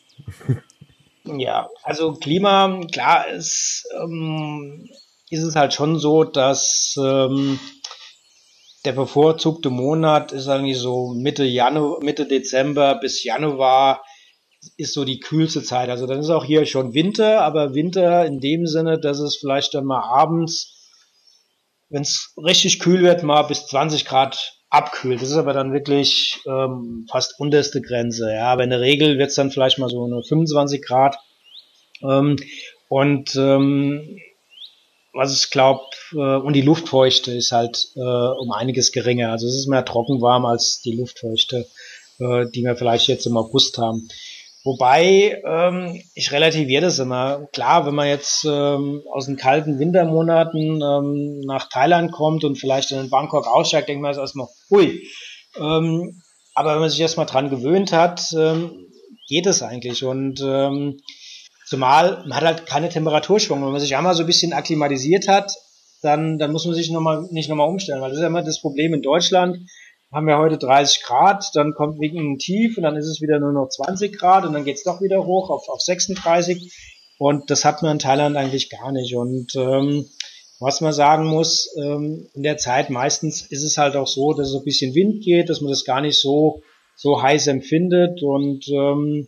ja, 1.24 1.70
also 1.84 2.14
Klima, 2.14 2.82
klar 2.92 3.28
ist, 3.28 3.86
ähm, 4.02 4.90
ist 5.30 5.44
es 5.44 5.56
halt 5.56 5.74
schon 5.74 6.00
so, 6.00 6.24
dass 6.24 6.96
ähm, 6.98 7.60
der 8.86 8.94
bevorzugte 8.94 9.70
Monat 9.70 10.32
ist 10.32 10.48
eigentlich 10.48 10.80
so 10.80 11.14
Mitte 11.14 11.44
Januar, 11.44 12.04
Mitte 12.04 12.26
Dezember 12.26 12.96
bis 12.96 13.24
Januar 13.24 14.04
ist 14.78 14.94
so 14.94 15.06
die 15.06 15.20
kühlste 15.20 15.64
Zeit. 15.64 15.90
Also 15.90 16.06
dann 16.08 16.20
ist 16.20 16.30
auch 16.30 16.46
hier 16.46 16.66
schon 16.66 16.94
Winter, 16.94 17.42
aber 17.42 17.74
Winter 17.74 18.26
in 18.26 18.40
dem 18.40 18.68
Sinne, 18.68 19.00
dass 19.00 19.20
es 19.20 19.38
vielleicht 19.38 19.74
dann 19.74 19.86
mal 19.86 20.02
abends 20.02 20.80
wenn 21.90 22.04
es 22.04 22.34
richtig 22.38 22.80
kühl 22.80 23.02
wird, 23.02 23.24
mal 23.24 23.44
bis 23.44 23.68
20 23.68 24.06
Grad 24.06 24.54
abkühlt. 24.70 25.22
Das 25.22 25.30
ist 25.30 25.38
aber 25.38 25.54
dann 25.54 25.74
wirklich 25.74 26.40
ähm, 26.46 27.08
fast 27.10 27.40
unterste 27.40 27.82
Grenze. 27.82 28.32
Ja, 28.32 28.52
aber 28.52 28.64
in 28.64 28.70
der 28.70 28.82
Regel 28.82 29.18
wird 29.18 29.30
es 29.30 29.36
dann 29.36 29.52
vielleicht 29.52 29.80
mal 29.80 29.90
so 29.90 30.06
eine 30.06 30.22
25 30.24 30.84
Grad. 30.84 31.18
Ähm, 32.04 32.36
und 32.88 33.36
ähm, 33.36 34.20
was 35.14 35.36
ich 35.36 35.50
glaube, 35.50 35.82
äh, 36.14 36.18
und 36.38 36.54
die 36.54 36.62
Luftfeuchte 36.62 37.32
ist 37.32 37.52
halt 37.52 37.88
äh, 37.96 38.00
um 38.00 38.52
einiges 38.52 38.92
geringer. 38.92 39.32
Also 39.32 39.48
es 39.48 39.56
ist 39.56 39.68
mehr 39.68 39.86
trockenwarm 39.86 40.46
als 40.46 40.82
die 40.82 40.96
Luftfeuchte, 40.96 41.68
äh, 42.20 42.46
die 42.54 42.64
wir 42.64 42.76
vielleicht 42.76 43.08
jetzt 43.08 43.26
im 43.26 43.38
August 43.38 43.80
haben. 43.80 44.08
Wobei, 44.66 45.42
ähm, 45.46 46.02
ich 46.16 46.32
relativiere 46.34 46.82
das 46.82 47.00
immer. 47.00 47.48
Klar, 47.54 47.86
wenn 47.86 47.96
man 47.96 48.08
jetzt 48.08 48.44
ähm, 48.44 49.02
aus 49.12 49.26
den 49.26 49.38
kalten 49.38 49.80
Wintermonaten 49.80 50.82
ähm, 50.82 51.40
nach 51.46 51.70
Thailand 51.70 52.12
kommt 52.12 52.44
und 52.44 52.58
vielleicht 52.58 52.92
in 52.92 53.10
Bangkok 53.10 53.48
aussteigt, 53.48 53.88
denkt 53.88 54.02
man 54.02 54.14
erstmal, 54.14 54.48
hui. 54.70 55.02
Ähm, 55.58 56.22
aber 56.56 56.74
wenn 56.74 56.82
man 56.82 56.90
sich 56.90 57.00
erstmal 57.00 57.26
dran 57.26 57.50
gewöhnt 57.50 57.94
hat, 57.94 58.34
ähm, 58.38 58.88
geht 59.30 59.46
es 59.46 59.64
eigentlich. 59.64 60.04
Und 60.04 60.42
ähm, 60.42 61.00
zumal 61.66 62.24
man 62.28 62.36
hat 62.36 62.44
halt 62.44 62.66
keine 62.66 62.90
Temperaturschwung. 62.90 63.64
Wenn 63.64 63.72
man 63.72 63.80
sich 63.80 63.96
einmal 63.96 64.14
so 64.14 64.24
ein 64.24 64.28
bisschen 64.28 64.52
akklimatisiert 64.52 65.30
hat, 65.30 65.54
dann, 66.02 66.38
dann 66.38 66.52
muss 66.52 66.66
man 66.66 66.76
sich 66.76 66.92
noch 66.92 67.02
mal, 67.02 67.28
nicht 67.32 67.48
nochmal 67.48 67.70
umstellen. 67.70 68.02
Weil 68.02 68.10
das 68.10 68.18
ist 68.18 68.24
ja 68.24 68.28
immer 68.28 68.44
das 68.44 68.60
Problem 68.60 68.94
in 68.94 69.02
Deutschland 69.02 69.60
haben 70.12 70.28
wir 70.28 70.38
heute 70.38 70.58
30 70.58 71.04
Grad, 71.04 71.52
dann 71.54 71.74
kommt 71.74 72.00
wegen 72.00 72.34
ein 72.34 72.38
Tief 72.40 72.78
und 72.78 72.84
dann 72.84 72.96
ist 72.96 73.08
es 73.08 73.22
wieder 73.22 73.40
nur 73.40 73.52
noch 73.52 73.70
20 73.70 74.18
Grad 74.18 74.46
und 74.46 74.54
dann 74.54 74.66
geht's 74.66 74.84
doch 74.84 75.02
wieder 75.02 75.26
hoch 75.26 75.50
auf, 75.50 75.70
auf 75.70 75.82
36 75.82 76.72
und 77.20 77.52
das 77.52 77.66
hat 77.66 77.84
man 77.84 77.94
in 77.94 78.00
Thailand 78.00 78.38
eigentlich 78.38 78.70
gar 78.70 78.92
nicht. 78.92 79.14
Und 79.16 79.54
ähm, 79.56 80.10
was 80.60 80.82
man 80.82 80.94
sagen 80.94 81.26
muss, 81.26 81.70
ähm, 81.78 82.30
in 82.34 82.44
der 82.44 82.58
Zeit 82.58 82.90
meistens 82.90 83.42
ist 83.42 83.64
es 83.64 83.78
halt 83.78 83.96
auch 83.98 84.08
so, 84.08 84.34
dass 84.34 84.48
es 84.48 84.56
ein 84.56 84.64
bisschen 84.64 84.96
Wind 84.96 85.24
geht, 85.24 85.50
dass 85.50 85.62
man 85.62 85.70
das 85.70 85.84
gar 85.84 86.02
nicht 86.02 86.20
so, 86.20 86.64
so 86.96 87.22
heiß 87.22 87.48
empfindet. 87.48 88.24
Und 88.24 88.68
ähm, 88.70 89.28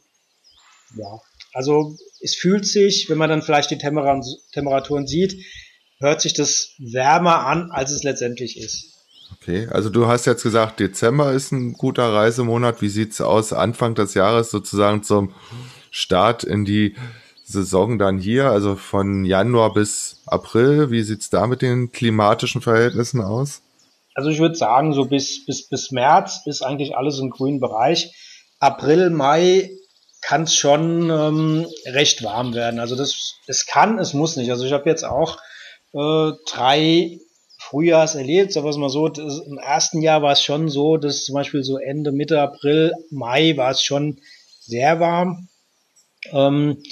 ja, 0.97 1.19
also 1.53 1.95
es 2.21 2.35
fühlt 2.35 2.65
sich, 2.65 3.09
wenn 3.09 3.17
man 3.17 3.29
dann 3.29 3.41
vielleicht 3.41 3.71
die 3.71 3.77
Temperaturen 3.77 5.05
sieht, 5.05 5.35
hört 5.99 6.21
sich 6.21 6.33
das 6.33 6.75
wärmer 6.79 7.45
an, 7.45 7.71
als 7.71 7.91
es 7.91 8.03
letztendlich 8.03 8.57
ist. 8.57 8.90
Okay, 9.33 9.67
also 9.71 9.89
du 9.89 10.07
hast 10.07 10.25
jetzt 10.25 10.43
gesagt, 10.43 10.79
Dezember 10.79 11.31
ist 11.31 11.51
ein 11.51 11.73
guter 11.73 12.13
Reisemonat. 12.13 12.81
Wie 12.81 12.89
sieht's 12.89 13.21
aus 13.21 13.53
Anfang 13.53 13.95
des 13.95 14.13
Jahres 14.13 14.51
sozusagen 14.51 15.03
zum 15.03 15.33
Start 15.89 16.43
in 16.43 16.65
die 16.65 16.95
Saison 17.43 17.97
dann 17.97 18.17
hier, 18.17 18.49
also 18.49 18.75
von 18.75 19.25
Januar 19.25 19.73
bis 19.73 20.21
April? 20.25 20.91
Wie 20.91 21.03
sieht's 21.03 21.29
da 21.29 21.47
mit 21.47 21.61
den 21.61 21.91
klimatischen 21.91 22.61
Verhältnissen 22.61 23.21
aus? 23.21 23.61
Also 24.13 24.29
ich 24.29 24.39
würde 24.39 24.55
sagen, 24.55 24.93
so 24.93 25.05
bis, 25.05 25.45
bis, 25.45 25.67
bis 25.67 25.91
März 25.91 26.41
ist 26.45 26.61
eigentlich 26.61 26.95
alles 26.95 27.19
im 27.19 27.29
grünen 27.29 27.59
Bereich. 27.59 28.13
April, 28.59 29.09
Mai 29.09 29.71
kann 30.21 30.43
es 30.43 30.55
schon 30.55 31.09
ähm, 31.09 31.65
recht 31.85 32.23
warm 32.23 32.53
werden. 32.53 32.79
Also 32.79 32.95
das, 32.95 33.39
es 33.47 33.65
kann, 33.65 33.97
es 33.99 34.13
muss 34.13 34.35
nicht. 34.35 34.51
Also 34.51 34.65
ich 34.65 34.71
habe 34.71 34.89
jetzt 34.89 35.03
auch 35.03 35.37
äh, 35.93 36.31
drei 36.47 37.19
Frühjahrs 37.71 38.15
erlebt, 38.15 38.51
sagen 38.51 38.65
wir 38.65 38.71
es 38.71 38.77
mal 38.77 38.89
so. 38.89 39.07
Das, 39.07 39.39
Im 39.47 39.57
ersten 39.57 40.01
Jahr 40.01 40.21
war 40.21 40.33
es 40.33 40.43
schon 40.43 40.67
so, 40.67 40.97
dass 40.97 41.23
zum 41.23 41.35
Beispiel 41.35 41.63
so 41.63 41.77
Ende, 41.77 42.11
Mitte 42.11 42.41
April, 42.41 42.91
Mai 43.09 43.55
war 43.55 43.71
es 43.71 43.81
schon 43.81 44.19
sehr 44.59 44.99
warm. 44.99 45.47
Ähm, 46.33 46.83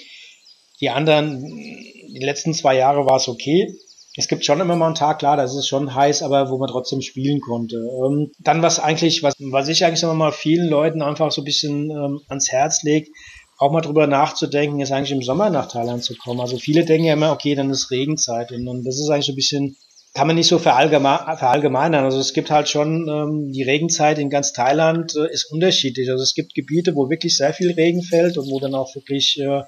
die 0.79 0.89
anderen, 0.89 1.41
die 1.43 2.23
letzten 2.23 2.53
zwei 2.53 2.77
Jahre 2.77 3.05
war 3.05 3.17
es 3.17 3.27
okay. 3.27 3.75
Es 4.15 4.29
gibt 4.29 4.45
schon 4.45 4.61
immer 4.61 4.77
mal 4.77 4.87
einen 4.87 4.95
Tag, 4.95 5.19
klar, 5.19 5.35
da 5.35 5.43
ist 5.43 5.67
schon 5.67 5.93
heiß, 5.93 6.23
aber 6.23 6.49
wo 6.49 6.57
man 6.57 6.69
trotzdem 6.69 7.01
spielen 7.01 7.41
konnte. 7.41 7.75
Ähm, 7.75 8.31
dann 8.39 8.61
was 8.61 8.79
eigentlich, 8.79 9.21
was, 9.21 9.33
was 9.39 9.67
ich 9.67 9.83
eigentlich 9.83 10.03
immer 10.03 10.13
mal 10.13 10.31
vielen 10.31 10.69
Leuten 10.69 11.01
einfach 11.01 11.31
so 11.31 11.41
ein 11.41 11.45
bisschen 11.45 11.91
ähm, 11.91 12.21
ans 12.29 12.51
Herz 12.51 12.83
legt, 12.83 13.09
auch 13.57 13.71
mal 13.73 13.81
drüber 13.81 14.07
nachzudenken, 14.07 14.79
ist 14.79 14.93
eigentlich 14.93 15.11
im 15.11 15.23
Sommer 15.23 15.49
nach 15.49 15.67
Thailand 15.67 16.05
zu 16.05 16.15
kommen. 16.15 16.39
Also 16.39 16.57
viele 16.57 16.85
denken 16.85 17.05
ja 17.05 17.13
immer, 17.13 17.33
okay, 17.33 17.55
dann 17.55 17.69
ist 17.69 17.91
Regenzeit 17.91 18.53
und, 18.53 18.65
und 18.65 18.85
das 18.85 18.95
ist 18.95 19.09
eigentlich 19.09 19.25
so 19.25 19.33
ein 19.33 19.35
bisschen, 19.35 19.77
kann 20.13 20.27
man 20.27 20.35
nicht 20.35 20.47
so 20.47 20.59
verallgemein, 20.59 21.37
verallgemeinern. 21.37 22.03
Also 22.03 22.19
es 22.19 22.33
gibt 22.33 22.49
halt 22.49 22.67
schon 22.67 23.07
ähm, 23.07 23.51
die 23.51 23.63
Regenzeit 23.63 24.19
in 24.19 24.29
ganz 24.29 24.53
Thailand 24.53 25.15
äh, 25.15 25.31
ist 25.31 25.51
unterschiedlich. 25.51 26.09
Also 26.09 26.23
es 26.23 26.33
gibt 26.33 26.55
Gebiete, 26.55 26.95
wo 26.95 27.09
wirklich 27.09 27.37
sehr 27.37 27.53
viel 27.53 27.71
Regen 27.71 28.01
fällt 28.01 28.37
und 28.37 28.49
wo 28.49 28.59
dann 28.59 28.75
auch 28.75 28.95
wirklich 28.95 29.39
äh, 29.39 29.61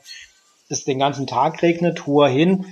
es 0.70 0.84
den 0.84 1.00
ganzen 1.00 1.28
Tag 1.28 1.62
regnet. 1.62 2.08
Hua 2.08 2.28
hin 2.28 2.66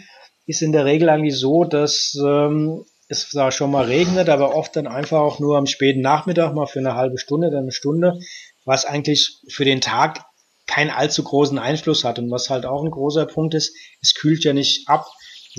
ist 0.46 0.62
in 0.62 0.72
der 0.72 0.86
Regel 0.86 1.10
eigentlich 1.10 1.38
so, 1.38 1.64
dass 1.64 2.18
ähm, 2.26 2.86
es 3.08 3.30
da 3.32 3.52
schon 3.52 3.72
mal 3.72 3.86
regnet, 3.86 4.30
aber 4.30 4.56
oft 4.56 4.76
dann 4.76 4.88
einfach 4.88 5.20
auch 5.20 5.40
nur 5.40 5.58
am 5.58 5.66
späten 5.66 6.02
Nachmittag 6.02 6.54
mal 6.54 6.68
für 6.68 6.80
eine 6.80 6.96
halbe 6.96 7.18
Stunde, 7.18 7.50
dann 7.50 7.64
eine 7.64 7.72
Stunde, 7.72 8.20
was 8.66 8.86
eigentlich 8.86 9.42
für 9.50 9.66
den 9.66 9.82
Tag 9.82 10.26
keinen 10.68 10.92
allzu 10.92 11.24
großen 11.24 11.58
Einfluss 11.58 12.04
hat. 12.04 12.20
Und 12.20 12.30
was 12.32 12.50
halt 12.50 12.66
auch 12.66 12.84
ein 12.84 12.92
großer 12.92 13.26
Punkt 13.26 13.56
ist, 13.56 13.76
es 14.02 14.14
kühlt 14.14 14.44
ja 14.44 14.54
nicht 14.54 14.88
ab. 14.88 15.06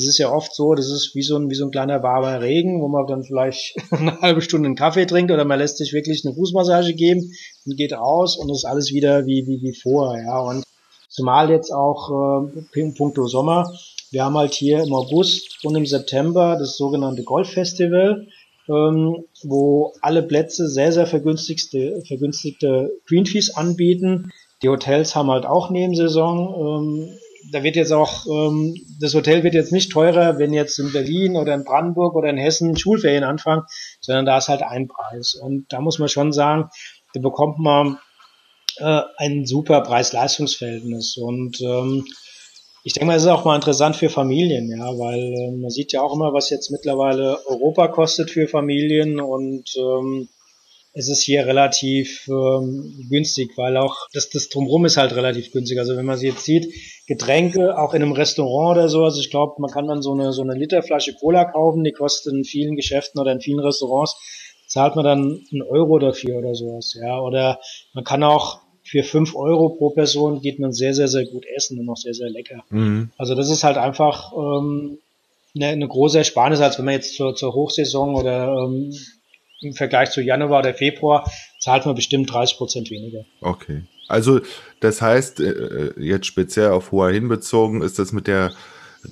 Das 0.01 0.09
ist 0.09 0.17
ja 0.17 0.33
oft 0.33 0.55
so, 0.55 0.75
das 0.75 0.91
ist 0.91 1.15
wie 1.15 1.21
so 1.21 1.37
ein, 1.37 1.51
wie 1.51 1.55
so 1.55 1.67
ein 1.67 1.71
kleiner 1.71 2.03
warmer 2.03 2.41
Regen, 2.41 2.81
wo 2.81 2.89
man 2.89 3.07
dann 3.07 3.23
vielleicht 3.23 3.77
eine 3.91 4.19
halbe 4.23 4.41
Stunde 4.41 4.67
einen 4.67 4.75
Kaffee 4.75 5.05
trinkt 5.05 5.31
oder 5.31 5.45
man 5.45 5.59
lässt 5.59 5.77
sich 5.77 5.93
wirklich 5.93 6.25
eine 6.25 6.35
Fußmassage 6.35 6.95
geben 6.95 7.31
und 7.67 7.77
geht 7.77 7.93
aus 7.93 8.39
und 8.39 8.51
ist 8.51 8.65
alles 8.65 8.93
wieder 8.95 9.27
wie, 9.27 9.47
wie, 9.47 9.61
wie 9.61 9.75
vorher, 9.75 10.25
ja. 10.25 10.41
Und 10.41 10.65
zumal 11.11 11.51
jetzt 11.51 11.71
auch, 11.71 12.49
äh, 12.51 12.93
puncto 12.97 13.27
Sommer, 13.27 13.71
wir 14.11 14.25
haben 14.25 14.39
halt 14.39 14.55
hier 14.55 14.83
im 14.83 14.95
August 14.95 15.63
und 15.65 15.77
im 15.77 15.85
September 15.85 16.57
das 16.59 16.79
sogenannte 16.79 17.23
Golffestival, 17.23 18.27
ähm, 18.69 19.25
wo 19.43 19.93
alle 20.01 20.23
Plätze 20.23 20.67
sehr, 20.69 20.93
sehr 20.93 21.07
vergünstigte, 21.07 22.03
vergünstigte 22.09 22.91
Greenfees 23.07 23.55
anbieten. 23.55 24.33
Die 24.63 24.71
Hotels 24.71 25.15
haben 25.15 25.31
halt 25.31 25.45
auch 25.45 25.69
Nebensaison. 25.69 26.39
Ähm, 26.59 27.19
da 27.53 27.63
wird 27.63 27.77
jetzt 27.77 27.93
auch, 27.93 28.27
ähm, 28.27 28.75
das 29.01 29.15
Hotel 29.15 29.43
wird 29.43 29.55
jetzt 29.55 29.73
nicht 29.73 29.93
teurer, 29.93 30.39
wenn 30.39 30.53
jetzt 30.53 30.79
in 30.79 30.93
Berlin 30.93 31.37
oder 31.37 31.55
in 31.55 31.65
Brandenburg 31.65 32.15
oder 32.15 32.29
in 32.29 32.37
Hessen 32.37 32.77
Schulferien 32.77 33.25
anfangen, 33.25 33.63
sondern 34.01 34.27
da 34.27 34.39
ist 34.39 34.49
halt 34.49 34.63
ein 34.63 34.89
Preis. 34.89 35.35
Und 35.35 35.73
da 35.73 35.81
muss 35.81 35.99
man 35.99 36.09
schon 36.09 36.33
sagen, 36.33 36.71
da 37.15 37.21
bekommt 37.21 37.59
man 37.59 37.99
äh, 38.79 39.03
ein 39.17 39.47
super 39.47 39.81
Preis-Leistungs-Verhältnis. 39.83 41.17
Und 41.17 41.61
ähm, 41.61 42.05
ich 42.83 42.95
denke 42.95 43.07
mal, 43.07 43.17
es 43.17 43.23
ist 43.23 43.29
auch 43.29 43.45
mal 43.45 43.57
interessant 43.57 43.97
für 43.97 44.09
Familien, 44.09 44.71
ja, 44.71 44.87
weil 44.99 45.19
äh, 45.19 45.51
man 45.57 45.71
sieht 45.71 45.93
ja 45.93 46.03
auch 46.03 46.15
immer, 46.15 46.33
was 46.33 46.51
jetzt 46.51 46.71
mittlerweile 46.71 47.39
Europa 47.47 47.89
kostet 47.89 48.31
für 48.31 48.49
Familien 48.49 49.21
und 49.21 49.71
ähm, 49.77 50.29
es 50.93 51.09
ist 51.09 51.23
hier 51.23 51.47
relativ 51.47 52.27
ähm, 52.29 53.07
günstig, 53.09 53.53
weil 53.57 53.77
auch 53.77 53.97
das, 54.13 54.29
das 54.31 54.49
Drumherum 54.49 54.87
ist 54.87 54.97
halt 54.97 55.15
relativ 55.15 55.53
günstig. 55.53 55.79
Also 55.79 55.97
wenn 55.97 56.07
man 56.07 56.19
sie 56.19 56.29
jetzt 56.29 56.45
sieht, 56.45 56.73
Getränke, 57.11 57.77
auch 57.77 57.93
in 57.93 58.05
einem 58.05 58.13
Restaurant 58.13 58.79
oder 58.79 58.89
so, 58.89 59.03
also 59.03 59.21
ich 59.21 59.31
glaube, 59.31 59.55
man 59.59 59.69
kann 59.69 59.89
dann 59.89 60.01
so 60.01 60.13
eine, 60.13 60.33
so 60.33 60.43
eine 60.43 60.55
Literflasche 60.55 61.13
Cola 61.15 61.45
kaufen, 61.45 61.83
die 61.83 61.91
kostet 61.91 62.33
in 62.33 62.45
vielen 62.45 62.77
Geschäften 62.77 63.21
oder 63.21 63.33
in 63.33 63.41
vielen 63.41 63.59
Restaurants, 63.59 64.15
zahlt 64.69 64.95
man 64.95 65.05
dann 65.05 65.43
einen 65.51 65.63
Euro 65.63 65.99
dafür 65.99 66.39
oder 66.39 66.55
sowas, 66.55 66.97
ja. 67.03 67.21
Oder 67.21 67.59
man 67.95 68.05
kann 68.05 68.23
auch 68.23 68.61
für 68.85 69.03
fünf 69.03 69.35
Euro 69.35 69.71
pro 69.71 69.91
Person 69.91 70.41
geht 70.41 70.61
man 70.61 70.73
sehr, 70.73 70.95
sehr, 70.95 71.09
sehr 71.09 71.25
gut 71.25 71.45
essen 71.57 71.81
und 71.81 71.87
noch 71.87 71.97
sehr, 71.97 72.15
sehr 72.15 72.31
lecker. 72.31 72.63
Mhm. 72.71 73.11
Also 73.19 73.35
das 73.35 73.51
ist 73.51 73.65
halt 73.65 73.77
einfach 73.77 74.33
ähm, 74.33 74.99
eine, 75.57 75.67
eine 75.67 75.89
große 75.89 76.19
Ersparnis, 76.19 76.61
als 76.61 76.79
wenn 76.79 76.85
man 76.85 76.95
jetzt 76.95 77.17
zur, 77.17 77.35
zur 77.35 77.53
Hochsaison 77.55 78.15
oder 78.15 78.55
ähm, 78.55 78.95
im 79.63 79.73
Vergleich 79.73 80.13
zu 80.13 80.23
Januar 80.23 80.61
oder 80.61 80.75
Februar 80.75 81.29
zahlt 81.59 81.87
man 81.87 81.97
bestimmt 81.97 82.33
30 82.33 82.57
Prozent 82.57 82.91
weniger. 82.93 83.25
Okay. 83.41 83.83
Also 84.11 84.41
das 84.81 85.03
heißt, 85.03 85.41
äh, 85.41 85.93
jetzt 85.99 86.27
speziell 86.27 86.71
auf 86.71 86.93
Hua 86.93 87.09
Hin 87.09 87.29
bezogen, 87.29 87.83
ist 87.83 87.99
das 87.99 88.13
mit 88.13 88.27
der 88.27 88.53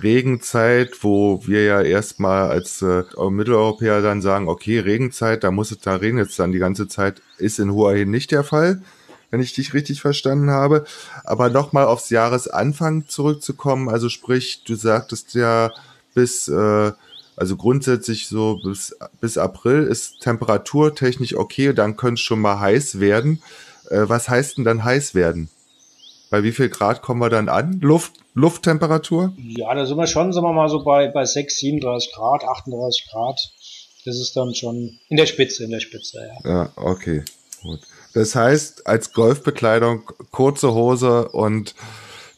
Regenzeit, 0.02 1.02
wo 1.02 1.46
wir 1.46 1.64
ja 1.64 1.80
erstmal 1.80 2.50
als 2.50 2.82
äh, 2.82 3.04
Mitteleuropäer 3.30 4.02
dann 4.02 4.20
sagen, 4.20 4.48
okay, 4.48 4.80
Regenzeit, 4.80 5.44
da 5.44 5.50
muss 5.50 5.70
es 5.70 5.80
da 5.80 5.96
regnen 5.96 6.24
jetzt 6.24 6.38
dann 6.38 6.52
die 6.52 6.58
ganze 6.58 6.88
Zeit, 6.88 7.22
ist 7.38 7.58
in 7.58 7.72
Hua 7.72 7.92
Hin 7.92 8.10
nicht 8.10 8.30
der 8.30 8.44
Fall, 8.44 8.82
wenn 9.30 9.40
ich 9.40 9.54
dich 9.54 9.74
richtig 9.74 10.00
verstanden 10.00 10.50
habe. 10.50 10.84
Aber 11.24 11.48
nochmal 11.48 11.86
aufs 11.86 12.10
Jahresanfang 12.10 13.08
zurückzukommen, 13.08 13.88
also 13.88 14.08
sprich, 14.08 14.62
du 14.64 14.74
sagtest 14.74 15.34
ja 15.34 15.70
bis 16.14 16.48
äh, 16.48 16.92
also 17.38 17.56
grundsätzlich 17.56 18.26
so 18.26 18.58
bis, 18.64 18.96
bis 19.20 19.38
April 19.38 19.84
ist 19.84 20.20
temperaturtechnisch 20.20 21.36
okay, 21.36 21.72
dann 21.72 21.96
könnte 21.96 22.14
es 22.14 22.20
schon 22.20 22.40
mal 22.40 22.58
heiß 22.58 22.98
werden. 22.98 23.40
Äh, 23.90 24.08
was 24.08 24.28
heißt 24.28 24.58
denn 24.58 24.64
dann 24.64 24.84
heiß 24.84 25.14
werden? 25.14 25.48
Bei 26.30 26.42
wie 26.42 26.52
viel 26.52 26.68
Grad 26.68 27.00
kommen 27.00 27.20
wir 27.20 27.30
dann 27.30 27.48
an? 27.48 27.80
Luft, 27.80 28.12
Lufttemperatur? 28.34 29.32
Ja, 29.38 29.74
da 29.74 29.86
sind 29.86 29.96
wir 29.96 30.06
schon, 30.06 30.32
sagen 30.32 30.46
wir 30.46 30.52
mal 30.52 30.68
so 30.68 30.84
bei, 30.84 31.08
bei 31.08 31.24
6, 31.24 31.58
37 31.58 32.12
Grad, 32.12 32.44
38 32.44 33.08
Grad. 33.10 33.40
Das 34.04 34.16
ist 34.16 34.36
dann 34.36 34.54
schon 34.54 34.98
in 35.08 35.16
der 35.16 35.26
Spitze, 35.26 35.64
in 35.64 35.70
der 35.70 35.80
Spitze, 35.80 36.18
ja. 36.44 36.50
Ja, 36.50 36.72
okay, 36.76 37.24
gut. 37.62 37.80
Das 38.14 38.34
heißt, 38.34 38.86
als 38.86 39.12
Golfbekleidung 39.12 40.10
kurze 40.30 40.74
Hose 40.74 41.28
und 41.28 41.74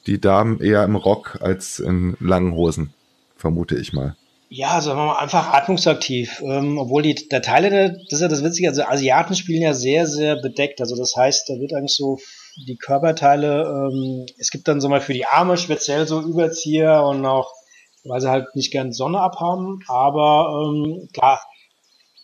die 0.07 0.21
Damen 0.21 0.61
eher 0.61 0.85
im 0.85 0.97
Rock 0.97 1.39
als 1.41 1.79
in 1.79 2.17
langen 2.21 2.55
Hosen, 2.55 2.93
vermute 3.37 3.77
ich 3.77 3.93
mal. 3.93 4.17
Ja, 4.53 4.81
sagen 4.81 4.99
wir 4.99 5.07
mal, 5.07 5.19
einfach 5.19 5.53
atmungsaktiv. 5.53 6.43
Ähm, 6.45 6.77
obwohl 6.77 7.03
die 7.03 7.15
der 7.15 7.41
Teile, 7.41 7.93
das 7.93 8.15
ist 8.15 8.21
ja 8.21 8.27
das 8.27 8.43
Witzige, 8.43 8.69
also 8.69 8.83
Asiaten 8.83 9.37
spielen 9.37 9.63
ja 9.63 9.75
sehr, 9.75 10.09
sehr 10.09 10.35
bedeckt. 10.35 10.81
Also 10.81 10.97
das 10.97 11.15
heißt, 11.15 11.49
da 11.49 11.55
wird 11.61 11.73
eigentlich 11.73 11.95
so 11.95 12.19
die 12.67 12.77
Körperteile, 12.77 13.63
ähm, 13.63 14.27
es 14.39 14.51
gibt 14.51 14.67
dann 14.67 14.81
so 14.81 14.89
mal 14.89 15.01
für 15.01 15.13
die 15.13 15.25
Arme 15.25 15.57
speziell 15.57 16.09
so 16.09 16.21
Überzieher 16.21 17.05
und 17.05 17.25
auch, 17.27 17.53
weil 18.03 18.21
sie 18.21 18.29
halt 18.29 18.57
nicht 18.57 18.73
gern 18.73 18.93
Sonne 18.93 19.21
abhaben, 19.21 19.85
aber 19.87 20.65
ähm, 20.67 21.09
klar. 21.13 21.41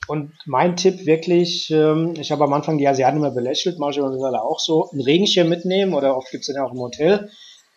Und 0.09 0.33
mein 0.47 0.75
Tipp 0.75 1.07
wirklich, 1.07 1.71
ähm, 1.71 2.15
ich 2.19 2.33
habe 2.33 2.43
am 2.43 2.53
Anfang 2.53 2.79
die 2.79 2.89
Asiaten 2.89 3.19
immer 3.19 3.31
belächelt, 3.31 3.79
manchmal 3.79 4.13
sind 4.13 4.25
alle 4.25 4.43
auch 4.43 4.59
so, 4.59 4.91
ein 4.93 5.01
Regenschirm 5.01 5.49
mitnehmen 5.49 5.95
oder 5.95 6.17
oft 6.17 6.33
gibt's 6.33 6.49
den 6.49 6.57
ja 6.57 6.65
auch 6.65 6.73
im 6.73 6.81
Hotel, 6.81 7.31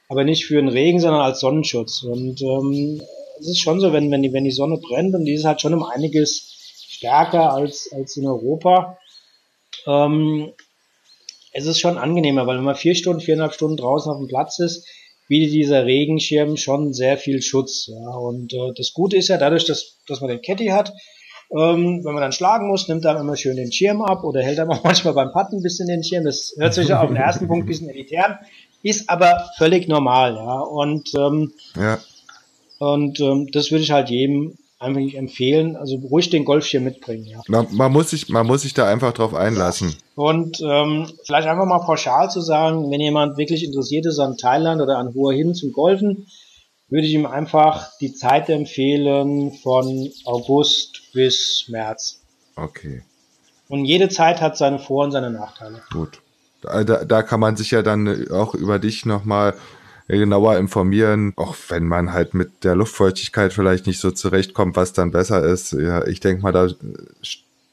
aber 0.08 0.24
nicht 0.24 0.46
für 0.48 0.56
den 0.56 0.70
Regen, 0.70 1.00
sondern 1.00 1.22
als 1.22 1.40
Sonnenschutz. 1.40 2.02
Und 2.02 2.42
ähm, 2.42 3.00
es 3.40 3.48
ist 3.48 3.60
schon 3.60 3.80
so, 3.80 3.94
wenn, 3.94 4.12
wenn, 4.12 4.22
die, 4.22 4.34
wenn 4.34 4.44
die 4.44 4.52
Sonne 4.52 4.78
brennt 4.78 5.16
und 5.16 5.26
die 5.26 5.34
ist 5.34 5.46
halt 5.46 5.62
schon 5.62 5.74
um 5.74 5.84
einiges 5.84 6.56
stärker 6.88 7.54
als, 7.54 7.90
als 7.94 8.18
in 8.18 8.28
Europa. 8.28 8.98
Ähm, 9.88 10.52
es 11.52 11.66
ist 11.66 11.80
schon 11.80 11.98
angenehmer, 11.98 12.46
weil 12.46 12.58
wenn 12.58 12.64
man 12.64 12.76
vier 12.76 12.96
Stunden, 12.96 13.22
viereinhalb 13.22 13.54
Stunden 13.54 13.78
draußen 13.78 14.12
auf 14.12 14.20
dem 14.20 14.28
Platz 14.28 14.60
ist, 14.60 14.88
bietet 15.28 15.54
dieser 15.54 15.86
Regenschirm 15.86 16.58
schon 16.58 16.94
sehr 16.94 17.18
viel 17.18 17.42
Schutz. 17.42 17.88
Ja. 17.88 18.16
Und 18.16 18.54
äh, 18.54 18.74
das 18.76 18.94
Gute 18.94 19.18
ist 19.18 19.30
ja 19.30 19.38
dadurch, 19.38 19.66
dass, 19.66 19.98
dass 20.08 20.22
man 20.22 20.30
den 20.30 20.42
Caddy 20.42 20.68
hat, 20.68 20.92
ähm, 21.52 22.04
wenn 22.04 22.14
man 22.14 22.22
dann 22.22 22.32
schlagen 22.32 22.68
muss, 22.68 22.88
nimmt 22.88 23.06
er 23.06 23.20
immer 23.20 23.36
schön 23.36 23.56
den 23.56 23.72
Schirm 23.72 24.02
ab 24.02 24.24
oder 24.24 24.44
hält 24.44 24.60
dann 24.60 24.70
auch 24.70 24.84
manchmal 24.84 25.14
beim 25.14 25.32
Patten 25.32 25.58
ein 25.58 25.64
bisschen 25.64 25.88
den 25.88 26.04
Schirm. 26.04 26.26
Das 26.26 26.54
hört 26.58 26.74
sich 26.74 26.94
auf 26.94 27.08
den 27.08 27.16
ersten 27.16 27.48
Punkt 27.48 27.66
ein 27.66 27.68
bisschen 27.68 27.90
elitär 27.90 28.40
ist 28.84 29.10
aber 29.10 29.50
völlig 29.58 29.88
normal. 29.88 30.36
Ja. 30.36 30.60
Und 30.60 31.14
ähm, 31.16 31.54
ja. 31.76 32.00
Und 32.80 33.20
ähm, 33.20 33.48
das 33.52 33.72
würde 33.72 33.84
ich 33.84 33.92
halt 33.92 34.10
jedem 34.10 34.58
einfach 34.80 35.02
nicht 35.02 35.16
empfehlen. 35.16 35.76
Also 35.76 35.98
ruhig 35.98 36.30
den 36.30 36.46
Golfschirm 36.46 36.84
mitbringen. 36.84 37.26
Ja. 37.26 37.42
Man, 37.48 37.68
man, 37.72 37.92
muss 37.92 38.10
sich, 38.10 38.30
man 38.30 38.48
muss 38.48 38.62
sich 38.62 38.74
da 38.74 38.88
einfach 38.88 39.14
drauf 39.14 39.34
einlassen. 39.34 39.96
Und 40.16 40.60
ähm, 40.62 41.08
vielleicht 41.26 41.48
einfach 41.48 41.66
mal 41.66 41.80
pauschal 41.80 42.32
zu 42.32 42.42
sagen, 42.42 42.90
wenn 42.90 43.02
jemand 43.02 43.38
wirklich 43.38 43.64
interessiert 43.64 44.06
ist 44.06 44.20
an 44.20 44.38
Thailand 44.38 44.82
oder 44.82 44.98
an 44.98 45.14
Hua 45.14 45.34
Hin 45.34 45.54
zum 45.54 45.72
Golfen, 45.72 46.28
würde 46.88 47.06
ich 47.06 47.14
ihm 47.14 47.26
einfach 47.26 47.90
die 48.00 48.14
Zeit 48.14 48.50
empfehlen 48.50 49.52
von 49.52 50.10
August 50.26 51.12
bis 51.14 51.66
März. 51.68 52.22
Okay. 52.56 53.04
Und 53.68 53.86
jede 53.86 54.10
Zeit 54.10 54.42
hat 54.42 54.58
seine 54.58 54.80
Vor- 54.80 55.06
und 55.06 55.12
seine 55.12 55.30
Nachteile. 55.30 55.82
Gut. 55.92 56.22
Da, 56.62 56.84
da, 56.84 57.06
da 57.06 57.22
kann 57.22 57.40
man 57.40 57.56
sich 57.56 57.72
ja 57.72 57.84
dann 57.84 58.30
auch 58.32 58.56
über 58.56 58.80
dich 58.80 59.06
nochmal 59.06 59.56
genauer 60.18 60.58
informieren, 60.58 61.34
auch 61.36 61.56
wenn 61.70 61.86
man 61.86 62.14
halt 62.14 62.34
mit 62.34 62.64
der 62.64 62.76
Luftfeuchtigkeit 62.76 63.54
vielleicht 63.54 63.86
nicht 63.86 64.00
so 64.00 64.12
zurechtkommt, 64.12 64.76
was 64.76 64.94
dann 64.94 65.12
besser 65.12 65.44
ist. 65.44 65.72
Ja, 65.74 66.06
ich 66.08 66.20
denke 66.20 66.42
mal, 66.42 66.52
da 66.52 66.68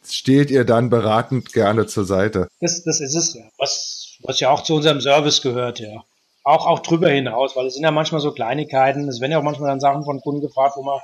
steht 0.05 0.51
ihr 0.51 0.65
dann 0.65 0.91
beratend 0.91 1.53
gerne 1.53 1.87
zur 1.87 2.05
Seite. 2.05 2.49
Das, 2.61 2.85
das 2.85 3.01
ist 3.01 3.15
es 3.15 3.35
ja. 3.35 3.45
Was, 3.59 4.19
Was 4.23 4.41
ja 4.41 4.51
auch 4.51 4.63
zu 4.63 4.75
unserem 4.75 5.01
Service 5.01 5.41
gehört, 5.43 5.81
ja. 5.81 6.05
Auch, 6.45 6.67
auch 6.67 6.81
drüber 6.81 7.09
hinaus, 7.09 7.57
weil 7.57 7.67
es 7.67 7.75
sind 7.75 7.83
ja 7.83 7.91
manchmal 7.91 8.21
so 8.21 8.31
Kleinigkeiten. 8.33 9.09
Es 9.09 9.21
werden 9.21 9.33
ja 9.33 9.39
auch 9.39 9.43
manchmal 9.43 9.71
dann 9.71 9.81
Sachen 9.81 10.05
von 10.05 10.21
Kunden 10.21 10.43
gefragt, 10.43 10.75
wo 10.77 10.83
man 10.83 11.01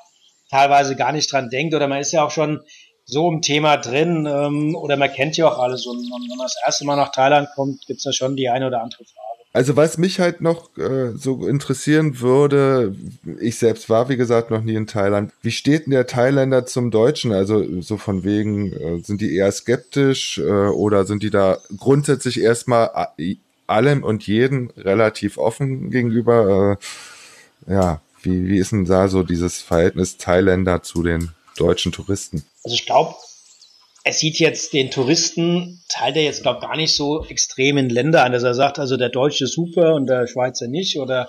teilweise 0.50 0.94
gar 0.94 1.12
nicht 1.12 1.32
dran 1.32 1.48
denkt 1.48 1.74
oder 1.74 1.88
man 1.88 2.00
ist 2.00 2.12
ja 2.12 2.24
auch 2.24 2.30
schon 2.30 2.60
so 3.04 3.28
im 3.28 3.42
Thema 3.42 3.78
drin 3.78 4.26
ähm, 4.26 4.76
oder 4.76 4.96
man 4.96 5.10
kennt 5.12 5.36
ja 5.36 5.48
auch 5.48 5.58
alles 5.58 5.86
und 5.86 5.98
wenn 5.98 6.36
man 6.36 6.46
das 6.46 6.56
erste 6.64 6.84
Mal 6.84 6.96
nach 6.96 7.10
Thailand 7.10 7.48
kommt, 7.54 7.84
gibt's 7.86 8.04
da 8.04 8.12
schon 8.12 8.36
die 8.36 8.48
eine 8.48 8.68
oder 8.68 8.82
andere 8.82 9.04
Frage. 9.04 9.31
Also 9.54 9.76
was 9.76 9.98
mich 9.98 10.18
halt 10.18 10.40
noch 10.40 10.76
äh, 10.78 11.12
so 11.14 11.46
interessieren 11.46 12.20
würde, 12.20 12.96
ich 13.38 13.58
selbst 13.58 13.90
war 13.90 14.08
wie 14.08 14.16
gesagt 14.16 14.50
noch 14.50 14.62
nie 14.62 14.74
in 14.74 14.86
Thailand. 14.86 15.30
Wie 15.42 15.50
steht 15.50 15.84
denn 15.84 15.90
der 15.90 16.06
Thailänder 16.06 16.64
zum 16.64 16.90
Deutschen? 16.90 17.32
Also 17.32 17.82
so 17.82 17.98
von 17.98 18.24
wegen, 18.24 18.72
äh, 18.72 19.00
sind 19.00 19.20
die 19.20 19.36
eher 19.36 19.52
skeptisch 19.52 20.38
äh, 20.38 20.42
oder 20.42 21.04
sind 21.04 21.22
die 21.22 21.30
da 21.30 21.58
grundsätzlich 21.76 22.40
erstmal 22.40 23.08
allem 23.66 24.04
und 24.04 24.26
jedem 24.26 24.70
relativ 24.76 25.36
offen 25.36 25.90
gegenüber? 25.90 26.78
Äh, 27.68 27.72
ja, 27.72 28.00
wie, 28.22 28.48
wie 28.48 28.58
ist 28.58 28.72
denn 28.72 28.86
da 28.86 29.08
so 29.08 29.22
dieses 29.22 29.60
Verhältnis 29.60 30.16
Thailänder 30.16 30.82
zu 30.82 31.02
den 31.02 31.30
deutschen 31.58 31.92
Touristen? 31.92 32.42
Also 32.64 32.74
ich 32.74 32.86
glaube, 32.86 33.14
er 34.04 34.12
sieht 34.12 34.38
jetzt 34.38 34.72
den 34.72 34.90
Touristen, 34.90 35.82
teilt 35.88 36.16
er 36.16 36.24
jetzt, 36.24 36.42
glaube 36.42 36.60
gar 36.60 36.76
nicht 36.76 36.94
so 36.94 37.24
extrem 37.24 37.78
in 37.78 37.88
Länder 37.88 38.24
an, 38.24 38.32
dass 38.32 38.42
er 38.42 38.54
sagt, 38.54 38.78
also 38.78 38.96
der 38.96 39.10
Deutsche 39.10 39.46
super 39.46 39.94
und 39.94 40.06
der 40.06 40.26
Schweizer 40.26 40.66
nicht. 40.66 40.98
Oder 40.98 41.28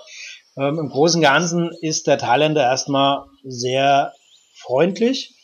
ähm, 0.57 0.79
im 0.79 0.89
Großen 0.89 1.19
und 1.19 1.23
Ganzen 1.23 1.71
ist 1.81 2.07
der 2.07 2.17
Thailänder 2.17 2.63
erstmal 2.63 3.25
sehr 3.43 4.13
freundlich 4.55 5.35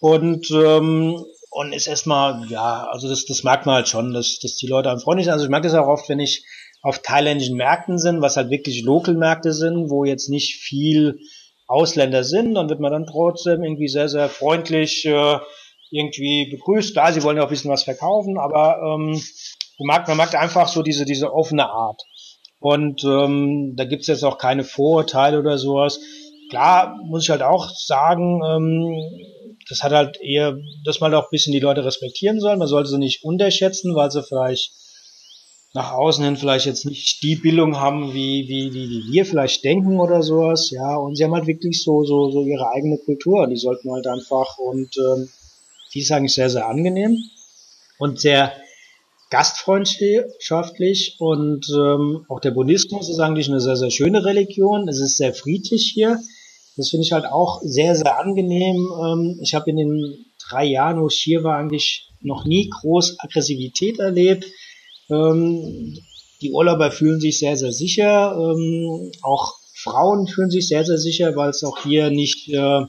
und, 0.00 0.50
ähm, 0.50 1.24
und 1.50 1.72
ist 1.72 1.88
erstmal, 1.88 2.46
ja, 2.48 2.86
also 2.90 3.08
das, 3.08 3.24
das 3.24 3.42
merkt 3.42 3.66
man 3.66 3.76
halt 3.76 3.88
schon, 3.88 4.12
dass, 4.12 4.38
dass 4.38 4.56
die 4.56 4.66
Leute 4.66 4.96
freundlich 5.00 5.24
sind. 5.24 5.32
Also 5.32 5.44
ich 5.44 5.50
merke 5.50 5.66
das 5.66 5.76
auch 5.76 5.88
oft, 5.88 6.08
wenn 6.08 6.20
ich 6.20 6.44
auf 6.82 7.00
thailändischen 7.00 7.56
Märkten 7.56 7.98
sind, 7.98 8.20
was 8.20 8.36
halt 8.36 8.50
wirklich 8.50 8.82
Local-Märkte 8.82 9.52
sind, 9.52 9.90
wo 9.90 10.04
jetzt 10.04 10.28
nicht 10.28 10.56
viel 10.56 11.18
Ausländer 11.66 12.22
sind, 12.24 12.54
dann 12.54 12.68
wird 12.68 12.80
man 12.80 12.92
dann 12.92 13.06
trotzdem 13.06 13.64
irgendwie 13.64 13.88
sehr, 13.88 14.08
sehr 14.08 14.28
freundlich 14.28 15.06
äh, 15.06 15.38
irgendwie 15.94 16.50
begrüßt. 16.50 16.92
Klar, 16.92 17.12
sie 17.12 17.22
wollen 17.22 17.36
ja 17.36 17.44
auch 17.44 17.46
ein 17.46 17.50
bisschen 17.50 17.70
was 17.70 17.84
verkaufen, 17.84 18.36
aber 18.38 18.78
ähm, 18.82 19.22
man, 19.78 19.86
mag, 19.86 20.08
man 20.08 20.16
mag 20.16 20.34
einfach 20.34 20.68
so 20.68 20.82
diese, 20.82 21.04
diese 21.04 21.32
offene 21.32 21.68
Art. 21.68 22.02
Und 22.58 23.04
ähm, 23.04 23.74
da 23.76 23.84
gibt's 23.84 24.08
jetzt 24.08 24.24
auch 24.24 24.38
keine 24.38 24.64
Vorurteile 24.64 25.38
oder 25.38 25.58
sowas. 25.58 26.00
Klar, 26.50 26.96
muss 27.04 27.24
ich 27.24 27.30
halt 27.30 27.42
auch 27.42 27.70
sagen, 27.70 28.40
ähm, 28.44 29.56
das 29.68 29.82
hat 29.82 29.92
halt 29.92 30.18
eher, 30.20 30.56
dass 30.84 31.00
man 31.00 31.14
auch 31.14 31.24
ein 31.24 31.30
bisschen 31.30 31.52
die 31.52 31.60
Leute 31.60 31.84
respektieren 31.84 32.40
soll. 32.40 32.56
Man 32.56 32.68
sollte 32.68 32.90
sie 32.90 32.98
nicht 32.98 33.24
unterschätzen, 33.24 33.94
weil 33.94 34.10
sie 34.10 34.22
vielleicht 34.22 34.72
nach 35.74 35.92
außen 35.92 36.24
hin 36.24 36.36
vielleicht 36.36 36.66
jetzt 36.66 36.86
nicht 36.86 37.22
die 37.22 37.36
Bildung 37.36 37.80
haben, 37.80 38.14
wie, 38.14 38.46
wie, 38.48 38.72
wie, 38.72 38.88
wie 38.88 39.12
wir 39.12 39.26
vielleicht 39.26 39.64
denken 39.64 39.98
oder 39.98 40.22
sowas, 40.22 40.70
ja, 40.70 40.94
und 40.96 41.16
sie 41.16 41.24
haben 41.24 41.34
halt 41.34 41.48
wirklich 41.48 41.82
so, 41.82 42.04
so, 42.04 42.30
so 42.30 42.44
ihre 42.44 42.70
eigene 42.70 42.96
Kultur, 42.98 43.48
die 43.48 43.56
sollten 43.56 43.90
halt 43.90 44.06
einfach 44.06 44.56
und 44.58 44.96
ähm, 44.96 45.28
die 45.94 46.00
ist 46.00 46.12
eigentlich 46.12 46.34
sehr, 46.34 46.50
sehr 46.50 46.66
angenehm 46.66 47.16
und 47.98 48.20
sehr 48.20 48.52
gastfreundschaftlich 49.30 51.16
und 51.18 51.66
ähm, 51.70 52.26
auch 52.28 52.40
der 52.40 52.50
Buddhismus 52.50 53.08
ist 53.08 53.18
eigentlich 53.18 53.48
eine 53.48 53.60
sehr, 53.60 53.76
sehr 53.76 53.90
schöne 53.90 54.24
Religion. 54.24 54.88
Es 54.88 55.00
ist 55.00 55.16
sehr 55.16 55.34
friedlich 55.34 55.90
hier. 55.94 56.20
Das 56.76 56.90
finde 56.90 57.04
ich 57.04 57.12
halt 57.12 57.26
auch 57.26 57.60
sehr, 57.62 57.94
sehr 57.94 58.18
angenehm. 58.18 58.88
Ähm, 59.02 59.38
ich 59.42 59.54
habe 59.54 59.70
in 59.70 59.76
den 59.76 60.26
drei 60.48 60.64
Jahren, 60.64 61.00
wo 61.00 61.08
ich 61.08 61.16
hier 61.16 61.42
war, 61.42 61.56
eigentlich 61.56 62.10
noch 62.20 62.44
nie 62.44 62.68
groß 62.68 63.18
Aggressivität 63.20 63.98
erlebt. 63.98 64.46
Ähm, 65.10 65.98
die 66.40 66.52
Urlauber 66.52 66.90
fühlen 66.90 67.20
sich 67.20 67.38
sehr, 67.38 67.56
sehr 67.56 67.72
sicher. 67.72 68.36
Ähm, 68.36 69.12
auch 69.22 69.54
Frauen 69.74 70.26
fühlen 70.26 70.50
sich 70.50 70.68
sehr, 70.68 70.84
sehr 70.84 70.98
sicher, 70.98 71.36
weil 71.36 71.50
es 71.50 71.64
auch 71.64 71.82
hier 71.82 72.10
nicht, 72.10 72.48
äh, 72.48 72.82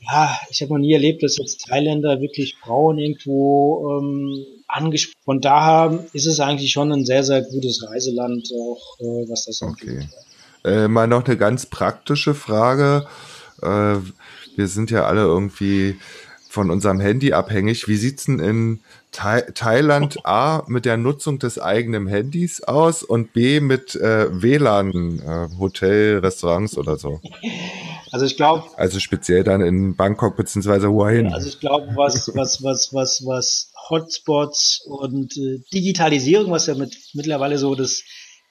ja, 0.00 0.36
ich 0.48 0.62
habe 0.62 0.72
noch 0.72 0.80
nie 0.80 0.92
erlebt, 0.92 1.22
dass 1.22 1.36
jetzt 1.36 1.66
Thailänder 1.66 2.20
wirklich 2.20 2.56
Frauen 2.56 2.98
irgendwo 2.98 4.00
ähm, 4.00 4.44
angesprochen. 4.66 5.20
Von 5.24 5.40
daher 5.40 6.04
ist 6.12 6.26
es 6.26 6.40
eigentlich 6.40 6.72
schon 6.72 6.92
ein 6.92 7.04
sehr, 7.04 7.22
sehr 7.22 7.42
gutes 7.42 7.86
Reiseland, 7.86 8.48
auch 8.54 8.98
äh, 9.00 9.28
was 9.28 9.46
das 9.46 9.62
angeht. 9.62 10.06
Okay. 10.62 10.84
Äh, 10.84 10.88
mal 10.88 11.06
noch 11.06 11.24
eine 11.24 11.36
ganz 11.36 11.66
praktische 11.66 12.34
Frage. 12.34 13.06
Äh, 13.62 13.96
wir 14.56 14.68
sind 14.68 14.90
ja 14.90 15.04
alle 15.04 15.22
irgendwie 15.22 15.96
von 16.50 16.72
unserem 16.72 16.98
Handy 16.98 17.32
abhängig. 17.32 17.86
Wie 17.86 17.96
sieht's 17.96 18.24
denn 18.24 18.40
in 18.40 18.80
Thai 19.12 19.42
Thailand 19.54 20.18
A 20.26 20.64
mit 20.66 20.84
der 20.84 20.96
Nutzung 20.96 21.38
des 21.38 21.60
eigenen 21.60 22.08
Handys 22.08 22.60
aus 22.64 23.04
und 23.04 23.32
B 23.32 23.60
mit 23.60 23.94
äh, 23.94 24.26
WLAN, 24.42 25.20
äh, 25.20 25.58
Hotel, 25.60 26.18
Restaurants 26.18 26.76
oder 26.76 26.96
so? 26.96 27.20
Also 28.10 28.26
ich 28.26 28.36
glaube. 28.36 28.64
Also 28.76 28.98
speziell 28.98 29.44
dann 29.44 29.60
in 29.60 29.94
Bangkok 29.94 30.36
beziehungsweise 30.36 30.88
Hin. 30.88 31.32
Also 31.32 31.46
ich 31.46 31.60
glaube, 31.60 31.86
was, 31.94 32.34
was, 32.34 32.64
was, 32.64 32.92
was, 32.92 33.24
was 33.24 33.72
Hotspots 33.88 34.82
und 34.86 35.36
äh, 35.36 35.60
Digitalisierung, 35.72 36.50
was 36.50 36.66
ja 36.66 36.74
mit 36.74 36.96
mittlerweile 37.14 37.58
so 37.58 37.76
das, 37.76 38.02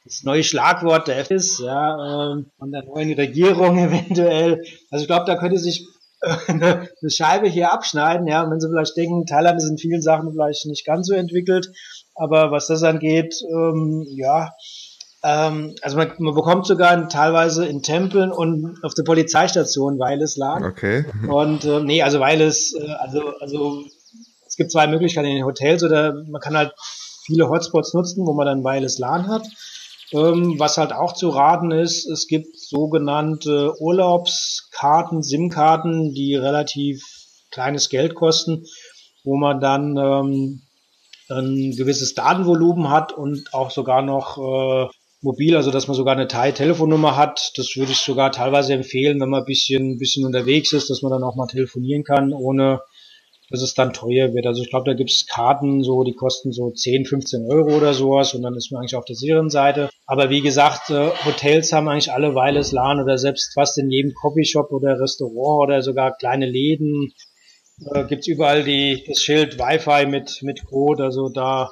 das 0.05 0.23
neue 0.23 0.45
Schlagwort 0.45 1.09
der 1.09 1.19
F 1.19 1.31
ist, 1.31 1.59
ja, 1.59 1.95
äh, 1.95 2.43
von 2.57 2.71
der 2.71 2.85
neuen 2.85 3.11
Regierung 3.13 3.77
eventuell. 3.87 4.63
Also 4.89 5.03
ich 5.03 5.07
glaube, 5.07 5.25
da 5.25 5.35
könnte 5.35 5.59
sich 5.59 5.85
eine, 6.47 6.89
Scheibe 7.07 7.47
hier 7.47 7.71
abschneiden, 7.71 8.27
ja, 8.27 8.43
und 8.43 8.51
wenn 8.51 8.59
sie 8.59 8.69
vielleicht 8.69 8.97
denken, 8.97 9.25
Thailand 9.25 9.57
ist 9.57 9.69
in 9.69 9.77
vielen 9.77 10.01
Sachen 10.01 10.31
vielleicht 10.31 10.65
nicht 10.65 10.85
ganz 10.85 11.07
so 11.07 11.13
entwickelt, 11.13 11.69
aber 12.15 12.51
was 12.51 12.67
das 12.67 12.83
angeht, 12.83 13.35
ähm, 13.49 14.05
ja, 14.09 14.51
ähm, 15.23 15.75
also 15.81 15.97
man, 15.97 16.11
man 16.19 16.33
bekommt 16.33 16.65
sogar 16.65 17.09
teilweise 17.09 17.65
in 17.65 17.81
Tempeln 17.81 18.31
und 18.31 18.77
auf 18.83 18.93
der 18.93 19.03
Polizeistation 19.03 19.99
Weiles 19.99 20.37
LAN. 20.37 20.63
Okay. 20.63 21.05
Und 21.27 21.65
äh, 21.65 21.81
nee, 21.81 22.01
also 22.01 22.21
Weiles, 22.21 22.73
äh, 22.73 22.91
also, 22.93 23.33
also 23.39 23.83
es 24.47 24.55
gibt 24.55 24.71
zwei 24.71 24.87
Möglichkeiten 24.87 25.27
in 25.27 25.35
den 25.35 25.45
Hotels 25.45 25.83
oder 25.83 26.13
man 26.29 26.41
kann 26.41 26.55
halt 26.55 26.73
viele 27.25 27.49
Hotspots 27.49 27.93
nutzen, 27.93 28.25
wo 28.25 28.33
man 28.33 28.45
dann 28.45 28.63
Weiles 28.63 28.97
LAN 28.97 29.27
hat. 29.27 29.45
Ähm, 30.11 30.55
was 30.57 30.77
halt 30.77 30.91
auch 30.91 31.13
zu 31.13 31.29
raten 31.29 31.71
ist, 31.71 32.09
es 32.09 32.27
gibt 32.27 32.59
sogenannte 32.59 33.73
Urlaubskarten, 33.79 35.21
SIM-Karten, 35.21 36.13
die 36.13 36.35
relativ 36.35 37.03
kleines 37.51 37.89
Geld 37.89 38.15
kosten, 38.15 38.65
wo 39.23 39.37
man 39.37 39.59
dann 39.59 39.97
ähm, 39.97 40.61
ein 41.29 41.75
gewisses 41.77 42.15
Datenvolumen 42.15 42.89
hat 42.89 43.11
und 43.13 43.53
auch 43.53 43.69
sogar 43.69 44.01
noch 44.01 44.37
äh, 44.37 44.89
mobil, 45.21 45.55
also 45.55 45.69
dass 45.69 45.87
man 45.87 45.95
sogar 45.95 46.15
eine 46.15 46.27
Thai-Telefonnummer 46.27 47.15
hat. 47.15 47.51
Das 47.55 47.75
würde 47.75 47.91
ich 47.91 47.99
sogar 47.99 48.31
teilweise 48.31 48.73
empfehlen, 48.73 49.19
wenn 49.19 49.29
man 49.29 49.41
ein 49.41 49.45
bisschen, 49.45 49.97
bisschen 49.99 50.25
unterwegs 50.25 50.73
ist, 50.73 50.89
dass 50.89 51.01
man 51.01 51.11
dann 51.11 51.23
auch 51.23 51.35
mal 51.35 51.47
telefonieren 51.47 52.03
kann, 52.03 52.33
ohne 52.33 52.81
dass 53.49 53.61
es 53.61 53.73
dann 53.73 53.93
teuer 53.93 54.33
wird. 54.33 54.45
Also 54.45 54.61
ich 54.61 54.69
glaube, 54.69 54.89
da 54.89 54.95
gibt 54.95 55.09
es 55.09 55.25
Karten, 55.25 55.83
so 55.83 56.03
die 56.03 56.13
kosten 56.13 56.51
so 56.51 56.71
10, 56.71 57.05
15 57.05 57.45
Euro 57.49 57.77
oder 57.77 57.93
sowas 57.93 58.33
und 58.33 58.43
dann 58.43 58.55
ist 58.55 58.71
man 58.71 58.81
eigentlich 58.81 58.95
auf 58.95 59.05
der 59.05 59.15
sicheren 59.15 59.49
Seite. 59.49 59.89
Aber 60.05 60.29
wie 60.29 60.41
gesagt, 60.41 60.89
äh, 60.89 61.09
Hotels 61.25 61.71
haben 61.73 61.87
eigentlich 61.87 62.11
alle 62.11 62.35
Weiles 62.35 62.71
LAN 62.71 63.01
oder 63.01 63.17
selbst 63.17 63.53
fast 63.53 63.77
in 63.77 63.89
jedem 63.89 64.13
Coffeeshop 64.13 64.71
oder 64.71 64.99
Restaurant 64.99 65.69
oder 65.69 65.81
sogar 65.81 66.15
kleine 66.17 66.45
Läden 66.45 67.13
äh, 67.93 68.05
gibt's 68.05 68.27
überall 68.27 68.63
die, 68.63 69.03
das 69.07 69.21
Schild 69.21 69.57
Wi-Fi 69.57 70.05
mit, 70.05 70.39
mit 70.41 70.65
Code. 70.65 71.03
Also 71.03 71.29
da 71.29 71.71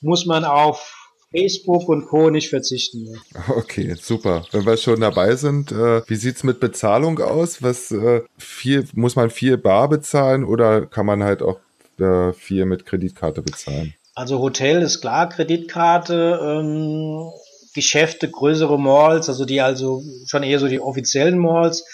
muss 0.00 0.26
man 0.26 0.44
auf 0.44 0.95
Facebook 1.36 1.88
und 1.88 2.06
Co. 2.06 2.30
nicht 2.30 2.48
verzichten. 2.50 3.04
Ne? 3.04 3.18
Okay, 3.48 3.94
super. 4.00 4.44
Wenn 4.52 4.64
wir 4.64 4.76
schon 4.76 5.00
dabei 5.00 5.36
sind, 5.36 5.72
äh, 5.72 6.02
wie 6.08 6.16
sieht's 6.16 6.44
mit 6.44 6.60
Bezahlung 6.60 7.20
aus? 7.20 7.62
Was 7.62 7.90
äh, 7.90 8.22
viel, 8.38 8.86
muss 8.94 9.16
man 9.16 9.30
viel 9.30 9.56
bar 9.56 9.88
bezahlen 9.88 10.44
oder 10.44 10.86
kann 10.86 11.06
man 11.06 11.22
halt 11.22 11.42
auch 11.42 11.58
äh, 11.98 12.32
viel 12.32 12.64
mit 12.64 12.86
Kreditkarte 12.86 13.42
bezahlen? 13.42 13.94
Also 14.14 14.38
Hotel 14.38 14.80
ist 14.82 15.00
klar, 15.00 15.28
Kreditkarte, 15.28 16.40
ähm, 16.42 17.30
Geschäfte, 17.74 18.30
größere 18.30 18.78
Malls, 18.78 19.28
also 19.28 19.44
die 19.44 19.60
also 19.60 20.02
schon 20.26 20.42
eher 20.42 20.58
so 20.58 20.68
die 20.68 20.80
offiziellen 20.80 21.38
Malls, 21.38 21.84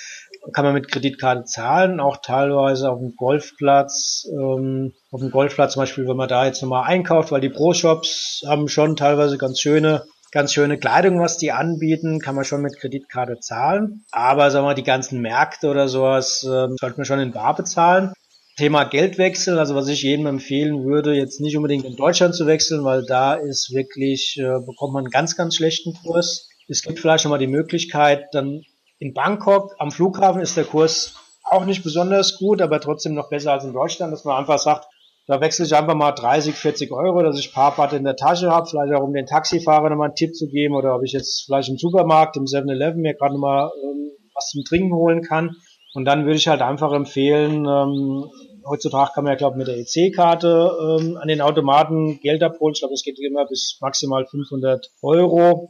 kann 0.52 0.64
man 0.64 0.74
mit 0.74 0.90
Kreditkarte 0.90 1.44
zahlen, 1.44 2.00
auch 2.00 2.18
teilweise 2.18 2.90
auf 2.90 2.98
dem 2.98 3.14
Golfplatz, 3.16 4.26
ähm, 4.32 4.92
auf 5.10 5.20
dem 5.20 5.30
Golfplatz 5.30 5.74
zum 5.74 5.82
Beispiel, 5.82 6.08
wenn 6.08 6.16
man 6.16 6.28
da 6.28 6.46
jetzt 6.46 6.62
nochmal 6.62 6.84
einkauft, 6.88 7.30
weil 7.30 7.40
die 7.40 7.48
Pro-Shops 7.48 8.42
haben 8.46 8.68
schon 8.68 8.96
teilweise 8.96 9.38
ganz 9.38 9.60
schöne, 9.60 10.04
ganz 10.32 10.52
schöne 10.52 10.78
Kleidung, 10.78 11.20
was 11.20 11.38
die 11.38 11.52
anbieten, 11.52 12.18
kann 12.18 12.34
man 12.34 12.44
schon 12.44 12.62
mit 12.62 12.78
Kreditkarte 12.78 13.38
zahlen. 13.38 14.04
Aber 14.10 14.50
sagen 14.50 14.64
wir 14.64 14.70
mal, 14.70 14.74
die 14.74 14.82
ganzen 14.82 15.20
Märkte 15.20 15.68
oder 15.68 15.88
sowas 15.88 16.42
äh, 16.42 16.68
sollte 16.80 16.96
man 16.96 17.04
schon 17.04 17.20
in 17.20 17.32
Bar 17.32 17.54
bezahlen. 17.54 18.12
Thema 18.56 18.84
Geldwechsel, 18.84 19.58
also 19.58 19.74
was 19.74 19.88
ich 19.88 20.02
jedem 20.02 20.26
empfehlen 20.26 20.84
würde, 20.84 21.14
jetzt 21.14 21.40
nicht 21.40 21.56
unbedingt 21.56 21.86
in 21.86 21.96
Deutschland 21.96 22.34
zu 22.34 22.46
wechseln, 22.46 22.84
weil 22.84 23.04
da 23.06 23.34
ist 23.34 23.72
wirklich, 23.72 24.36
äh, 24.38 24.60
bekommt 24.66 24.92
man 24.92 25.04
einen 25.04 25.10
ganz, 25.10 25.36
ganz 25.36 25.56
schlechten 25.56 25.94
Kurs. 25.94 26.48
Es 26.68 26.82
gibt 26.82 26.98
vielleicht 26.98 27.22
schon 27.22 27.30
mal 27.30 27.38
die 27.38 27.46
Möglichkeit, 27.46 28.26
dann 28.32 28.62
in 29.02 29.14
Bangkok 29.14 29.74
am 29.78 29.90
Flughafen 29.90 30.40
ist 30.40 30.56
der 30.56 30.64
Kurs 30.64 31.16
auch 31.42 31.64
nicht 31.64 31.82
besonders 31.82 32.38
gut, 32.38 32.62
aber 32.62 32.80
trotzdem 32.80 33.14
noch 33.14 33.30
besser 33.30 33.52
als 33.52 33.64
in 33.64 33.72
Deutschland, 33.72 34.12
dass 34.12 34.24
man 34.24 34.36
einfach 34.36 34.58
sagt, 34.58 34.86
Da 35.26 35.40
wechsle 35.40 35.66
ich 35.66 35.74
einfach 35.74 35.94
mal 35.94 36.12
30, 36.12 36.54
40 36.54 36.90
Euro, 36.92 37.22
dass 37.22 37.38
ich 37.38 37.52
Parkbad 37.52 37.92
in 37.92 38.04
der 38.04 38.16
Tasche 38.16 38.50
habe, 38.50 38.66
vielleicht 38.68 38.92
auch 38.92 39.04
um 39.04 39.12
den 39.12 39.26
Taxifahrer 39.26 39.88
nochmal 39.88 40.08
einen 40.08 40.16
Tipp 40.16 40.34
zu 40.34 40.48
geben 40.48 40.74
oder 40.74 40.96
ob 40.96 41.02
ich 41.04 41.12
jetzt 41.12 41.44
vielleicht 41.46 41.68
im 41.68 41.78
Supermarkt, 41.78 42.36
im 42.36 42.44
7-Eleven 42.44 43.00
mir 43.00 43.14
gerade 43.14 43.34
nochmal 43.34 43.70
ähm, 43.82 44.10
was 44.34 44.50
zum 44.50 44.64
Trinken 44.64 44.94
holen 44.94 45.22
kann. 45.22 45.56
Und 45.94 46.06
dann 46.06 46.24
würde 46.24 46.36
ich 46.36 46.48
halt 46.48 46.62
einfach 46.62 46.92
empfehlen, 46.92 47.66
ähm, 47.66 48.30
heutzutage 48.66 49.12
kann 49.14 49.24
man 49.24 49.32
ja, 49.32 49.36
glaube 49.36 49.54
ich, 49.54 49.66
mit 49.66 49.68
der 49.68 49.78
EC-Karte 49.78 50.70
ähm, 50.80 51.16
an 51.16 51.28
den 51.28 51.40
Automaten 51.40 52.20
Geld 52.20 52.42
abholen. 52.42 52.72
Ich 52.74 52.80
glaube, 52.80 52.94
es 52.94 53.04
geht 53.04 53.18
immer 53.20 53.46
bis 53.46 53.78
maximal 53.80 54.26
500 54.26 54.90
Euro. 55.02 55.68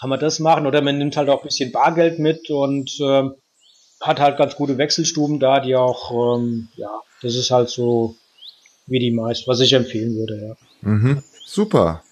Kann 0.00 0.10
man 0.10 0.20
das 0.20 0.38
machen 0.38 0.66
oder 0.66 0.82
man 0.82 0.98
nimmt 0.98 1.16
halt 1.16 1.28
auch 1.28 1.40
ein 1.40 1.46
bisschen 1.46 1.72
Bargeld 1.72 2.18
mit 2.18 2.50
und 2.50 2.90
ähm, 3.00 3.34
hat 4.00 4.20
halt 4.20 4.36
ganz 4.36 4.56
gute 4.56 4.76
Wechselstuben 4.76 5.40
da, 5.40 5.60
die 5.60 5.76
auch, 5.76 6.36
ähm, 6.36 6.68
ja, 6.76 7.00
das 7.22 7.34
ist 7.36 7.50
halt 7.50 7.70
so 7.70 8.16
wie 8.86 8.98
die 8.98 9.12
meisten, 9.12 9.50
was 9.50 9.60
ich 9.60 9.72
empfehlen 9.72 10.14
würde, 10.16 10.48
ja. 10.48 10.56
Mhm. 10.82 11.22
Super. 11.46 12.02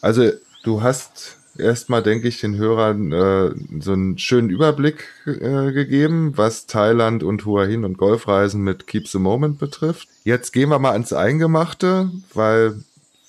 Also 0.00 0.30
du 0.64 0.82
hast 0.82 1.38
erstmal, 1.58 2.02
denke 2.02 2.28
ich, 2.28 2.40
den 2.40 2.56
Hörern 2.56 3.12
äh, 3.12 3.50
so 3.80 3.92
einen 3.92 4.18
schönen 4.18 4.50
Überblick 4.50 5.08
äh, 5.26 5.72
gegeben, 5.72 6.32
was 6.36 6.66
Thailand 6.66 7.22
und 7.22 7.44
Hua 7.44 7.64
Hin 7.64 7.84
und 7.84 7.98
Golfreisen 7.98 8.62
mit 8.62 8.86
Keep 8.86 9.08
the 9.08 9.18
Moment 9.18 9.58
betrifft. 9.58 10.08
Jetzt 10.24 10.52
gehen 10.52 10.70
wir 10.70 10.78
mal 10.78 10.92
ans 10.92 11.12
Eingemachte, 11.12 12.10
weil 12.32 12.82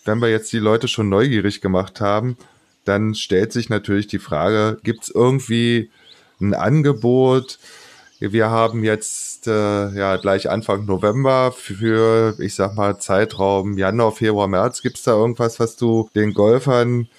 wenn 0.05 0.19
wir 0.19 0.29
jetzt 0.29 0.51
die 0.53 0.59
Leute 0.59 0.87
schon 0.87 1.09
neugierig 1.09 1.61
gemacht 1.61 2.01
haben, 2.01 2.37
dann 2.85 3.15
stellt 3.15 3.53
sich 3.53 3.69
natürlich 3.69 4.07
die 4.07 4.19
Frage, 4.19 4.79
gibt 4.83 5.03
es 5.03 5.09
irgendwie 5.09 5.89
ein 6.41 6.53
Angebot, 6.53 7.59
wir 8.31 8.49
haben 8.49 8.85
jetzt 8.85 9.47
äh, 9.47 9.89
ja 9.89 10.15
gleich 10.15 10.49
Anfang 10.49 10.85
November 10.85 11.51
für, 11.51 12.37
ich 12.39 12.55
sag 12.55 12.73
mal, 12.75 12.97
Zeitraum 12.97 13.77
Januar, 13.77 14.13
Februar, 14.13 14.47
März. 14.47 14.81
Gibt 14.81 14.95
es 14.97 15.03
da 15.03 15.11
irgendwas, 15.11 15.59
was 15.59 15.75
du 15.75 16.09
den 16.15 16.33
Golfern 16.33 17.09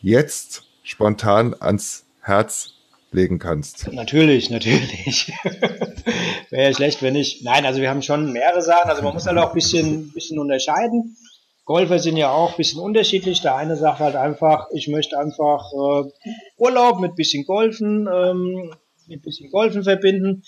jetzt 0.00 0.64
spontan 0.82 1.54
ans 1.60 2.06
Herz 2.22 2.74
legen 3.12 3.38
kannst? 3.38 3.92
Natürlich, 3.92 4.50
natürlich. 4.50 5.32
Wäre 6.50 6.70
ja 6.70 6.74
schlecht, 6.74 7.02
wenn 7.02 7.12
nicht. 7.12 7.44
Nein, 7.44 7.64
also 7.64 7.80
wir 7.80 7.88
haben 7.88 8.02
schon 8.02 8.32
mehrere 8.32 8.62
Sachen. 8.62 8.90
Also 8.90 9.02
man 9.02 9.14
muss 9.14 9.26
halt 9.26 9.38
auch 9.38 9.50
ein 9.50 9.54
bisschen, 9.54 10.10
bisschen 10.10 10.40
unterscheiden. 10.40 11.16
Golfer 11.64 11.98
sind 11.98 12.16
ja 12.16 12.30
auch 12.30 12.50
ein 12.50 12.56
bisschen 12.56 12.80
unterschiedlich. 12.80 13.40
Der 13.40 13.56
eine 13.56 13.76
sagt 13.76 14.00
halt 14.00 14.16
einfach, 14.16 14.66
ich 14.74 14.88
möchte 14.88 15.18
einfach 15.18 15.70
äh, 15.72 16.10
Urlaub 16.56 17.00
mit 17.00 17.14
bisschen 17.14 17.44
Golfen, 17.44 18.08
ähm, 18.12 18.74
mit 19.06 19.22
bisschen 19.22 19.50
Golfen 19.50 19.84
verbinden, 19.84 20.44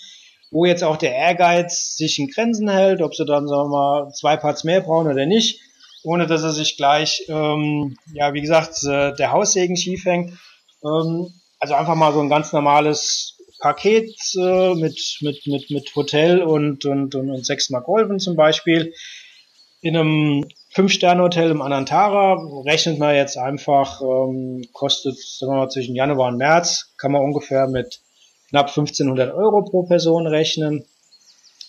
wo 0.51 0.65
jetzt 0.65 0.83
auch 0.83 0.97
der 0.97 1.15
Ehrgeiz 1.15 1.95
sich 1.95 2.19
in 2.19 2.27
Grenzen 2.27 2.69
hält, 2.69 3.01
ob 3.01 3.15
sie 3.15 3.25
dann, 3.25 3.47
sagen 3.47 3.69
wir 3.69 3.77
mal, 3.77 4.11
zwei 4.13 4.35
Parts 4.37 4.63
mehr 4.63 4.81
brauchen 4.81 5.11
oder 5.11 5.25
nicht, 5.25 5.61
ohne 6.03 6.27
dass 6.27 6.43
er 6.43 6.51
sich 6.51 6.77
gleich, 6.77 7.25
ähm, 7.29 7.97
ja, 8.13 8.33
wie 8.33 8.41
gesagt, 8.41 8.83
äh, 8.83 9.13
der 9.15 9.31
Haussegen 9.31 9.77
schief 9.77 10.05
hängt. 10.05 10.37
Ähm, 10.83 11.33
also 11.59 11.73
einfach 11.73 11.95
mal 11.95 12.13
so 12.13 12.19
ein 12.19 12.29
ganz 12.29 12.51
normales 12.51 13.37
Paket 13.59 14.13
äh, 14.37 14.75
mit, 14.75 15.17
mit, 15.21 15.47
mit, 15.47 15.71
mit 15.71 15.95
Hotel 15.95 16.41
und, 16.41 16.85
und, 16.85 17.15
und, 17.15 17.29
und 17.31 17.45
sechsmal 17.45 17.81
Golfen 17.81 18.19
zum 18.19 18.35
Beispiel. 18.35 18.93
In 19.81 19.95
einem 19.95 20.45
Fünf-Sterne-Hotel 20.75 21.51
im 21.51 21.61
Anantara 21.61 22.33
rechnet 22.65 22.99
man 22.99 23.15
jetzt 23.15 23.37
einfach, 23.37 24.01
ähm, 24.01 24.67
kostet, 24.73 25.17
sagen 25.17 25.53
wir 25.53 25.59
mal, 25.59 25.69
zwischen 25.69 25.95
Januar 25.95 26.27
und 26.27 26.37
März, 26.37 26.93
kann 26.97 27.13
man 27.13 27.21
ungefähr 27.21 27.67
mit 27.67 28.01
knapp 28.49 28.67
1500 28.67 29.33
Euro 29.33 29.61
pro 29.63 29.83
Person 29.83 30.27
rechnen. 30.27 30.83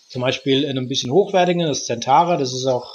Zum 0.08 0.22
Beispiel 0.22 0.64
in 0.64 0.70
einem 0.70 0.88
bisschen 0.88 1.12
hochwertigen, 1.12 1.64
das 1.64 1.86
Centara, 1.86 2.36
das 2.36 2.52
ist 2.52 2.66
auch 2.66 2.94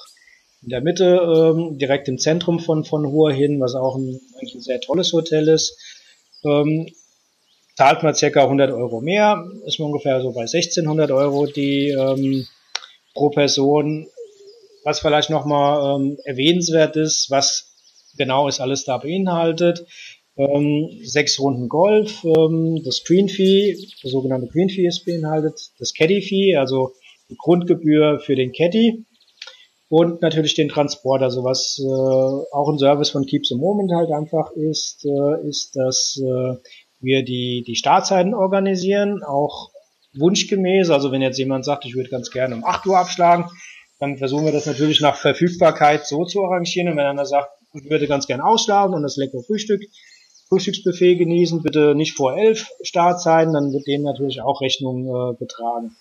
in 0.61 0.67
der 0.67 0.81
Mitte, 0.81 1.05
ähm, 1.15 1.77
direkt 1.77 2.09
im 2.09 2.17
Zentrum 2.17 2.59
von, 2.59 2.83
von 2.83 3.09
Hua 3.09 3.31
hin, 3.31 3.61
was 3.61 3.75
auch 3.75 3.95
ein, 3.95 4.19
eigentlich 4.35 4.55
ein 4.55 4.61
sehr 4.61 4.81
tolles 4.81 5.13
Hotel 5.13 5.47
ist. 5.47 5.79
Ähm, 6.43 6.87
zahlt 7.77 8.03
man 8.03 8.15
circa 8.15 8.43
100 8.43 8.71
Euro 8.71 8.99
mehr, 8.99 9.45
ist 9.65 9.79
man 9.79 9.87
ungefähr 9.87 10.19
so 10.19 10.33
bei 10.33 10.41
1600 10.41 11.09
Euro 11.11 11.45
die 11.45 11.87
ähm, 11.91 12.45
pro 13.13 13.29
Person. 13.29 14.07
Was 14.83 14.99
vielleicht 14.99 15.29
nochmal 15.29 16.01
ähm, 16.01 16.17
erwähnenswert 16.25 16.95
ist, 16.95 17.29
was 17.29 17.71
genau 18.17 18.47
ist 18.47 18.59
alles 18.59 18.83
da 18.83 18.97
beinhaltet, 18.97 19.85
ähm, 20.37 20.89
sechs 21.03 21.39
Runden 21.39 21.69
Golf, 21.69 22.23
ähm, 22.23 22.81
das 22.83 23.03
Green 23.03 23.29
Fee, 23.29 23.77
das 24.01 24.11
sogenannte 24.11 24.47
Green 24.47 24.69
Fee 24.69 24.87
ist 24.87 25.05
beinhaltet, 25.05 25.71
das 25.79 25.93
Caddy 25.93 26.21
Fee, 26.21 26.55
also 26.55 26.93
die 27.29 27.37
Grundgebühr 27.37 28.19
für 28.19 28.35
den 28.35 28.51
Caddy 28.51 29.05
und 29.89 30.21
natürlich 30.21 30.55
den 30.55 30.69
Transport. 30.69 31.21
Also 31.21 31.43
was 31.43 31.77
äh, 31.79 32.55
auch 32.55 32.69
ein 32.69 32.79
Service 32.79 33.09
von 33.09 33.25
Keep 33.25 33.45
the 33.45 33.55
Moment 33.55 33.91
halt 33.93 34.11
einfach 34.11 34.51
ist, 34.51 35.05
äh, 35.05 35.47
ist, 35.47 35.75
dass 35.75 36.17
äh, 36.17 36.55
wir 37.01 37.23
die, 37.23 37.63
die 37.65 37.75
Startzeiten 37.75 38.33
organisieren, 38.33 39.21
auch 39.23 39.71
wunschgemäß. 40.13 40.89
Also 40.89 41.11
wenn 41.11 41.21
jetzt 41.21 41.39
jemand 41.39 41.65
sagt, 41.65 41.85
ich 41.85 41.95
würde 41.95 42.09
ganz 42.09 42.31
gerne 42.31 42.55
um 42.55 42.63
8 42.63 42.85
Uhr 42.87 42.97
abschlagen, 42.97 43.45
dann 44.01 44.17
versuchen 44.17 44.45
wir 44.45 44.51
das 44.51 44.65
natürlich 44.65 44.99
nach 44.99 45.15
Verfügbarkeit 45.15 46.07
so 46.07 46.25
zu 46.25 46.43
arrangieren. 46.43 46.89
Und 46.89 46.97
wenn 46.97 47.05
einer 47.05 47.27
sagt, 47.27 47.51
ich 47.75 47.87
würde 47.87 48.07
ganz 48.07 48.25
gerne 48.25 48.43
ausschlagen 48.43 48.95
und 48.95 49.03
das 49.03 49.15
leckere 49.15 49.43
Frühstück, 49.43 49.79
Frühstücksbuffet 50.49 51.17
genießen, 51.17 51.61
bitte 51.61 51.93
nicht 51.93 52.17
vor 52.17 52.35
elf 52.35 52.67
Start 52.81 53.21
sein, 53.21 53.53
dann 53.53 53.71
wird 53.71 53.85
dem 53.85 54.01
natürlich 54.01 54.41
auch 54.41 54.59
Rechnung 54.59 55.05
äh, 55.05 55.35
getragen. 55.37 55.95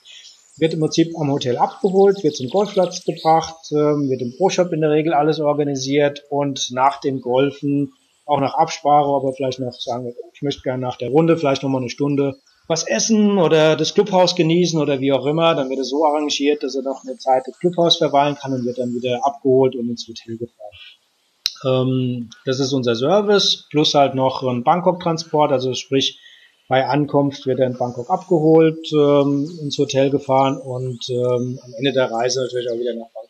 Wird 0.56 0.72
im 0.72 0.80
Prinzip 0.80 1.12
am 1.20 1.30
Hotel 1.30 1.58
abgeholt, 1.58 2.24
wird 2.24 2.36
zum 2.36 2.48
Golfplatz 2.48 3.04
gebracht, 3.04 3.70
äh, 3.70 3.74
wird 3.74 4.22
im 4.22 4.34
Pro-Shop 4.34 4.72
in 4.72 4.80
der 4.80 4.90
Regel 4.90 5.12
alles 5.12 5.38
organisiert 5.38 6.24
und 6.30 6.70
nach 6.72 7.00
dem 7.00 7.20
Golfen 7.20 7.92
auch 8.24 8.40
nach 8.40 8.54
Absprache, 8.54 9.10
aber 9.10 9.34
vielleicht 9.34 9.60
noch 9.60 9.74
sagen, 9.74 10.14
ich 10.32 10.40
möchte 10.40 10.62
gerne 10.62 10.80
nach 10.80 10.96
der 10.96 11.10
Runde 11.10 11.36
vielleicht 11.36 11.62
nochmal 11.62 11.82
eine 11.82 11.90
Stunde 11.90 12.36
was 12.70 12.84
essen 12.86 13.36
oder 13.38 13.74
das 13.74 13.94
Clubhaus 13.94 14.36
genießen 14.36 14.80
oder 14.80 15.00
wie 15.00 15.12
auch 15.12 15.26
immer, 15.26 15.56
dann 15.56 15.68
wird 15.70 15.80
es 15.80 15.90
so 15.90 16.06
arrangiert, 16.06 16.62
dass 16.62 16.76
er 16.76 16.82
noch 16.82 17.02
eine 17.02 17.18
Zeit 17.18 17.42
im 17.48 17.54
Clubhaus 17.54 17.96
verweilen 17.96 18.36
kann 18.36 18.52
und 18.52 18.64
wird 18.64 18.78
dann 18.78 18.94
wieder 18.94 19.18
abgeholt 19.26 19.74
und 19.74 19.88
ins 19.88 20.06
Hotel 20.06 20.38
gefahren. 20.38 21.90
Ähm, 21.90 22.30
das 22.44 22.60
ist 22.60 22.72
unser 22.72 22.94
Service, 22.94 23.66
plus 23.70 23.94
halt 23.94 24.14
noch 24.14 24.44
ein 24.44 24.62
Bangkok-Transport, 24.62 25.50
also 25.50 25.74
sprich, 25.74 26.20
bei 26.68 26.86
Ankunft 26.86 27.44
wird 27.46 27.58
er 27.58 27.66
in 27.66 27.76
Bangkok 27.76 28.08
abgeholt, 28.08 28.86
ähm, 28.92 29.50
ins 29.60 29.76
Hotel 29.76 30.10
gefahren 30.10 30.56
und 30.56 31.10
ähm, 31.10 31.58
am 31.64 31.74
Ende 31.76 31.92
der 31.92 32.08
Reise 32.12 32.42
natürlich 32.42 32.70
auch 32.70 32.78
wieder 32.78 32.94
nach 32.94 33.10
Bangkok. 33.12 33.29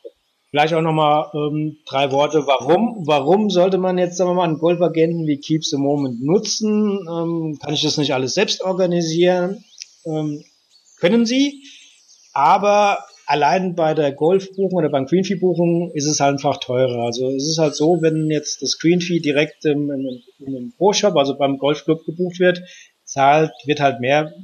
Vielleicht 0.50 0.74
auch 0.74 0.82
nochmal 0.82 1.30
ähm, 1.32 1.76
drei 1.86 2.10
Worte, 2.10 2.44
warum, 2.46 3.06
warum 3.06 3.50
sollte 3.50 3.78
man 3.78 3.98
jetzt, 3.98 4.16
sagen 4.16 4.30
wir 4.30 4.34
mal, 4.34 4.44
einen 4.44 4.58
Golfagenten 4.58 5.26
wie 5.28 5.38
Keep 5.38 5.64
the 5.64 5.76
Moment 5.76 6.20
nutzen? 6.22 7.06
Ähm, 7.08 7.58
kann 7.62 7.72
ich 7.72 7.82
das 7.82 7.98
nicht 7.98 8.14
alles 8.14 8.34
selbst 8.34 8.62
organisieren? 8.62 9.64
Ähm, 10.04 10.42
können 10.98 11.24
Sie, 11.24 11.62
aber 12.32 12.98
allein 13.26 13.76
bei 13.76 13.94
der 13.94 14.10
Golfbuchung 14.10 14.78
oder 14.78 14.88
beim 14.88 15.06
Greenfee-Buchung 15.06 15.92
ist 15.92 16.06
es 16.06 16.18
halt 16.18 16.34
einfach 16.34 16.56
teurer. 16.58 17.04
Also 17.04 17.28
es 17.30 17.46
ist 17.46 17.58
halt 17.58 17.76
so, 17.76 18.02
wenn 18.02 18.28
jetzt 18.28 18.60
das 18.60 18.78
Greenfee 18.80 19.20
direkt 19.20 19.64
im, 19.66 19.88
im, 19.88 20.22
im 20.44 20.72
Pro-Shop, 20.76 21.16
also 21.16 21.38
beim 21.38 21.58
Golfclub 21.58 22.04
gebucht 22.04 22.40
wird, 22.40 22.60
zahlt, 23.04 23.52
wird 23.66 23.78
halt 23.78 24.00
mehr, 24.00 24.34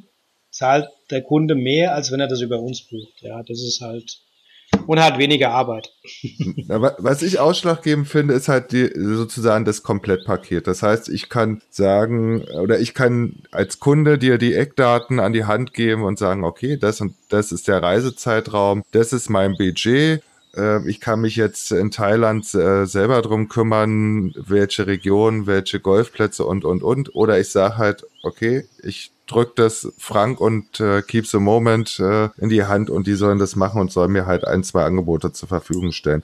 zahlt 0.50 0.88
der 1.10 1.22
Kunde 1.22 1.56
mehr, 1.56 1.94
als 1.94 2.12
wenn 2.12 2.20
er 2.20 2.28
das 2.28 2.40
über 2.40 2.60
uns 2.60 2.82
bucht. 2.82 3.22
Ja, 3.22 3.42
das 3.42 3.60
ist 3.60 3.80
halt 3.80 4.20
und 4.86 5.00
hat 5.00 5.18
weniger 5.18 5.50
Arbeit. 5.50 5.92
Was 6.68 7.22
ich 7.22 7.38
ausschlaggebend 7.38 8.08
finde, 8.08 8.34
ist 8.34 8.48
halt 8.48 8.72
die, 8.72 8.90
sozusagen 8.94 9.64
das 9.64 9.82
Komplettpaket. 9.82 10.66
Das 10.66 10.82
heißt, 10.82 11.08
ich 11.08 11.28
kann 11.28 11.62
sagen, 11.70 12.42
oder 12.42 12.78
ich 12.78 12.94
kann 12.94 13.36
als 13.50 13.80
Kunde 13.80 14.18
dir 14.18 14.38
die 14.38 14.54
Eckdaten 14.54 15.20
an 15.20 15.32
die 15.32 15.44
Hand 15.44 15.72
geben 15.72 16.04
und 16.04 16.18
sagen, 16.18 16.44
okay, 16.44 16.76
das 16.76 17.00
und 17.00 17.14
das 17.28 17.52
ist 17.52 17.68
der 17.68 17.82
Reisezeitraum, 17.82 18.82
das 18.92 19.12
ist 19.12 19.30
mein 19.30 19.56
Budget. 19.56 20.22
Ähm, 20.56 20.88
ich 20.88 21.00
kann 21.00 21.20
mich 21.20 21.36
jetzt 21.36 21.72
in 21.72 21.90
Thailand 21.90 22.52
äh, 22.54 22.86
selber 22.86 23.22
drum 23.22 23.48
kümmern, 23.48 24.32
welche 24.36 24.86
Region, 24.86 25.46
welche 25.46 25.80
Golfplätze 25.80 26.44
und, 26.44 26.64
und, 26.64 26.82
und. 26.82 27.14
Oder 27.14 27.38
ich 27.38 27.50
sage 27.50 27.76
halt, 27.76 28.06
okay, 28.22 28.64
ich 28.82 29.12
drückt 29.26 29.58
das 29.58 29.92
Frank 29.98 30.40
und 30.40 30.80
äh, 30.80 31.02
Keep 31.02 31.26
the 31.26 31.38
Moment 31.38 31.98
äh, 31.98 32.28
in 32.38 32.48
die 32.48 32.64
Hand 32.64 32.90
und 32.90 33.06
die 33.06 33.14
sollen 33.14 33.38
das 33.38 33.56
machen 33.56 33.80
und 33.80 33.92
sollen 33.92 34.12
mir 34.12 34.26
halt 34.26 34.46
ein, 34.46 34.62
zwei 34.62 34.84
Angebote 34.84 35.32
zur 35.32 35.48
Verfügung 35.48 35.92
stellen. 35.92 36.22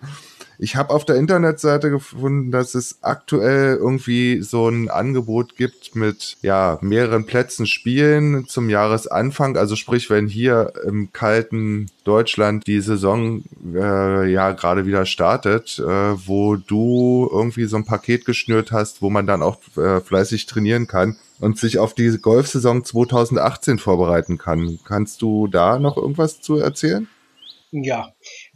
Ich 0.62 0.76
habe 0.76 0.90
auf 0.90 1.04
der 1.04 1.16
Internetseite 1.16 1.90
gefunden, 1.90 2.52
dass 2.52 2.76
es 2.76 2.98
aktuell 3.02 3.74
irgendwie 3.78 4.42
so 4.42 4.68
ein 4.68 4.88
Angebot 4.88 5.56
gibt 5.56 5.96
mit 5.96 6.36
ja 6.40 6.78
mehreren 6.80 7.26
Plätzen 7.26 7.66
Spielen 7.66 8.46
zum 8.46 8.70
Jahresanfang. 8.70 9.56
Also 9.56 9.74
sprich, 9.74 10.08
wenn 10.08 10.28
hier 10.28 10.72
im 10.86 11.12
kalten 11.12 11.90
Deutschland 12.04 12.64
die 12.68 12.80
Saison 12.80 13.42
äh, 13.74 14.30
ja 14.30 14.52
gerade 14.52 14.86
wieder 14.86 15.04
startet, 15.04 15.80
äh, 15.80 15.82
wo 15.82 16.54
du 16.54 17.28
irgendwie 17.32 17.64
so 17.64 17.76
ein 17.76 17.84
Paket 17.84 18.24
geschnürt 18.24 18.70
hast, 18.70 19.02
wo 19.02 19.10
man 19.10 19.26
dann 19.26 19.42
auch 19.42 19.58
äh, 19.76 20.00
fleißig 20.00 20.46
trainieren 20.46 20.86
kann 20.86 21.16
und 21.40 21.58
sich 21.58 21.80
auf 21.80 21.92
die 21.92 22.16
Golfsaison 22.18 22.84
2018 22.84 23.80
vorbereiten 23.80 24.38
kann. 24.38 24.78
Kannst 24.84 25.22
du 25.22 25.48
da 25.48 25.80
noch 25.80 25.96
irgendwas 25.96 26.40
zu 26.40 26.58
erzählen? 26.58 27.08
Ja, 27.72 28.12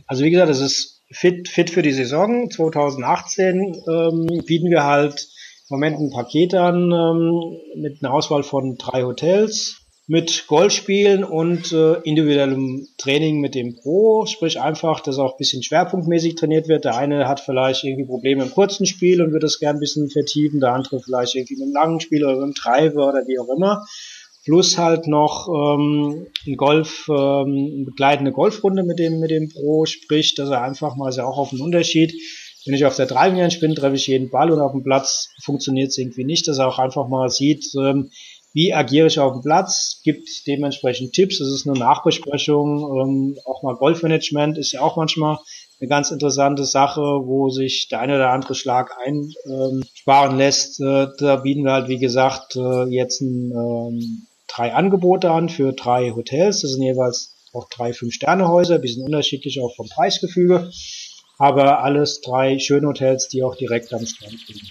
also 0.07 0.22
wie 0.22 0.30
gesagt, 0.30 0.52
es 0.52 0.61
ist 0.61 0.95
fit, 1.11 1.48
fit 1.48 1.70
für 1.70 1.82
die 1.82 1.92
Saison 1.92 2.50
2018 2.50 3.82
ähm, 3.88 4.42
bieten 4.44 4.70
wir 4.70 4.84
halt 4.84 5.28
im 5.68 5.76
Moment 5.76 5.98
ein 5.98 6.11
Paket 6.11 6.54
an 6.54 6.92
ähm, 6.92 7.57
mit 7.80 8.02
einer 8.02 8.12
Auswahl 8.12 8.42
von 8.42 8.76
drei 8.76 9.02
Hotels, 9.02 9.86
mit 10.09 10.46
Golfspielen 10.46 11.24
und 11.24 11.72
äh, 11.72 11.94
individuellem 12.02 12.86
Training 12.96 13.40
mit 13.40 13.57
dem 13.57 13.74
Pro, 13.74 14.24
sprich 14.26 14.61
einfach, 14.61 15.00
dass 15.00 15.18
auch 15.18 15.32
ein 15.32 15.38
bisschen 15.38 15.64
schwerpunktmäßig 15.64 16.36
trainiert 16.36 16.68
wird. 16.68 16.84
Der 16.84 16.96
eine 16.96 17.26
hat 17.26 17.40
vielleicht 17.40 17.82
irgendwie 17.82 18.07
Probleme 18.07 18.44
im 18.44 18.52
kurzen 18.52 18.86
Spiel 18.86 19.20
und 19.20 19.32
wird 19.32 19.42
das 19.42 19.59
gern 19.59 19.76
ein 19.76 19.80
bisschen 19.80 20.09
vertiefen, 20.09 20.61
der 20.61 20.74
andere 20.74 21.00
vielleicht 21.00 21.34
irgendwie 21.34 21.57
mit 21.57 21.64
einem 21.64 21.72
langen 21.72 22.00
Spiel 22.00 22.24
oder 22.24 22.34
mit 22.34 22.44
einem 22.44 22.54
Treiber 22.54 23.09
oder 23.09 23.26
wie 23.26 23.38
auch 23.40 23.48
immer. 23.48 23.84
Plus 24.47 24.78
halt 24.78 25.09
noch 25.09 25.49
ähm, 25.49 26.28
ein 26.47 26.57
Golf, 26.57 27.07
ähm, 27.09 27.16
eine 27.16 27.84
begleitende 27.84 28.30
Golfrunde 28.30 28.84
mit 28.84 28.99
dem, 28.99 29.18
mit 29.18 29.32
dem 29.32 29.49
Pro, 29.49 29.86
sprich, 29.86 30.36
dass 30.36 30.51
er 30.51 30.62
einfach 30.62 30.94
mal 30.94 31.09
ist 31.09 31.16
ja 31.16 31.26
auch 31.26 31.36
auf 31.36 31.53
einen 31.53 31.62
Unterschied. 31.62 32.14
Wenn 32.64 32.74
ich 32.74 32.84
auf 32.84 32.97
der 32.97 33.07
Driving 33.07 33.49
bin, 33.61 33.74
treffe 33.74 33.97
ich 33.97 34.07
jeden 34.07 34.30
Ball 34.30 34.51
und 34.51 34.61
auf 34.61 34.72
dem 34.72 34.84
Platz 34.84 35.30
funktioniert 35.42 35.88
es 35.88 35.99
irgendwie 35.99 36.24
nicht, 36.24 36.47
dass 36.47 36.59
er 36.59 36.68
auch 36.68 36.78
einfach 36.78 37.09
mal 37.09 37.28
sieht, 37.28 37.66
ähm, 37.76 38.11
wie 38.57 38.72
agiere 38.72 39.09
ich 39.09 39.18
auf 39.18 39.34
dem 39.34 39.42
Platz, 39.42 40.01
gibt 40.03 40.28
dementsprechend 40.47 41.12
Tipps. 41.12 41.38
Das 41.38 41.49
ist 41.49 41.68
eine 41.68 41.78
Nachbesprechung. 41.78 42.78
Ähm, 43.01 43.38
auch 43.44 43.62
mal 43.62 43.74
Golfmanagement 43.74 44.57
ist 44.57 44.72
ja 44.72 44.80
auch 44.80 44.97
manchmal 44.97 45.38
eine 45.78 45.88
ganz 45.88 46.11
interessante 46.11 46.64
Sache, 46.64 47.03
wo 47.03 47.51
sich 47.51 47.88
der 47.88 48.01
eine 48.01 48.14
oder 48.14 48.30
andere 48.30 48.55
Schlag 48.55 48.97
einsparen 49.05 50.32
ähm, 50.32 50.38
lässt. 50.38 50.80
Äh, 50.80 51.09
da 51.18 51.36
bieten 51.36 51.64
wir 51.64 51.72
halt, 51.72 51.88
wie 51.88 51.99
gesagt, 51.99 52.57
äh, 52.57 52.84
jetzt 52.84 53.20
ein, 53.20 53.51
ähm, 53.51 54.26
drei 54.57 54.74
Angebote 54.74 55.30
an 55.30 55.48
für 55.48 55.72
drei 55.72 56.12
Hotels. 56.12 56.62
Das 56.62 56.72
sind 56.72 56.82
jeweils 56.82 57.34
auch 57.52 57.68
drei 57.68 57.92
Fünf-Sterne-Häuser, 57.92 58.78
bisschen 58.78 59.04
unterschiedlich 59.04 59.61
auch 59.61 59.74
vom 59.76 59.88
Preisgefüge. 59.88 60.70
Aber 61.38 61.82
alles 61.82 62.20
drei 62.22 62.59
schöne 62.59 62.88
Hotels, 62.88 63.28
die 63.28 63.42
auch 63.42 63.57
direkt 63.57 63.92
am 63.92 64.07
Strand 64.07 64.48
liegen. 64.48 64.66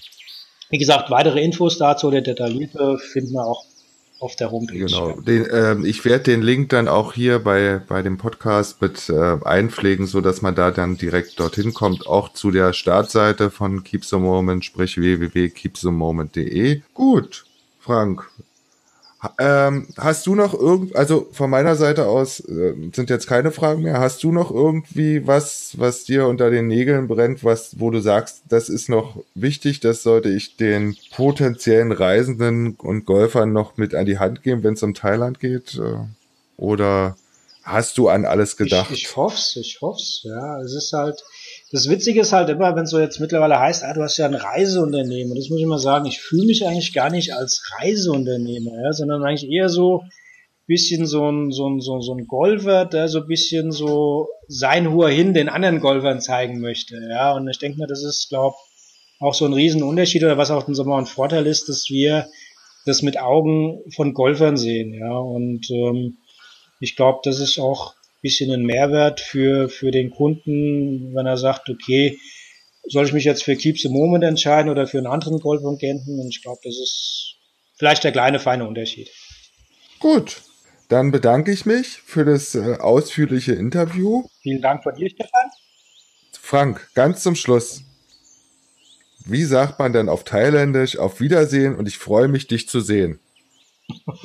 Wie 0.70 0.80
gesagt, 0.80 1.12
weitere 1.12 1.42
Infos 1.42 1.78
dazu 1.78 2.08
oder 2.08 2.22
detaillierte 2.22 2.98
finden 2.98 3.34
wir 3.34 3.46
auch 3.46 3.66
auf 4.20 4.36
der 4.36 4.50
Homepage. 4.50 4.80
Genau. 4.80 5.12
Den, 5.22 5.46
äh, 5.46 5.76
ich 5.88 6.04
werde 6.06 6.24
den 6.24 6.42
Link 6.42 6.70
dann 6.70 6.88
auch 6.88 7.14
hier 7.14 7.40
bei, 7.40 7.82
bei 7.88 8.02
dem 8.02 8.18
Podcast 8.18 8.82
mit 8.82 9.10
äh, 9.10 9.38
einpflegen, 9.44 10.08
so 10.08 10.22
dass 10.22 10.42
man 10.42 10.56
da 10.56 10.72
dann 10.72 10.98
direkt 10.98 11.40
dorthin 11.40 11.74
kommt, 11.74 12.08
auch 12.08 12.34
zu 12.34 12.50
der 12.50 12.74
Startseite 12.74 13.52
von 13.52 13.84
Keep 13.84 14.06
the 14.06 14.16
Moment, 14.16 14.66
sprich 14.66 14.98
www.keepthemoment.de. 14.98 16.82
Gut, 16.94 17.46
Frank, 17.80 18.28
ähm, 19.40 19.88
hast 19.98 20.26
du 20.28 20.36
noch 20.36 20.54
irgend, 20.54 20.96
also 20.96 21.28
von 21.32 21.50
meiner 21.50 21.76
Seite 21.76 22.08
aus 22.08 22.40
äh, 22.40 22.74
sind 22.94 23.10
jetzt 23.10 23.28
keine 23.28 23.52
Fragen 23.52 23.84
mehr. 23.84 24.00
Hast 24.00 24.24
du 24.24 24.32
noch 24.32 24.52
irgendwie 24.52 25.26
was, 25.28 25.74
was 25.78 26.04
dir 26.04 26.28
unter 26.28 26.50
den 26.50 26.68
Nägeln 26.68 27.08
brennt, 27.08 27.44
was, 27.44 27.80
wo 27.80 27.92
du 27.92 28.00
sagst, 28.00 28.42
das 28.50 28.70
ist 28.70 28.90
noch 28.90 29.24
wichtig, 29.34 29.80
das 29.80 30.04
sollte 30.04 30.30
ich 30.30 30.58
den 30.58 30.96
potenziellen 31.16 31.92
Reisenden 31.92 32.76
und 32.76 33.06
Golfern 33.06 33.54
noch 33.54 33.78
mit 33.78 33.96
an 33.96 34.06
die 34.06 34.20
Hand 34.20 34.44
geben, 34.44 34.64
wenn 34.64 34.74
es 34.74 34.84
um 34.84 34.94
Thailand 34.94 35.40
geht? 35.40 35.76
Äh, 35.76 36.06
oder 36.58 37.16
hast 37.64 37.98
du 37.98 38.10
an 38.10 38.26
alles 38.26 38.58
gedacht? 38.58 38.92
Ich, 38.92 39.04
ich 39.04 39.16
hoff's, 39.16 39.56
ich 39.56 39.80
hoff's. 39.82 40.22
Ja, 40.24 40.62
es 40.62 40.74
ist 40.74 40.94
halt, 40.94 41.24
das 41.76 41.90
Witzige 41.90 42.22
ist 42.22 42.32
halt 42.32 42.48
immer, 42.48 42.74
wenn 42.74 42.86
es 42.86 42.92
so 42.92 43.00
jetzt 43.02 43.20
mittlerweile 43.20 43.60
heißt, 43.60 43.84
ah, 43.84 43.92
du 43.94 44.02
hast 44.02 44.16
ja 44.16 44.26
ein 44.26 44.34
Reiseunternehmen. 44.34 45.32
Und 45.32 45.38
das 45.38 45.50
muss 45.50 45.60
ich 45.60 45.66
mal 45.66 45.78
sagen, 45.78 46.06
ich 46.06 46.22
fühle 46.22 46.46
mich 46.46 46.66
eigentlich 46.66 46.94
gar 46.94 47.10
nicht 47.10 47.34
als 47.34 47.70
Reiseunternehmer, 47.78 48.82
ja, 48.82 48.94
sondern 48.94 49.26
eigentlich 49.26 49.52
eher 49.52 49.68
so 49.68 50.02
bisschen 50.68 51.06
so 51.06 51.30
ein, 51.30 51.52
so 51.52 51.68
ein, 51.68 51.82
so 51.82 51.96
ein, 51.96 52.02
so 52.02 52.14
ein 52.14 52.28
Golfer, 52.28 52.86
der 52.86 53.10
so 53.10 53.20
ein 53.20 53.28
bisschen 53.28 53.74
so 53.74 54.30
sein 54.48 54.94
Hur 54.94 55.10
hin 55.10 55.34
den 55.34 55.50
anderen 55.50 55.82
Golfern 55.82 56.22
zeigen 56.22 56.62
möchte, 56.62 56.96
ja. 57.10 57.34
Und 57.34 57.50
ich 57.50 57.60
denke 57.60 57.78
mir, 57.78 57.88
das 57.88 58.06
ist, 58.06 58.30
glaube 58.30 58.56
auch 59.20 59.34
so 59.34 59.44
ein 59.44 59.54
Riesenunterschied 59.54 60.24
oder 60.24 60.38
was 60.38 60.52
auch 60.52 60.64
dann 60.64 60.76
so 60.76 60.90
ein 60.94 61.06
Vorteil 61.06 61.46
ist, 61.46 61.68
dass 61.68 61.90
wir 61.90 62.30
das 62.86 63.02
mit 63.02 63.20
Augen 63.20 63.82
von 63.94 64.14
Golfern 64.14 64.56
sehen, 64.56 64.94
ja. 64.94 65.12
Und 65.12 65.70
ähm, 65.72 66.20
ich 66.80 66.96
glaube, 66.96 67.20
das 67.24 67.42
ist 67.42 67.60
auch 67.60 67.96
bisschen 68.22 68.52
ein 68.52 68.64
Mehrwert 68.64 69.20
für, 69.20 69.70
für 69.70 69.92
den 69.92 70.10
Kunden, 70.10 71.14
wenn 71.16 71.26
er 71.26 71.38
sagt, 71.38 71.70
okay, 71.70 72.18
soll 72.88 73.06
ich 73.06 73.14
mich 73.14 73.24
jetzt 73.24 73.44
für 73.44 73.56
Keep 73.56 73.80
the 73.80 73.90
Moment 73.90 74.24
entscheiden 74.24 74.72
oder 74.72 74.88
für 74.88 74.98
einen 74.98 75.08
anderen 75.08 75.40
Golfagenten? 75.40 76.20
Und 76.20 76.30
ich 76.30 76.42
glaube, 76.42 76.60
das 76.64 76.76
ist 76.76 77.36
vielleicht 77.78 78.04
der 78.04 78.12
kleine, 78.12 78.40
feine 78.40 78.68
Unterschied. 78.68 79.10
Gut, 80.00 80.42
dann 80.88 81.12
bedanke 81.12 81.52
ich 81.52 81.66
mich 81.66 81.88
für 81.88 82.26
das 82.26 82.56
äh, 82.56 82.78
ausführliche 82.80 83.54
Interview. 83.54 84.24
Vielen 84.42 84.62
Dank 84.62 84.84
von 84.84 84.96
dir, 84.96 85.10
Stefan. 85.10 85.50
Frank, 86.40 86.90
ganz 86.94 87.24
zum 87.24 87.36
Schluss. 87.36 87.82
Wie 89.26 89.44
sagt 89.44 89.80
man 89.80 89.94
denn 89.94 90.10
auf 90.10 90.24
Thailändisch 90.24 90.98
auf 90.98 91.20
Wiedersehen 91.20 91.76
und 91.76 91.88
ich 91.88 91.98
freue 91.98 92.28
mich, 92.28 92.46
dich 92.46 92.70
zu 92.70 92.82
sehen? 92.82 93.20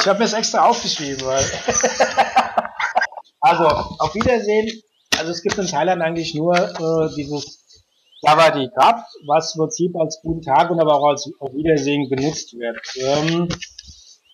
Ich 0.00 0.08
habe 0.08 0.18
mir 0.18 0.24
das 0.24 0.32
extra 0.32 0.66
aufgeschrieben, 0.66 1.26
weil. 1.26 1.44
also, 3.40 3.64
auf 3.64 4.14
Wiedersehen. 4.14 4.82
Also 5.18 5.32
es 5.32 5.42
gibt 5.42 5.58
in 5.58 5.66
Thailand 5.66 6.00
eigentlich 6.00 6.34
nur 6.34 6.56
äh, 6.56 7.14
dieses 7.14 7.60
Savadi 8.22 8.70
Cup, 8.74 9.04
was 9.26 9.54
im 9.54 9.60
Prinzip 9.60 9.96
als 9.96 10.20
guten 10.22 10.40
Tag 10.40 10.70
und 10.70 10.80
aber 10.80 10.94
auch 10.94 11.08
als 11.08 11.30
auf 11.40 11.52
Wiedersehen 11.52 12.08
genutzt 12.08 12.54
wird. 12.54 12.78
Ähm, 12.96 13.48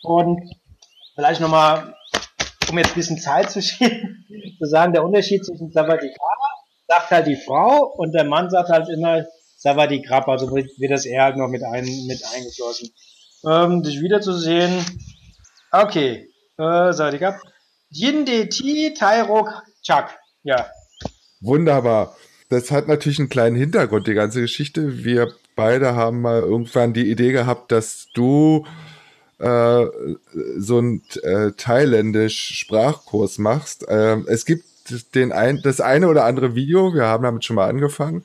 und 0.04 0.40
vielleicht 1.16 1.40
nochmal, 1.40 1.94
um 2.70 2.78
jetzt 2.78 2.90
ein 2.90 2.94
bisschen 2.94 3.18
Zeit 3.18 3.50
zu 3.50 3.60
schieben, 3.62 4.24
zu 4.58 4.66
sagen, 4.66 4.92
der 4.92 5.04
Unterschied 5.04 5.44
zwischen 5.44 5.72
Savadi 5.72 6.12
sagt 6.86 7.10
halt 7.10 7.26
die 7.26 7.36
Frau 7.36 7.92
und 7.96 8.12
der 8.12 8.24
Mann 8.24 8.50
sagt 8.50 8.68
halt 8.68 8.88
immer 8.88 9.24
Savadi 9.56 10.02
Krab, 10.02 10.28
also 10.28 10.54
wird, 10.54 10.70
wird 10.78 10.92
das 10.92 11.06
eher 11.06 11.24
halt 11.24 11.36
noch 11.36 11.48
mit, 11.48 11.64
ein, 11.64 11.84
mit 12.06 12.22
eingeschlossen. 12.34 12.90
Ähm, 13.44 13.82
dich 13.82 14.00
wiederzusehen, 14.00 14.84
Okay, 15.70 16.28
äh, 16.58 16.92
sag 16.92 17.14
ich 17.14 17.24
ab. 17.24 17.40
Yinde 17.90 18.48
Ti 18.48 18.94
Tairok 18.94 19.62
Chak. 19.82 20.18
Ja. 20.42 20.66
Wunderbar. 21.40 22.16
Das 22.48 22.70
hat 22.70 22.88
natürlich 22.88 23.18
einen 23.18 23.28
kleinen 23.28 23.56
Hintergrund, 23.56 24.06
die 24.06 24.14
ganze 24.14 24.40
Geschichte. 24.40 25.04
Wir 25.04 25.32
beide 25.56 25.96
haben 25.96 26.20
mal 26.20 26.40
irgendwann 26.40 26.92
die 26.92 27.10
Idee 27.10 27.32
gehabt, 27.32 27.72
dass 27.72 28.08
du 28.14 28.64
äh, 29.38 29.86
so 30.56 30.78
einen 30.78 31.02
äh, 31.22 31.52
thailändisch 31.56 32.58
Sprachkurs 32.58 33.38
machst. 33.38 33.84
Ähm, 33.88 34.26
es 34.28 34.44
gibt 34.44 34.64
den 35.14 35.32
ein, 35.32 35.60
das 35.62 35.80
eine 35.80 36.08
oder 36.08 36.24
andere 36.24 36.54
Video, 36.54 36.94
wir 36.94 37.04
haben 37.04 37.24
damit 37.24 37.44
schon 37.44 37.56
mal 37.56 37.68
angefangen, 37.68 38.24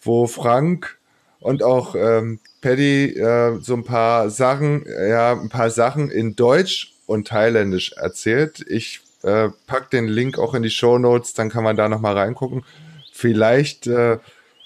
wo 0.00 0.26
Frank 0.26 0.98
und 1.40 1.62
auch 1.62 1.94
ähm, 1.94 2.38
Paddy 2.60 3.14
äh, 3.16 3.58
so 3.60 3.74
ein 3.74 3.84
paar 3.84 4.30
Sachen, 4.30 4.84
ja, 4.86 5.32
ein 5.32 5.48
paar 5.48 5.70
Sachen 5.70 6.10
in 6.10 6.36
Deutsch 6.36 6.94
und 7.06 7.28
Thailändisch 7.28 7.92
erzählt. 7.92 8.64
Ich 8.68 9.00
äh, 9.22 9.48
pack 9.66 9.90
den 9.90 10.06
Link 10.06 10.38
auch 10.38 10.54
in 10.54 10.62
die 10.62 10.70
Show 10.70 10.98
Notes, 10.98 11.32
dann 11.32 11.50
kann 11.50 11.64
man 11.64 11.76
da 11.76 11.88
noch 11.88 12.00
mal 12.00 12.16
reingucken. 12.16 12.64
Vielleicht 13.12 13.86
äh, 13.86 14.18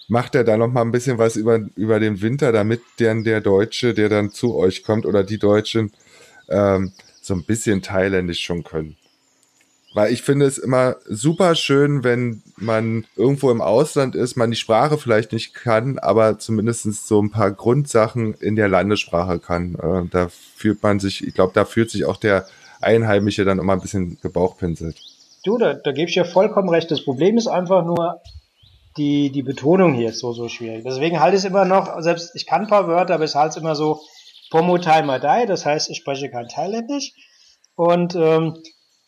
macht 0.09 0.35
er 0.35 0.45
da 0.45 0.57
noch 0.57 0.69
mal 0.69 0.83
ein 0.83 0.93
bisschen 0.93 1.19
was 1.19 1.37
über, 1.37 1.61
über 1.77 2.01
den 2.01 2.21
Winter, 2.21 2.53
damit 2.53 2.83
der, 2.99 3.15
der 3.23 3.41
Deutsche, 3.41 3.95
der 3.95 4.09
dann 4.09 4.31
zu 4.31 4.57
euch 4.57 4.83
kommt 4.83 5.07
oder 5.07 5.25
die 5.25 5.39
Deutschen 5.39 5.93
ähm, 6.49 6.93
so 7.23 7.35
ein 7.35 7.45
bisschen 7.45 7.83
Thailändisch 7.83 8.41
schon 8.41 8.65
können. 8.65 8.97
Weil 9.95 10.13
ich 10.13 10.23
finde 10.23 10.45
es 10.45 10.59
immer 10.59 10.97
super 11.09 11.55
schön, 11.55 12.03
wenn 12.03 12.43
man 12.57 13.07
irgendwo 13.17 13.51
im 13.53 13.61
Ausland 13.61 14.17
ist, 14.17 14.37
man 14.37 14.51
die 14.51 14.57
Sprache 14.57 14.99
vielleicht 14.99 15.33
nicht 15.33 15.55
kann, 15.55 16.01
aber 16.01 16.39
zumindest 16.39 17.07
so 17.07 17.23
ein 17.23 17.31
paar 17.31 17.53
Grundsachen 17.53 18.35
in 18.35 18.57
der 18.57 18.69
Landessprache 18.69 19.39
kann. 19.39 19.77
Äh, 19.77 20.09
da 20.11 20.29
fühlt 20.57 20.83
man 20.83 20.99
sich, 20.99 21.25
ich 21.25 21.33
glaube, 21.33 21.53
da 21.55 21.65
fühlt 21.65 21.91
sich 21.91 22.05
auch 22.05 22.17
der 22.17 22.47
Einheimische 22.81 23.45
dann 23.45 23.61
immer 23.61 23.73
ein 23.73 23.81
bisschen 23.81 24.19
gebauchpinselt. 24.21 24.97
Du, 25.45 25.59
da, 25.59 25.75
da 25.75 25.93
gebe 25.93 26.11
ich 26.11 26.17
ja 26.17 26.25
vollkommen 26.25 26.71
recht. 26.71 26.91
Das 26.91 27.05
Problem 27.05 27.39
ist 27.39 27.47
einfach 27.47 27.85
nur, 27.85 28.21
die, 28.97 29.31
die 29.31 29.43
Betonung 29.43 29.95
hier 29.95 30.11
ist 30.11 30.19
so, 30.21 30.33
so 30.33 30.49
schwierig. 30.49 30.85
Deswegen 30.85 31.21
halte 31.21 31.37
ich 31.37 31.45
es 31.45 31.49
immer 31.49 31.65
noch, 31.65 32.01
selbst 32.01 32.33
ich 32.35 32.47
kann 32.47 32.63
ein 32.63 32.69
paar 32.69 32.89
Wörter, 32.89 33.15
aber 33.15 33.25
ich 33.25 33.35
halte 33.35 33.51
es 33.51 33.63
immer 33.63 33.75
so 33.75 34.01
Pomo 34.51 34.79
Thai 34.79 35.03
Madai, 35.03 35.47
das 35.47 35.65
heißt, 35.65 35.91
ich 35.91 35.99
spreche 35.99 36.31
kein 36.31 36.49
Thailändisch. 36.49 37.13
Und 37.77 38.15
ähm, 38.15 38.57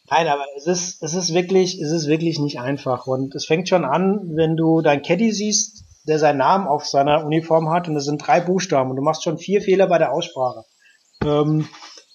Nein, 0.08 0.28
aber 0.28 0.44
es 0.56 0.66
ist, 0.66 1.02
es 1.02 1.14
ist 1.14 1.34
wirklich, 1.34 1.80
es 1.80 1.90
ist 1.90 2.06
wirklich 2.06 2.38
nicht 2.38 2.60
einfach. 2.60 3.06
Und 3.06 3.34
es 3.34 3.46
fängt 3.46 3.68
schon 3.68 3.84
an, 3.84 4.20
wenn 4.34 4.56
du 4.56 4.80
dein 4.80 5.02
Caddy 5.02 5.32
siehst, 5.32 5.84
der 6.06 6.18
seinen 6.18 6.38
Namen 6.38 6.68
auf 6.68 6.86
seiner 6.86 7.24
Uniform 7.24 7.70
hat 7.70 7.88
und 7.88 7.94
das 7.94 8.04
sind 8.04 8.18
drei 8.18 8.40
Buchstaben 8.40 8.90
und 8.90 8.96
du 8.96 9.02
machst 9.02 9.24
schon 9.24 9.38
vier 9.38 9.60
Fehler 9.60 9.88
bei 9.88 9.98
der 9.98 10.12
Aussprache. 10.12 10.62
Ähm, 11.24 11.68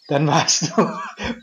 dann 0.08 0.28
weißt 0.28 0.74
du, 0.78 0.88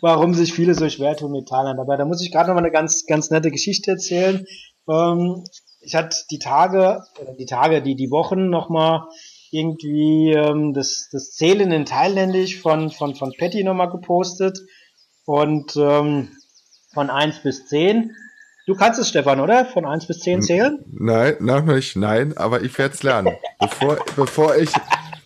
warum 0.01 0.35
sich 0.35 0.53
viele 0.55 0.75
so 0.75 0.89
schwer 0.89 1.17
tun 1.17 1.33
mit 1.33 1.49
Thailand. 1.49 1.79
Aber 1.79 1.97
da 1.97 2.05
muss 2.05 2.23
ich 2.23 2.33
gerade 2.33 2.49
noch 2.49 2.55
mal 2.55 2.63
eine 2.63 2.73
ganz, 2.73 3.05
ganz 3.07 3.31
nette 3.31 3.51
Geschichte 3.51 3.93
erzählen. 3.93 4.47
Ähm, 4.89 5.45
ich 5.81 5.95
hatte 5.95 6.17
die 6.31 6.39
Tage, 6.39 7.03
die 7.39 7.47
Tage, 7.47 7.83
die, 7.83 7.95
die 7.95 8.11
Wochen 8.11 8.49
noch 8.49 8.69
mal 8.69 9.09
irgendwie 9.51 10.33
ähm, 10.33 10.73
das, 10.75 11.09
das 11.13 11.31
Zählen 11.33 11.71
in 11.73 11.85
Thailändisch 11.85 12.61
von, 12.61 12.91
von, 12.91 13.15
von 13.15 13.33
Patty 13.39 13.65
noch 13.65 13.75
mal 13.75 13.87
gepostet. 13.87 14.59
Und 15.25 15.77
ähm, 15.77 16.31
von 16.93 17.11
1 17.11 17.43
bis 17.43 17.67
10. 17.67 18.15
Du 18.67 18.75
kannst 18.75 19.01
es, 19.01 19.09
Stefan, 19.09 19.41
oder? 19.41 19.65
Von 19.65 19.87
1 19.87 20.07
bis 20.07 20.21
10 20.21 20.43
zählen? 20.43 20.85
Nein, 20.93 21.37
noch 21.41 21.65
nicht, 21.65 21.97
nein, 21.97 22.37
aber 22.37 22.63
ich 22.63 22.77
werde 22.79 22.95
es 22.95 23.03
lernen. 23.03 23.37
bevor, 23.61 23.97
bevor, 24.15 24.57
ich, 24.57 24.71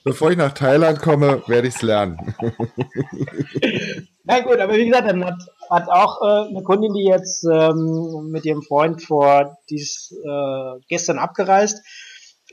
bevor 0.04 0.30
ich 0.30 0.36
nach 0.36 0.52
Thailand 0.52 1.00
komme, 1.00 1.42
werde 1.46 1.68
ich 1.68 1.74
es 1.74 1.82
lernen. 1.82 2.34
Na 4.24 4.40
gut, 4.40 4.58
aber 4.58 4.74
wie 4.74 4.86
gesagt, 4.86 5.08
dann 5.08 5.24
hat, 5.24 5.42
hat 5.68 5.88
auch 5.88 6.22
äh, 6.22 6.50
eine 6.50 6.62
Kundin, 6.62 6.94
die 6.94 7.04
jetzt 7.04 7.44
ähm, 7.44 8.28
mit 8.30 8.44
ihrem 8.44 8.62
Freund 8.62 9.02
vor 9.02 9.58
dies 9.68 10.14
äh, 10.24 10.80
gestern 10.88 11.18
abgereist, 11.18 11.84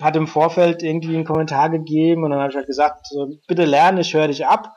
hat 0.01 0.15
im 0.15 0.25
Vorfeld 0.25 0.81
irgendwie 0.81 1.15
einen 1.15 1.25
Kommentar 1.25 1.69
gegeben 1.69 2.23
und 2.23 2.31
dann 2.31 2.39
habe 2.39 2.49
ich 2.49 2.55
halt 2.55 2.65
gesagt, 2.65 3.05
äh, 3.13 3.35
bitte 3.47 3.65
lernen, 3.65 3.99
ich 3.99 4.13
höre 4.13 4.27
dich 4.27 4.47
ab. 4.47 4.73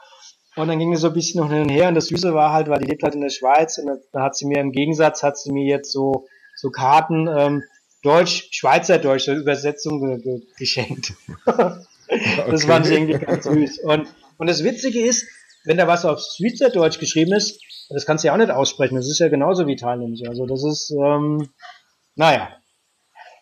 Und 0.55 0.69
dann 0.69 0.79
ging 0.79 0.93
es 0.93 1.01
so 1.01 1.09
ein 1.09 1.15
bisschen 1.15 1.41
noch 1.41 1.51
hin 1.51 1.63
und 1.63 1.69
her 1.71 1.89
und 1.89 1.95
das 1.95 2.07
Süße 2.07 2.35
war 2.35 2.53
halt, 2.53 2.69
weil 2.69 2.79
die 2.81 2.87
lebt 2.91 3.03
halt 3.03 3.15
in 3.15 3.23
der 3.23 3.31
Schweiz 3.31 3.79
und 3.79 3.91
da 4.13 4.23
hat 4.23 4.37
sie 4.37 4.47
mir 4.47 4.61
im 4.61 4.73
Gegensatz, 4.73 5.23
hat 5.23 5.39
sie 5.39 5.51
mir 5.51 5.65
jetzt 5.65 5.91
so, 5.91 6.27
so 6.57 6.71
Karten, 6.71 7.27
ähm, 7.27 7.63
Deutsch, 8.03 8.49
Schweizerdeutsch, 8.51 9.25
so 9.25 9.33
Übersetzung 9.33 10.01
ge 10.01 10.19
ge 10.19 10.43
geschenkt. 10.59 11.15
das 11.47 11.87
okay. 12.47 12.59
fand 12.67 12.87
ich 12.87 12.93
irgendwie 12.93 13.19
ganz 13.19 13.45
süß. 13.45 13.79
Und, 13.85 14.09
und 14.37 14.47
das 14.47 14.63
Witzige 14.63 15.01
ist, 15.01 15.27
wenn 15.65 15.79
da 15.79 15.87
was 15.87 16.05
auf 16.05 16.21
Schweizerdeutsch 16.21 16.99
geschrieben 16.99 17.33
ist, 17.33 17.61
das 17.89 18.05
kannst 18.05 18.25
du 18.25 18.29
ja 18.29 18.35
auch 18.35 18.39
nicht 18.39 18.51
aussprechen. 18.51 18.97
Das 18.97 19.09
ist 19.09 19.21
ja 19.21 19.29
genauso 19.29 19.67
wie 19.67 19.77
Thailändisch. 19.77 20.29
Also 20.29 20.47
das 20.47 20.65
ist, 20.65 20.91
ähm, 20.91 21.49
naja. 22.15 22.51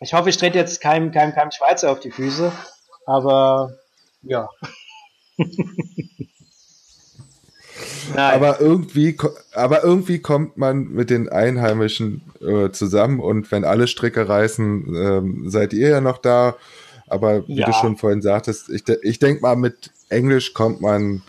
Ich 0.01 0.15
hoffe, 0.15 0.31
ich 0.31 0.37
trete 0.37 0.59
jetzt 0.59 0.81
keinem, 0.81 1.11
keinem, 1.11 1.35
keinem 1.35 1.51
Schweizer 1.51 1.91
auf 1.91 2.01
die 2.01 2.11
Füße, 2.11 2.53
aber 3.07 3.75
ja. 4.23 4.49
aber 8.17 8.61
irgendwie, 8.61 9.17
aber 9.53 9.85
irgendwie 9.85 10.19
kommt 10.19 10.57
man 10.57 10.89
mit 10.89 11.11
den 11.11 11.29
Einheimischen 11.29 12.23
äh, 12.41 12.71
zusammen 12.71 13.21
und 13.21 13.51
wenn 13.53 13.65
alle 13.65 13.87
Stricke 13.87 14.29
reißen, 14.29 14.95
ähm, 14.95 15.51
seid 15.51 15.73
ihr 15.73 15.89
ja 15.89 16.01
noch 16.01 16.19
da. 16.19 16.57
Aber 17.07 17.47
wie 17.49 17.57
ja. 17.57 17.67
du 17.67 17.73
schon 17.73 17.97
vorhin 17.97 18.23
sagtest, 18.23 18.71
ich, 18.71 18.85
ich 19.03 19.19
denke 19.19 19.43
mal, 19.43 19.57
mit 19.57 19.91
Englisch 20.09 20.55
kommt 20.55 20.81
man 20.81 21.23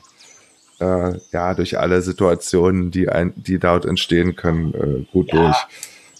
äh, 0.79 1.17
ja 1.32 1.53
durch 1.53 1.79
alle 1.79 2.01
Situationen, 2.01 2.91
die 2.91 3.09
ein, 3.09 3.34
die 3.36 3.59
dort 3.59 3.86
entstehen 3.86 4.36
können, 4.36 4.73
äh, 4.73 5.11
gut 5.11 5.34
ja. 5.34 5.41
durch. 5.41 5.57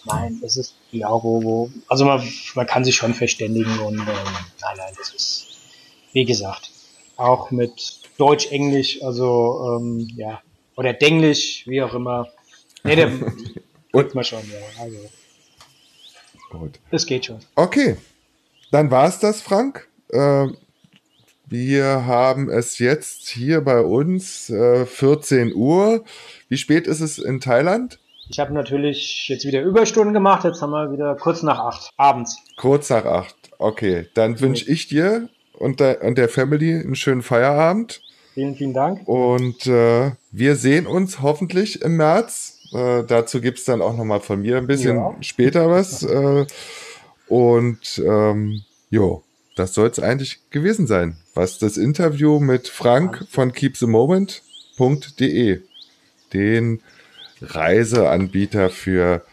Nein, 0.06 0.40
das 0.42 0.58
ist 0.58 0.76
ja 0.92 1.10
wo, 1.10 1.44
wo 1.44 1.72
also 1.88 2.06
man, 2.06 2.24
man 2.56 2.66
kann 2.66 2.84
sich 2.84 2.96
schon 2.96 3.14
verständigen 3.14 3.78
und 3.80 4.00
ähm, 4.00 4.06
nein, 4.06 4.78
nein, 4.78 4.94
das 4.98 5.14
ist 5.14 5.48
wie 6.14 6.26
gesagt 6.26 6.72
auch 7.18 7.52
mit 7.52 8.00
Deutsch, 8.18 8.52
Englisch, 8.52 9.02
also 9.04 9.78
ähm, 9.80 10.08
ja 10.16 10.42
oder 10.76 10.94
Denglisch, 10.94 11.64
wie 11.68 11.82
auch 11.82 11.94
immer. 11.94 12.28
Nee, 12.84 12.96
der 12.96 13.12
und 13.92 14.16
mal 14.16 14.24
schon, 14.24 14.40
ja. 14.50 14.84
Also, 14.84 14.98
Gut. 16.52 16.80
Das 16.92 17.06
geht 17.06 17.26
schon. 17.26 17.40
Okay, 17.56 17.98
dann 18.72 18.92
war 18.92 19.08
es 19.08 19.20
das, 19.20 19.42
Frank. 19.42 19.88
Äh, 20.10 20.48
wir 21.46 22.06
haben 22.06 22.50
es 22.50 22.78
jetzt 22.80 23.30
hier 23.30 23.62
bei 23.62 23.82
uns 23.82 24.50
äh, 24.50 24.86
14 24.86 25.54
Uhr. 25.56 26.04
Wie 26.50 26.58
spät 26.58 26.88
ist 26.88 27.00
es 27.00 27.18
in 27.20 27.40
Thailand? 27.40 28.00
Ich 28.30 28.40
habe 28.40 28.54
natürlich 28.54 29.28
jetzt 29.28 29.46
wieder 29.46 29.62
Überstunden 29.62 30.14
gemacht. 30.14 30.44
Jetzt 30.44 30.62
haben 30.62 30.72
wir 30.72 30.92
wieder 30.92 31.16
kurz 31.16 31.42
nach 31.44 31.60
acht 31.60 31.92
abends. 31.98 32.38
Kurz 32.58 32.90
nach 32.90 33.06
acht. 33.06 33.36
Okay, 33.58 34.08
dann 34.14 34.34
okay. 34.34 34.42
wünsche 34.42 34.72
ich 34.72 34.88
dir 34.88 35.30
und 35.54 35.80
der, 35.80 36.04
und 36.04 36.18
der 36.18 36.30
Family 36.30 36.74
einen 36.74 36.96
schönen 36.96 37.22
Feierabend. 37.22 38.02
Vielen, 38.34 38.56
vielen 38.56 38.74
Dank. 38.74 39.06
Und 39.08 39.68
äh, 39.68 40.12
wir 40.32 40.56
sehen 40.56 40.88
uns 40.88 41.22
hoffentlich 41.22 41.82
im 41.82 41.98
März. 41.98 42.60
Äh, 42.72 43.04
dazu 43.04 43.42
gibt 43.42 43.60
es 43.60 43.66
dann 43.66 43.82
auch 43.82 43.98
nochmal 43.98 44.22
von 44.22 44.42
mir 44.42 44.56
ein 44.58 44.68
bisschen 44.68 44.96
ja. 44.96 45.14
später 45.22 45.70
was. 45.70 46.04
Äh, 46.12 46.46
und 47.28 48.02
ähm, 48.06 48.64
jo, 48.90 49.24
das 49.56 49.74
soll 49.74 49.88
es 49.88 50.00
eigentlich 50.00 50.42
gewesen 50.50 50.86
sein, 50.86 51.16
was 51.34 51.58
das 51.60 51.78
Interview 51.78 52.42
mit 52.42 52.68
Frank 52.68 53.26
von 53.30 53.54
keepthemoment.de, 53.54 55.62
den 56.34 56.82
Reiseanbieter 57.42 58.70
für 58.70 59.24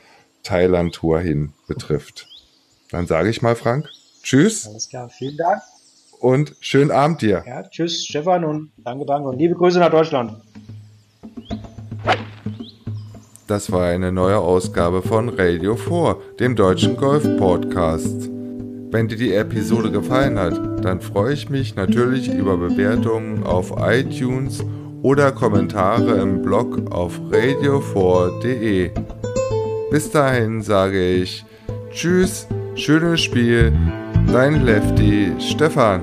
Thailand-Tour 0.45 1.19
hin 1.19 1.55
betrifft. 1.67 2.29
Dann 2.93 3.09
sage 3.09 3.31
ich 3.31 3.43
mal, 3.43 3.57
Frank, 3.57 3.89
tschüss. 4.23 4.69
Alles 4.69 4.89
klar, 4.89 5.09
vielen 5.09 5.37
Dank 5.37 5.61
und 6.21 6.55
schönen 6.61 6.91
Abend 6.91 7.23
dir. 7.23 7.45
Ja, 7.47 7.63
tschüss, 7.63 8.05
Stefan 8.05 8.45
und 8.45 8.73
danke, 8.79 9.05
danke 9.07 9.29
und 9.29 9.39
liebe 9.39 9.55
Grüße 9.55 9.79
nach 9.79 9.91
Deutschland. 9.91 10.33
Das 13.47 13.73
war 13.73 13.87
eine 13.87 14.13
neue 14.13 14.39
Ausgabe 14.39 15.01
von 15.01 15.31
Radio 15.31 15.75
4, 15.75 16.17
dem 16.39 16.55
deutschen 16.55 16.97
Golf-Podcast. 16.97 18.29
Wenn 18.91 19.09
dir 19.09 19.17
die 19.17 19.35
Episode 19.35 19.91
gefallen 19.91 20.39
hat, 20.39 20.85
dann 20.85 21.01
freue 21.01 21.33
ich 21.33 21.49
mich 21.49 21.75
natürlich 21.75 22.29
über 22.33 22.57
Bewertungen 22.57 23.45
auf 23.45 23.73
iTunes 23.79 24.65
oder 25.03 25.33
Kommentare 25.33 26.21
im 26.21 26.43
Blog 26.43 26.91
auf 26.91 27.19
radio4.de. 27.31 28.91
Bis 29.91 30.11
dahin 30.11 30.63
sage 30.63 31.17
ich 31.17 31.45
Tschüss, 31.91 32.47
schönes 32.75 33.21
Spiel 33.23 33.73
Dein 34.33 34.67
Lefty 34.67 35.33
Stefan. 35.41 36.03